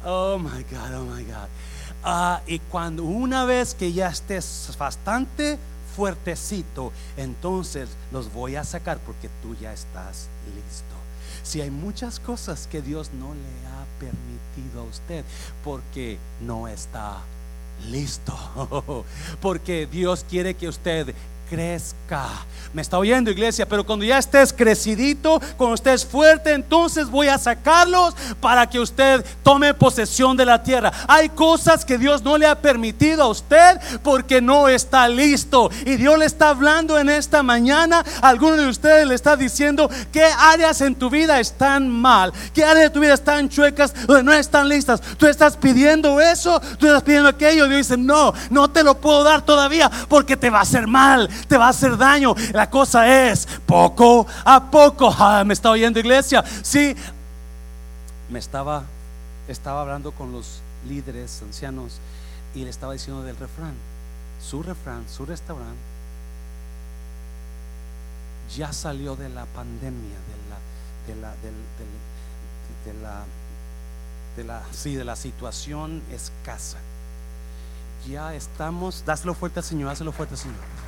Oh 0.05 0.37
my 0.37 0.63
God, 0.71 0.93
oh 0.95 1.03
my 1.03 1.23
God. 1.23 1.47
Ah, 2.03 2.41
y 2.45 2.59
cuando 2.59 3.03
una 3.03 3.45
vez 3.45 3.73
que 3.73 3.91
ya 3.91 4.09
estés 4.09 4.69
bastante 4.77 5.57
fuertecito, 5.95 6.91
entonces 7.17 7.89
los 8.11 8.31
voy 8.31 8.55
a 8.55 8.63
sacar 8.63 8.99
porque 8.99 9.29
tú 9.41 9.55
ya 9.55 9.73
estás 9.73 10.27
listo. 10.53 10.95
Si 11.43 11.61
hay 11.61 11.71
muchas 11.71 12.19
cosas 12.19 12.67
que 12.67 12.81
Dios 12.81 13.11
no 13.13 13.33
le 13.33 13.67
ha 13.67 13.85
permitido 13.99 14.81
a 14.81 14.83
usted 14.83 15.23
porque 15.63 16.17
no 16.41 16.67
está 16.67 17.21
listo. 17.89 19.05
Porque 19.41 19.85
Dios 19.85 20.25
quiere 20.29 20.53
que 20.53 20.67
usted 20.69 21.13
crezca. 21.49 22.27
Me 22.73 22.81
está 22.81 22.97
oyendo 22.97 23.31
iglesia, 23.31 23.65
pero 23.65 23.85
cuando 23.85 24.03
ya 24.03 24.17
estés 24.17 24.51
crecidito, 24.51 25.41
cuando 25.55 25.75
estés 25.75 26.05
fuerte, 26.05 26.51
entonces 26.51 27.09
voy 27.09 27.29
a 27.29 27.37
sacarlos 27.37 28.13
para 28.41 28.67
que 28.67 28.81
usted 28.81 29.25
tome 29.43 29.73
posesión 29.73 30.35
de 30.35 30.45
la 30.45 30.61
tierra. 30.61 30.91
Hay 31.07 31.29
cosas 31.29 31.85
que 31.85 31.97
Dios 31.97 32.21
no 32.21 32.37
le 32.37 32.45
ha 32.45 32.59
permitido 32.61 33.23
a 33.23 33.27
usted 33.27 33.79
porque 34.03 34.41
no 34.41 34.67
está 34.67 35.07
listo. 35.07 35.69
Y 35.85 35.95
Dios 35.95 36.19
le 36.19 36.25
está 36.25 36.49
hablando 36.49 36.99
en 36.99 37.09
esta 37.09 37.43
mañana. 37.43 38.03
Alguno 38.21 38.57
de 38.57 38.67
ustedes 38.67 39.07
le 39.07 39.15
está 39.15 39.37
diciendo 39.37 39.89
qué 40.11 40.25
áreas 40.25 40.81
en 40.81 40.95
tu 40.95 41.09
vida 41.09 41.39
están 41.39 41.89
mal, 41.89 42.33
qué 42.53 42.65
áreas 42.65 42.87
de 42.87 42.89
tu 42.89 42.99
vida 42.99 43.13
están 43.13 43.47
chuecas, 43.47 43.93
donde 44.05 44.23
no 44.23 44.33
están 44.33 44.67
listas. 44.67 45.01
Tú 45.17 45.27
estás 45.27 45.55
pidiendo 45.55 46.19
eso, 46.19 46.59
tú 46.77 46.87
estás 46.87 47.03
pidiendo 47.03 47.29
aquello. 47.29 47.69
Dios 47.69 47.87
dice, 47.87 47.97
no, 47.97 48.33
no 48.49 48.69
te 48.69 48.83
lo 48.83 48.99
puedo 48.99 49.23
dar 49.23 49.45
todavía 49.45 49.89
porque 50.09 50.35
te 50.35 50.49
va 50.49 50.59
a 50.59 50.63
hacer 50.63 50.87
mal 50.87 51.29
te 51.47 51.57
va 51.57 51.67
a 51.67 51.69
hacer 51.69 51.97
daño. 51.97 52.35
La 52.53 52.69
cosa 52.69 53.29
es 53.29 53.47
poco 53.65 54.25
a 54.43 54.71
poco. 54.71 55.13
Ah, 55.27 55.43
me 55.43 55.53
está 55.53 55.71
oyendo 55.71 55.99
iglesia. 55.99 56.43
Sí, 56.61 56.95
me 58.29 58.37
estaba, 58.37 58.83
estaba 59.47 59.81
hablando 59.81 60.11
con 60.11 60.31
los 60.31 60.61
líderes 60.87 61.41
ancianos 61.41 61.99
y 62.53 62.63
le 62.63 62.69
estaba 62.69 62.93
diciendo 62.93 63.23
del 63.23 63.37
refrán. 63.37 63.73
Su 64.39 64.61
refrán, 64.61 65.03
su 65.09 65.25
restaurante 65.25 65.95
ya 68.53 68.71
salió 68.73 69.15
de 69.15 69.29
la 69.29 69.45
pandemia, 69.45 70.17
de 71.07 71.15
la, 71.15 71.15
de 71.15 71.21
la, 71.21 71.33
de 72.85 72.93
la, 73.01 73.23
de 74.37 74.43
la, 74.43 74.63
sí, 74.71 74.95
de 74.95 75.03
la 75.03 75.15
situación 75.15 76.01
escasa. 76.11 76.77
Ya 78.07 78.35
estamos, 78.35 79.03
dáselo 79.05 79.33
fuerte 79.33 79.59
al 79.59 79.65
Señor, 79.65 79.89
dáselo 79.89 80.11
fuerte 80.11 80.35
al 80.35 80.39
Señor. 80.39 80.84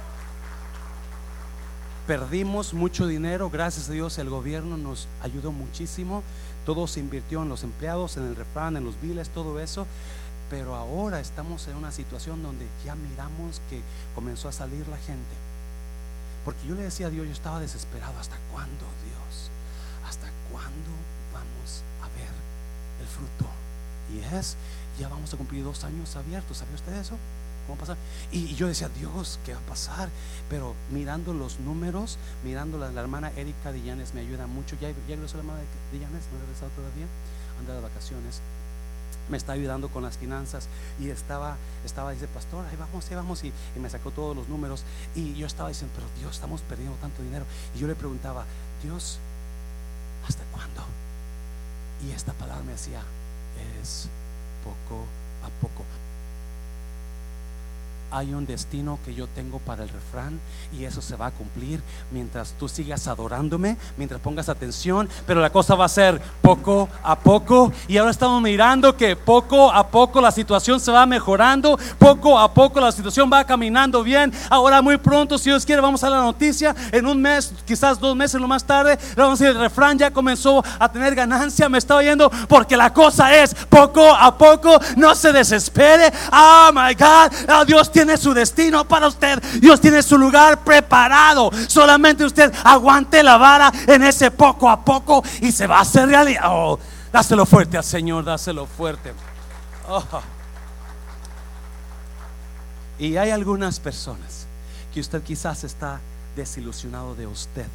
Perdimos 2.08 2.74
mucho 2.74 3.06
dinero, 3.06 3.50
gracias 3.50 3.90
a 3.90 3.92
Dios 3.92 4.18
el 4.18 4.30
gobierno 4.30 4.78
nos 4.78 5.10
ayudó 5.22 5.52
muchísimo. 5.52 6.24
Todo 6.66 6.88
se 6.88 7.02
invirtió 7.02 7.44
en 7.44 7.50
los 7.50 7.64
empleados, 7.64 8.16
en 8.16 8.24
el 8.24 8.38
refrán, 8.38 8.78
en 8.78 8.86
los 8.86 9.02
biles, 9.02 9.28
todo 9.28 9.60
eso. 9.60 9.86
Pero 10.50 10.76
ahora 10.76 11.20
estamos 11.20 11.68
en 11.68 11.76
una 11.76 11.92
situación 11.92 12.42
donde 12.44 12.66
ya 12.86 12.96
miramos 12.96 13.62
que 13.70 13.82
comenzó 14.16 14.48
a 14.48 14.54
salir 14.54 14.88
la 14.88 14.96
gente. 14.96 15.36
Porque 16.46 16.66
yo 16.66 16.76
le 16.76 16.84
decía 16.84 17.08
a 17.08 17.10
Dios, 17.10 17.26
yo 17.28 17.34
estaba 17.34 17.60
desesperado. 17.60 18.18
¿Hasta 18.18 18.38
cuándo, 18.54 18.86
Dios? 19.04 19.52
¿Hasta 20.08 20.28
cuándo 20.50 20.90
vamos 21.34 21.84
a 22.02 22.08
ver 22.18 22.32
el 23.02 23.08
fruto? 23.08 23.52
Y 24.14 24.34
es, 24.34 24.56
ya 24.98 25.10
vamos 25.10 25.34
a 25.34 25.38
cumplir 25.38 25.66
dos 25.66 25.84
años 25.84 26.16
abiertos. 26.16 26.60
¿Sabía 26.60 26.76
usted 26.76 26.94
eso? 26.94 27.18
¿Cómo 27.68 27.78
pasar? 27.78 27.98
Y, 28.32 28.56
yo 28.56 28.68
decía, 28.68 28.90
Dios, 28.90 29.40
¿qué 29.46 29.54
va 29.54 29.60
a 29.60 29.64
pasar? 29.64 30.10
Pero 30.50 30.74
mirando 30.90 31.34
los 31.34 31.60
números, 31.60 32.18
mirando 32.44 32.78
la, 32.78 32.88
hermana 33.00 33.32
Erika 33.36 33.74
Dillanes 33.74 34.14
me 34.14 34.22
ayuda 34.22 34.48
mucho. 34.48 34.78
¿Ya, 34.80 34.90
ya 34.90 35.16
regresó 35.16 35.36
la 35.36 35.44
hermana 35.44 35.60
Dillanes? 35.92 36.24
¿No 36.32 36.38
ha 36.38 36.42
regresado 36.42 36.72
todavía? 36.72 37.06
Anda 37.60 37.76
de 37.76 37.82
vacaciones. 37.82 38.40
Me 39.30 39.36
está 39.36 39.52
ayudando 39.52 39.90
con 39.90 40.04
las 40.04 40.18
finanzas 40.18 40.70
y 41.02 41.10
estaba, 41.10 41.58
estaba, 41.84 42.12
dice, 42.12 42.30
pastor, 42.30 42.66
ahí 42.66 42.78
vamos, 42.78 43.10
ahí 43.10 43.16
vamos, 43.16 43.44
y 43.44 43.52
me 43.78 43.90
sacó 43.90 44.12
todos 44.12 44.34
los 44.34 44.48
números. 44.48 44.84
Y 45.16 45.36
yo 45.36 45.46
estaba 45.46 45.68
diciendo, 45.68 45.94
pero 45.94 46.08
Dios, 46.18 46.36
estamos 46.36 46.62
perdiendo 46.62 46.96
tanto 47.02 47.22
dinero. 47.22 47.44
Y 47.76 47.80
yo 47.80 47.88
le 47.88 47.96
preguntaba, 47.96 48.46
Dios, 48.82 49.20
¿hasta 50.26 50.44
cuándo? 50.54 50.86
Y 52.08 52.12
esta 52.12 52.32
palabra 52.32 52.64
me 52.64 52.72
decía, 52.72 53.02
es 53.82 54.08
poco 54.64 55.04
a 55.44 55.50
poco 55.62 55.84
hay 58.12 58.34
un 58.34 58.46
destino 58.46 59.00
que 59.06 59.14
yo 59.14 59.28
tengo 59.28 59.60
para 59.60 59.84
el 59.84 59.90
refrán 59.90 60.40
y 60.72 60.86
eso 60.86 61.02
se 61.02 61.16
va 61.16 61.28
a 61.28 61.32
cumplir 61.32 61.82
mientras 62.12 62.54
tú 62.54 62.68
sigas 62.68 63.08
adorándome, 63.08 63.78
mientras 63.98 64.22
pongas 64.22 64.50
atención, 64.50 65.10
pero 65.26 65.42
la 65.42 65.50
cosa 65.50 65.76
va 65.76 65.86
a 65.86 65.90
ser 65.90 66.22
poco 66.42 66.90
a 67.04 67.18
poco 67.18 67.72
y 67.88 67.98
ahora 67.98 68.12
estamos 68.12 68.42
mirando 68.42 68.96
que 68.96 69.16
poco 69.16 69.72
a 69.72 69.88
poco 69.88 70.22
la 70.22 70.32
situación 70.32 70.80
se 70.80 70.92
va 70.92 71.06
mejorando, 71.06 71.78
poco 71.98 72.40
a 72.40 72.54
poco 72.54 72.80
la 72.80 72.92
situación 72.92 73.30
va 73.32 73.44
caminando 73.44 74.04
bien, 74.04 74.32
ahora 74.50 74.82
muy 74.82 74.98
pronto 74.98 75.38
si 75.38 75.50
Dios 75.50 75.66
quiere 75.66 75.82
vamos 75.82 76.04
a 76.04 76.10
la 76.10 76.22
noticia, 76.22 76.76
en 76.92 77.06
un 77.06 77.22
mes, 77.22 77.54
quizás 77.66 78.00
dos 78.00 78.16
meses 78.16 78.40
lo 78.40 78.48
más 78.48 78.64
tarde, 78.64 78.98
vamos 79.16 79.42
a 79.42 79.48
el 79.48 79.60
refrán 79.60 79.98
ya 79.98 80.12
comenzó 80.12 80.64
a 80.80 80.92
tener 80.92 81.16
ganancia, 81.16 81.70
me 81.70 81.78
está 81.78 81.96
oyendo 81.96 82.30
porque 82.48 82.76
la 82.76 82.94
cosa 82.94 83.36
es 83.36 83.54
poco 83.54 84.14
a 84.14 84.38
poco, 84.38 84.80
no 84.96 85.16
se 85.16 85.32
desespere, 85.32 86.12
oh 86.32 86.72
my 86.74 86.94
God, 86.94 87.32
oh, 87.50 87.66
Dios 87.66 87.90
tiene 87.98 88.16
su 88.16 88.32
destino 88.32 88.88
para 88.88 89.08
usted. 89.08 89.42
Dios 89.60 89.82
tiene 89.82 90.04
su 90.04 90.20
lugar 90.20 90.64
preparado. 90.64 91.50
Solamente 91.68 92.24
usted 92.24 92.54
aguante 92.64 93.24
la 93.24 93.38
vara 93.38 93.74
en 93.88 94.04
ese 94.04 94.30
poco 94.30 94.70
a 94.70 94.86
poco 94.86 95.24
y 95.42 95.52
se 95.52 95.66
va 95.66 95.80
a 95.80 95.82
hacer 95.82 96.08
realidad. 96.08 96.44
Oh, 96.46 96.78
dáselo 97.12 97.44
fuerte 97.48 97.76
al 97.76 97.84
Señor, 97.84 98.24
dáselo 98.24 98.68
fuerte. 98.68 99.14
Oh. 99.90 100.04
Y 103.00 103.18
hay 103.18 103.32
algunas 103.32 103.80
personas 103.80 104.46
que 104.94 105.00
usted 105.00 105.24
quizás 105.24 105.64
está 105.64 106.00
desilusionado 106.36 107.16
de 107.16 107.26
usted 107.26 107.66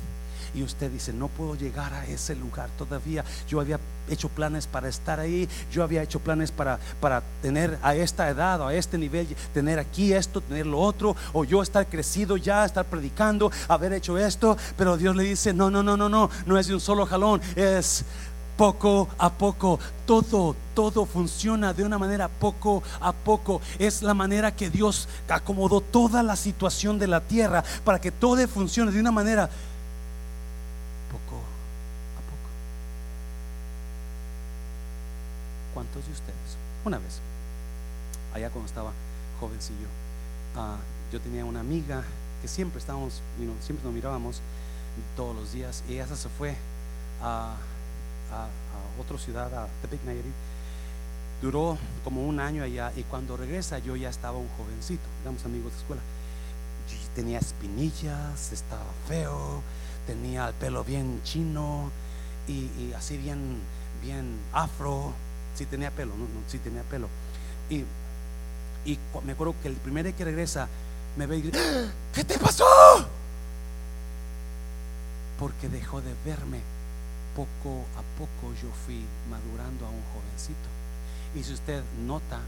y 0.55 0.63
usted 0.63 0.91
dice, 0.91 1.13
no 1.13 1.29
puedo 1.29 1.55
llegar 1.55 1.93
a 1.95 2.07
ese 2.07 2.35
lugar 2.35 2.69
todavía. 2.79 3.25
Yo 3.49 3.61
había 3.61 3.79
hecho 4.09 4.29
planes 4.29 4.67
para 4.67 4.89
estar 4.89 5.21
ahí, 5.21 5.49
yo 5.71 5.83
había 5.83 6.03
hecho 6.03 6.21
planes 6.21 6.51
para, 6.51 6.79
para 7.01 7.23
tener 7.41 7.79
a 7.83 7.95
esta 7.95 8.29
edad 8.29 8.61
o 8.61 8.67
a 8.67 8.75
este 8.75 8.99
nivel, 8.99 9.29
tener 9.55 9.79
aquí 9.79 10.13
esto, 10.13 10.41
tener 10.41 10.67
lo 10.67 10.81
otro, 10.81 11.17
o 11.33 11.45
yo 11.45 11.63
estar 11.63 11.87
crecido 11.87 12.37
ya, 12.37 12.65
estar 12.65 12.85
predicando, 12.85 13.51
haber 13.69 13.93
hecho 13.93 14.19
esto, 14.19 14.57
pero 14.77 14.97
Dios 14.97 15.17
le 15.17 15.25
dice, 15.25 15.53
no, 15.53 15.71
no, 15.71 15.83
no, 15.83 15.97
no, 15.97 16.09
no, 16.09 16.31
no 16.47 16.59
es 16.59 16.67
de 16.67 16.75
un 16.75 16.81
solo 16.81 17.07
jalón, 17.07 17.41
es 17.57 18.05
poco 18.57 19.09
a 19.19 19.31
poco. 19.31 19.79
Todo, 20.07 20.55
todo 20.75 21.07
funciona 21.07 21.73
de 21.73 21.85
una 21.85 21.99
manera 21.99 22.29
poco 22.29 22.83
a 23.01 23.13
poco. 23.13 23.61
Es 23.79 24.03
la 24.03 24.15
manera 24.15 24.55
que 24.55 24.71
Dios 24.71 25.09
acomodó 25.29 25.81
toda 25.81 26.23
la 26.23 26.37
situación 26.37 26.99
de 26.99 27.07
la 27.07 27.21
tierra 27.21 27.65
para 27.85 28.01
que 28.01 28.11
todo 28.11 28.47
funcione 28.47 28.93
de 28.93 29.01
una 29.01 29.13
manera 29.13 29.49
¿Cuántos 35.83 36.07
de 36.07 36.13
ustedes? 36.13 36.57
Una 36.85 36.99
vez, 36.99 37.19
allá 38.33 38.51
cuando 38.51 38.69
estaba 38.69 38.93
jovencillo, 39.41 39.89
uh, 40.55 40.79
yo 41.13 41.21
tenía 41.21 41.45
una 41.45 41.59
amiga 41.59 42.05
que 42.41 42.47
siempre 42.47 42.79
estábamos, 42.79 43.21
siempre 43.61 43.85
nos 43.85 43.93
mirábamos 43.93 44.41
todos 45.17 45.35
los 45.35 45.53
días 45.53 45.83
y 45.89 45.95
ella 45.95 46.07
se 46.07 46.29
fue 46.29 46.55
a, 47.21 47.57
a, 48.31 48.47
otra 49.01 49.19
ciudad, 49.19 49.53
a 49.53 49.67
Tepic 49.81 50.05
Nayarit. 50.05 50.33
Duró 51.41 51.77
como 52.05 52.29
un 52.29 52.39
año 52.39 52.63
allá 52.63 52.93
y 52.95 53.03
cuando 53.03 53.37
regresa 53.37 53.81
yo 53.81 53.97
ya 53.97 54.09
estaba 54.09 54.39
un 54.39 54.49
jovencito, 54.51 55.03
éramos 55.23 55.45
amigos 55.45 55.73
de 55.73 55.79
escuela. 55.79 56.03
tenía 57.17 57.41
espinillas, 57.41 58.53
estaba 58.53 58.87
feo, 59.09 59.63
tenía 60.07 60.47
el 60.47 60.55
pelo 60.55 60.85
bien 60.85 61.21
chino 61.25 61.91
y, 62.47 62.71
y 62.79 62.93
así 62.97 63.17
bien, 63.17 63.59
bien 64.01 64.39
afro 64.53 65.13
si 65.55 65.67
tenía 65.67 65.91
pelo, 65.91 66.13
no, 66.13 66.25
no, 66.25 66.41
sí 66.49 66.59
tenía 66.59 66.83
pelo. 66.83 67.09
Y, 67.71 67.85
y 68.85 68.99
me 69.25 69.33
acuerdo 69.33 69.55
que 69.63 69.69
el 69.69 69.75
primer 69.75 70.05
día 70.05 70.17
que 70.17 70.25
regresa, 70.25 70.69
me 71.17 71.27
ve 71.27 71.39
y 71.39 71.43
dice, 71.43 71.59
¡Ah! 71.59 71.91
¿qué 72.15 72.25
te 72.25 72.39
pasó? 72.39 72.65
Porque 75.39 75.69
dejó 75.69 76.01
de 76.01 76.15
verme. 76.25 76.61
Poco 77.35 77.87
a 77.97 78.03
poco 78.19 78.53
yo 78.63 78.69
fui 78.85 79.03
madurando 79.31 79.87
a 79.87 79.89
un 79.89 80.03
jovencito. 80.13 80.69
Y 81.35 81.43
si 81.43 81.55
usted 81.55 81.83
nota, 82.05 82.41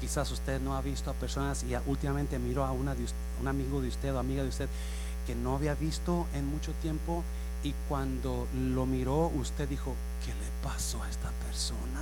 quizás 0.00 0.30
usted 0.30 0.60
no 0.60 0.74
ha 0.74 0.80
visto 0.80 1.10
a 1.10 1.14
personas 1.14 1.62
y 1.62 1.74
últimamente 1.86 2.38
miró 2.38 2.64
a 2.64 2.72
una 2.72 2.94
un 3.40 3.48
amigo 3.48 3.82
de 3.82 3.88
usted 3.88 4.14
o 4.14 4.18
amiga 4.18 4.42
de 4.42 4.48
usted 4.48 4.68
que 5.26 5.34
no 5.34 5.56
había 5.56 5.74
visto 5.74 6.26
en 6.32 6.46
mucho 6.46 6.72
tiempo 6.80 7.22
y 7.62 7.74
cuando 7.88 8.46
lo 8.54 8.86
miró 8.86 9.26
usted 9.28 9.68
dijo, 9.68 9.94
¿qué 10.24 10.32
le 10.32 10.48
pasó 10.62 11.02
a 11.02 11.10
esta 11.10 11.30
persona? 11.46 12.00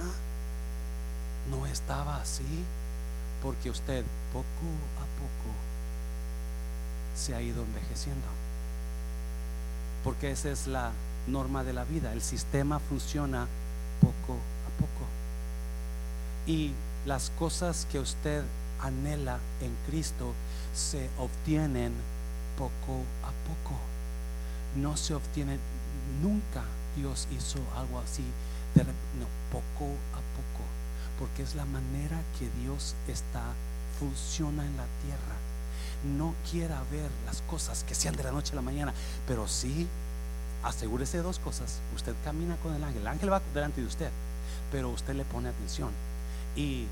No 1.50 1.66
estaba 1.66 2.16
así 2.20 2.64
porque 3.42 3.70
usted 3.70 4.04
poco 4.32 4.66
a 4.96 5.06
poco 5.20 5.54
se 7.16 7.34
ha 7.34 7.40
ido 7.40 7.62
envejeciendo. 7.62 8.26
Porque 10.04 10.30
esa 10.30 10.50
es 10.50 10.66
la 10.66 10.92
norma 11.26 11.64
de 11.64 11.72
la 11.72 11.84
vida. 11.84 12.12
El 12.12 12.22
sistema 12.22 12.78
funciona 12.78 13.46
poco 14.00 14.34
a 14.34 14.80
poco. 14.80 15.06
Y 16.46 16.72
las 17.06 17.30
cosas 17.38 17.86
que 17.90 17.98
usted 17.98 18.42
anhela 18.80 19.38
en 19.60 19.74
Cristo 19.86 20.34
se 20.74 21.08
obtienen 21.18 21.92
poco 22.56 23.02
a 23.22 23.30
poco. 23.48 23.95
No 24.76 24.96
se 24.96 25.14
obtienen 25.14 25.58
nunca 26.22 26.64
Dios 26.96 27.28
hizo 27.30 27.58
algo 27.76 28.00
así, 28.00 28.24
de, 28.74 28.84
no, 28.84 29.26
poco 29.52 29.92
a 30.12 30.20
poco, 30.34 30.64
porque 31.18 31.42
es 31.42 31.54
la 31.54 31.64
manera 31.66 32.20
que 32.38 32.48
Dios 32.62 32.94
está, 33.06 33.42
funciona 33.98 34.64
en 34.64 34.76
la 34.76 34.86
tierra. 35.04 35.36
no 36.18 36.34
quiera 36.50 36.82
ver 36.90 37.10
las 37.24 37.40
cosas 37.42 37.82
que 37.84 37.94
sean 37.94 38.16
de 38.16 38.22
la 38.22 38.30
noche 38.30 38.52
a 38.52 38.56
la 38.56 38.62
mañana, 38.62 38.92
pero 39.26 39.48
sí 39.48 39.88
asegúrese 40.62 41.18
de 41.18 41.22
dos 41.22 41.38
cosas. 41.38 41.80
Usted 41.94 42.14
camina 42.24 42.56
con 42.56 42.74
el 42.74 42.84
ángel, 42.84 43.00
el 43.02 43.08
ángel 43.08 43.32
va 43.32 43.42
delante 43.54 43.80
de 43.80 43.86
usted, 43.86 44.10
pero 44.70 44.90
usted 44.90 45.14
le 45.14 45.24
pone 45.24 45.48
atención 45.48 45.90
y 46.54 46.86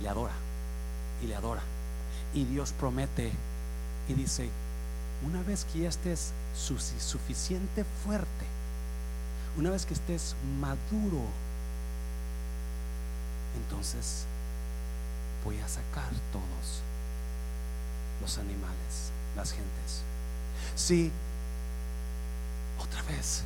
le 0.00 0.08
adora, 0.08 0.34
y 1.22 1.26
le 1.26 1.34
adora. 1.34 1.62
Y 2.34 2.44
Dios 2.44 2.72
promete 2.72 3.32
y 4.08 4.14
dice, 4.14 4.50
una 5.24 5.42
vez 5.42 5.64
que 5.64 5.80
ya 5.80 5.88
estés 5.88 6.32
suficiente 6.54 7.84
fuerte, 8.04 8.46
una 9.56 9.70
vez 9.70 9.86
que 9.86 9.94
estés 9.94 10.34
maduro, 10.60 11.22
entonces 13.56 14.26
voy 15.44 15.58
a 15.60 15.68
sacar 15.68 16.10
todos 16.32 16.82
los 18.20 18.38
animales, 18.38 19.12
las 19.34 19.52
gentes. 19.52 20.02
Si 20.74 21.10
otra 22.78 23.02
vez 23.02 23.42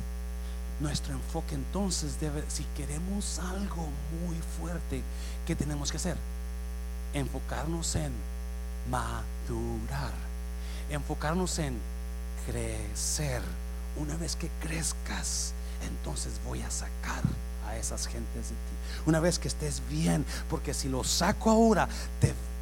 nuestro 0.79 1.13
enfoque 1.13 1.55
entonces 1.55 2.19
debe, 2.19 2.43
si 2.49 2.63
queremos 2.75 3.39
algo 3.39 3.87
muy 4.25 4.35
fuerte, 4.57 5.03
¿qué 5.45 5.55
tenemos 5.55 5.91
que 5.91 5.97
hacer? 5.97 6.17
Enfocarnos 7.13 7.95
en 7.95 8.11
madurar, 8.89 10.13
enfocarnos 10.91 11.59
en 11.59 11.77
crecer. 12.45 13.41
Una 13.97 14.15
vez 14.17 14.35
que 14.35 14.49
crezcas, 14.61 15.53
entonces 15.87 16.33
voy 16.45 16.61
a 16.61 16.71
sacar 16.71 17.23
a 17.67 17.77
esas 17.77 18.07
gentes 18.07 18.49
de 18.49 18.55
ti. 18.55 19.05
Una 19.05 19.19
vez 19.19 19.39
que 19.39 19.47
estés 19.47 19.81
bien, 19.89 20.25
porque 20.49 20.73
si 20.73 20.89
lo 20.89 21.03
saco 21.03 21.49
ahora, 21.49 21.87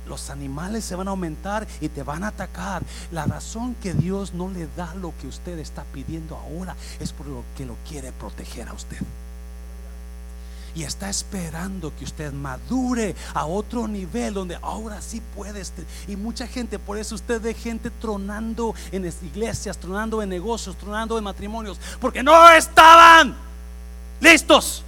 los 0.07 0.30
animales 0.30 0.86
se 0.86 0.95
van 0.95 1.07
a 1.07 1.11
aumentar 1.11 1.67
y 1.82 1.89
te 1.89 2.03
van 2.03 2.23
a 2.23 2.30
atacar. 2.30 2.82
La 3.11 3.25
razón 3.25 3.75
que 3.75 3.93
Dios 3.93 4.34
no 4.34 4.49
le 4.49 4.67
da 4.75 4.95
lo 4.95 5.13
que 5.19 5.27
usted 5.27 5.59
está 5.59 5.84
pidiendo 5.93 6.36
ahora 6.36 6.75
es 6.99 7.13
por 7.13 7.27
lo 7.27 7.43
que 7.55 7.65
lo 7.65 7.75
quiere 7.88 8.11
proteger 8.11 8.67
a 8.69 8.73
usted 8.73 8.97
y 10.80 10.84
está 10.84 11.09
esperando 11.09 11.93
que 11.93 12.05
usted 12.05 12.32
madure 12.32 13.13
a 13.34 13.45
otro 13.45 13.86
nivel 13.86 14.34
donde 14.34 14.57
ahora 14.61 15.01
sí 15.01 15.21
puede. 15.36 15.61
Y 16.07 16.15
mucha 16.15 16.47
gente, 16.47 16.80
por 16.80 16.97
eso 16.97 17.15
usted 17.15 17.41
ve 17.41 17.53
gente 17.53 17.89
tronando 17.89 18.73
en 18.93 19.05
iglesias, 19.05 19.77
tronando 19.77 20.21
en 20.21 20.30
negocios, 20.30 20.77
tronando 20.77 21.17
en 21.17 21.25
matrimonios, 21.25 21.77
porque 21.99 22.23
no 22.23 22.49
estaban 22.51 23.36
listos. 24.21 24.86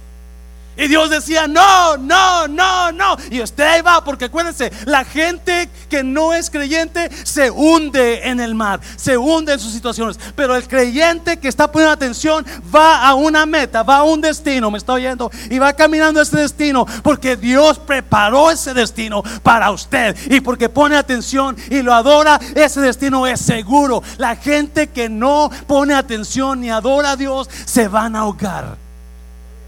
Y 0.76 0.88
Dios 0.88 1.10
decía, 1.10 1.46
no, 1.46 1.98
no, 1.98 2.48
no, 2.48 2.92
no. 2.92 3.16
Y 3.30 3.42
usted 3.42 3.64
ahí 3.64 3.82
va, 3.82 4.02
porque 4.02 4.26
acuérdense, 4.26 4.72
la 4.86 5.04
gente 5.04 5.68
que 5.90 6.02
no 6.02 6.32
es 6.32 6.48
creyente 6.48 7.10
se 7.24 7.50
hunde 7.50 8.26
en 8.28 8.40
el 8.40 8.54
mar, 8.54 8.80
se 8.96 9.18
hunde 9.18 9.52
en 9.52 9.60
sus 9.60 9.72
situaciones. 9.72 10.18
Pero 10.34 10.56
el 10.56 10.66
creyente 10.66 11.38
que 11.38 11.48
está 11.48 11.70
poniendo 11.70 11.92
atención 11.92 12.46
va 12.74 13.06
a 13.06 13.14
una 13.14 13.44
meta, 13.44 13.82
va 13.82 13.98
a 13.98 14.02
un 14.02 14.22
destino, 14.22 14.70
me 14.70 14.78
está 14.78 14.94
oyendo, 14.94 15.30
y 15.50 15.58
va 15.58 15.74
caminando 15.74 16.20
a 16.20 16.22
ese 16.22 16.38
destino, 16.38 16.86
porque 17.02 17.36
Dios 17.36 17.78
preparó 17.78 18.50
ese 18.50 18.72
destino 18.72 19.22
para 19.42 19.70
usted. 19.70 20.16
Y 20.30 20.40
porque 20.40 20.70
pone 20.70 20.96
atención 20.96 21.56
y 21.68 21.82
lo 21.82 21.92
adora, 21.92 22.40
ese 22.54 22.80
destino 22.80 23.26
es 23.26 23.40
seguro. 23.40 24.02
La 24.16 24.36
gente 24.36 24.88
que 24.88 25.10
no 25.10 25.50
pone 25.66 25.92
atención 25.92 26.60
ni 26.60 26.70
adora 26.70 27.12
a 27.12 27.16
Dios 27.16 27.50
se 27.66 27.88
van 27.88 28.16
a 28.16 28.20
ahogar 28.20 28.81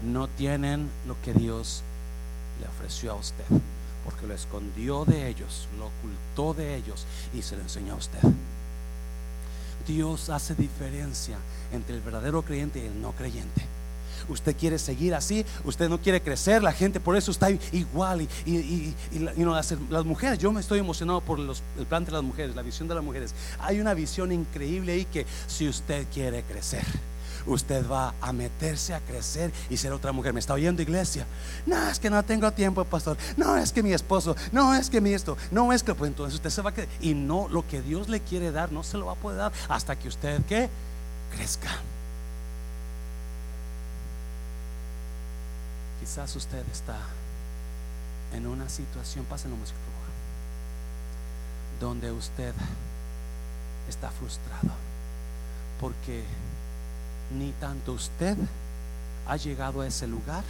no 0.05 0.27
tienen 0.27 0.89
lo 1.07 1.15
que 1.21 1.33
Dios 1.33 1.83
le 2.61 2.67
ofreció 2.67 3.13
a 3.13 3.15
usted, 3.15 3.45
porque 4.03 4.27
lo 4.27 4.33
escondió 4.33 5.05
de 5.05 5.27
ellos, 5.27 5.67
lo 5.77 5.87
ocultó 5.87 6.53
de 6.53 6.75
ellos 6.75 7.05
y 7.33 7.41
se 7.41 7.55
lo 7.55 7.61
enseñó 7.61 7.93
a 7.93 7.97
usted. 7.97 8.19
Dios 9.87 10.29
hace 10.29 10.55
diferencia 10.55 11.37
entre 11.71 11.95
el 11.95 12.01
verdadero 12.01 12.41
creyente 12.41 12.79
y 12.79 12.87
el 12.87 13.01
no 13.01 13.11
creyente. 13.11 13.63
Usted 14.27 14.55
quiere 14.55 14.79
seguir 14.79 15.13
así, 15.13 15.45
usted 15.65 15.87
no 15.87 15.99
quiere 15.99 16.21
crecer, 16.21 16.63
la 16.63 16.71
gente 16.71 16.99
por 16.99 17.15
eso 17.15 17.29
está 17.29 17.51
igual. 17.71 18.27
Y, 18.45 18.93
las, 19.19 20.05
mujeres, 20.05 20.39
yo 20.39 20.51
me 20.51 20.61
estoy 20.61 20.79
emocionado 20.79 21.21
por 21.21 21.39
el 21.39 21.85
plan 21.85 22.05
de 22.05 22.11
las 22.11 22.23
mujeres, 22.23 22.55
la 22.55 22.63
visión 22.63 22.87
de 22.87 22.95
las 22.95 23.03
mujeres. 23.03 23.35
Hay 23.59 23.79
una 23.79 23.93
visión 23.93 24.31
increíble 24.31 24.93
ahí 24.93 25.05
que 25.05 25.27
si 25.47 25.67
usted 25.67 26.07
quiere 26.11 26.41
crecer, 26.43 26.85
usted 27.45 27.87
va 27.87 28.13
a 28.21 28.33
meterse 28.33 28.93
a 28.93 28.99
crecer 28.99 29.51
y 29.69 29.77
ser 29.77 29.91
otra 29.93 30.11
mujer. 30.11 30.33
¿Me 30.33 30.39
está 30.39 30.53
oyendo 30.53 30.81
iglesia? 30.81 31.25
No, 31.65 31.89
es 31.89 31.99
que 31.99 32.09
no 32.09 32.23
tengo 32.23 32.51
tiempo, 32.51 32.83
pastor. 32.85 33.17
No, 33.37 33.57
es 33.57 33.71
que 33.71 33.83
mi 33.83 33.93
esposo. 33.93 34.35
No, 34.51 34.73
es 34.75 34.89
que 34.89 35.01
mi 35.01 35.13
esto. 35.13 35.37
No, 35.51 35.71
es 35.73 35.83
que 35.83 35.95
pues 35.95 36.09
entonces 36.09 36.35
usted 36.35 36.49
se 36.49 36.61
va 36.61 36.71
a 36.71 36.73
quedar. 36.73 36.89
Y 37.01 37.13
no, 37.13 37.47
lo 37.49 37.67
que 37.67 37.81
Dios 37.81 38.09
le 38.09 38.19
quiere 38.19 38.51
dar, 38.51 38.71
no 38.71 38.83
se 38.83 38.97
lo 38.97 39.07
va 39.07 39.13
a 39.13 39.15
poder 39.15 39.37
dar 39.37 39.51
hasta 39.69 39.95
que 39.95 40.07
usted 40.07 40.43
que 40.45 40.69
crezca. 41.35 41.69
Quizás 45.99 46.35
usted 46.35 46.63
está 46.71 46.97
en 48.33 48.45
una 48.45 48.69
situación, 48.69 49.25
pásenlo 49.25 49.57
música 49.57 49.77
donde 51.79 52.11
usted 52.11 52.53
está 53.89 54.09
frustrado 54.09 54.71
porque 55.79 56.23
ni 57.31 57.51
tanto 57.53 57.93
usted 57.93 58.37
ha 59.27 59.37
llegado 59.37 59.81
a 59.81 59.87
ese 59.87 60.07
lugar, 60.07 60.43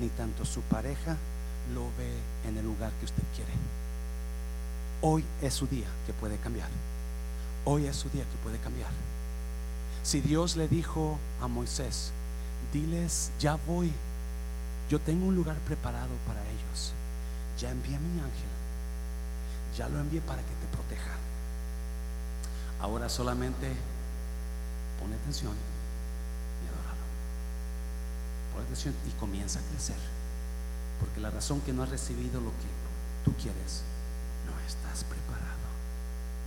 ni 0.00 0.08
tanto 0.08 0.44
su 0.44 0.60
pareja 0.62 1.16
lo 1.74 1.84
ve 1.96 2.12
en 2.48 2.56
el 2.56 2.64
lugar 2.64 2.90
que 2.98 3.06
usted 3.06 3.22
quiere. 3.34 3.52
Hoy 5.00 5.24
es 5.40 5.54
su 5.54 5.66
día 5.66 5.86
que 6.06 6.12
puede 6.12 6.36
cambiar. 6.36 6.68
Hoy 7.64 7.86
es 7.86 7.96
su 7.96 8.08
día 8.10 8.24
que 8.24 8.36
puede 8.42 8.58
cambiar. 8.58 8.90
Si 10.02 10.20
Dios 10.20 10.56
le 10.56 10.68
dijo 10.68 11.18
a 11.40 11.48
Moisés, 11.48 12.12
diles, 12.72 13.30
ya 13.38 13.56
voy, 13.66 13.92
yo 14.90 15.00
tengo 15.00 15.26
un 15.26 15.36
lugar 15.36 15.56
preparado 15.58 16.10
para 16.26 16.40
ellos. 16.40 16.92
Ya 17.58 17.70
envié 17.70 17.96
a 17.96 18.00
mi 18.00 18.18
ángel. 18.18 18.52
Ya 19.76 19.88
lo 19.88 20.00
envié 20.00 20.20
para 20.20 20.42
que 20.42 20.54
te 20.60 20.66
proteja. 20.76 21.12
Ahora 22.80 23.08
solamente 23.08 23.72
pone 25.00 25.14
atención 25.14 25.71
y 29.06 29.10
comienza 29.18 29.58
a 29.58 29.62
crecer. 29.62 29.96
Porque 31.00 31.20
la 31.20 31.30
razón 31.30 31.60
que 31.62 31.72
no 31.72 31.82
has 31.82 31.88
recibido 31.88 32.40
lo 32.40 32.50
que 32.50 32.70
tú 33.24 33.32
quieres, 33.34 33.82
no 34.46 34.58
estás 34.66 35.04
preparado, 35.04 35.68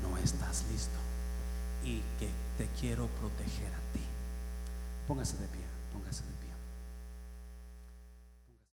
no 0.02 0.18
estás 0.18 0.64
listo. 0.72 0.98
Y 1.84 2.02
que 2.20 2.30
te 2.58 2.68
quiero 2.80 3.08
proteger 3.08 3.68
a 3.68 3.94
ti. 3.94 4.02
Póngase 5.08 5.38
de 5.38 5.48
pie. 5.48 5.65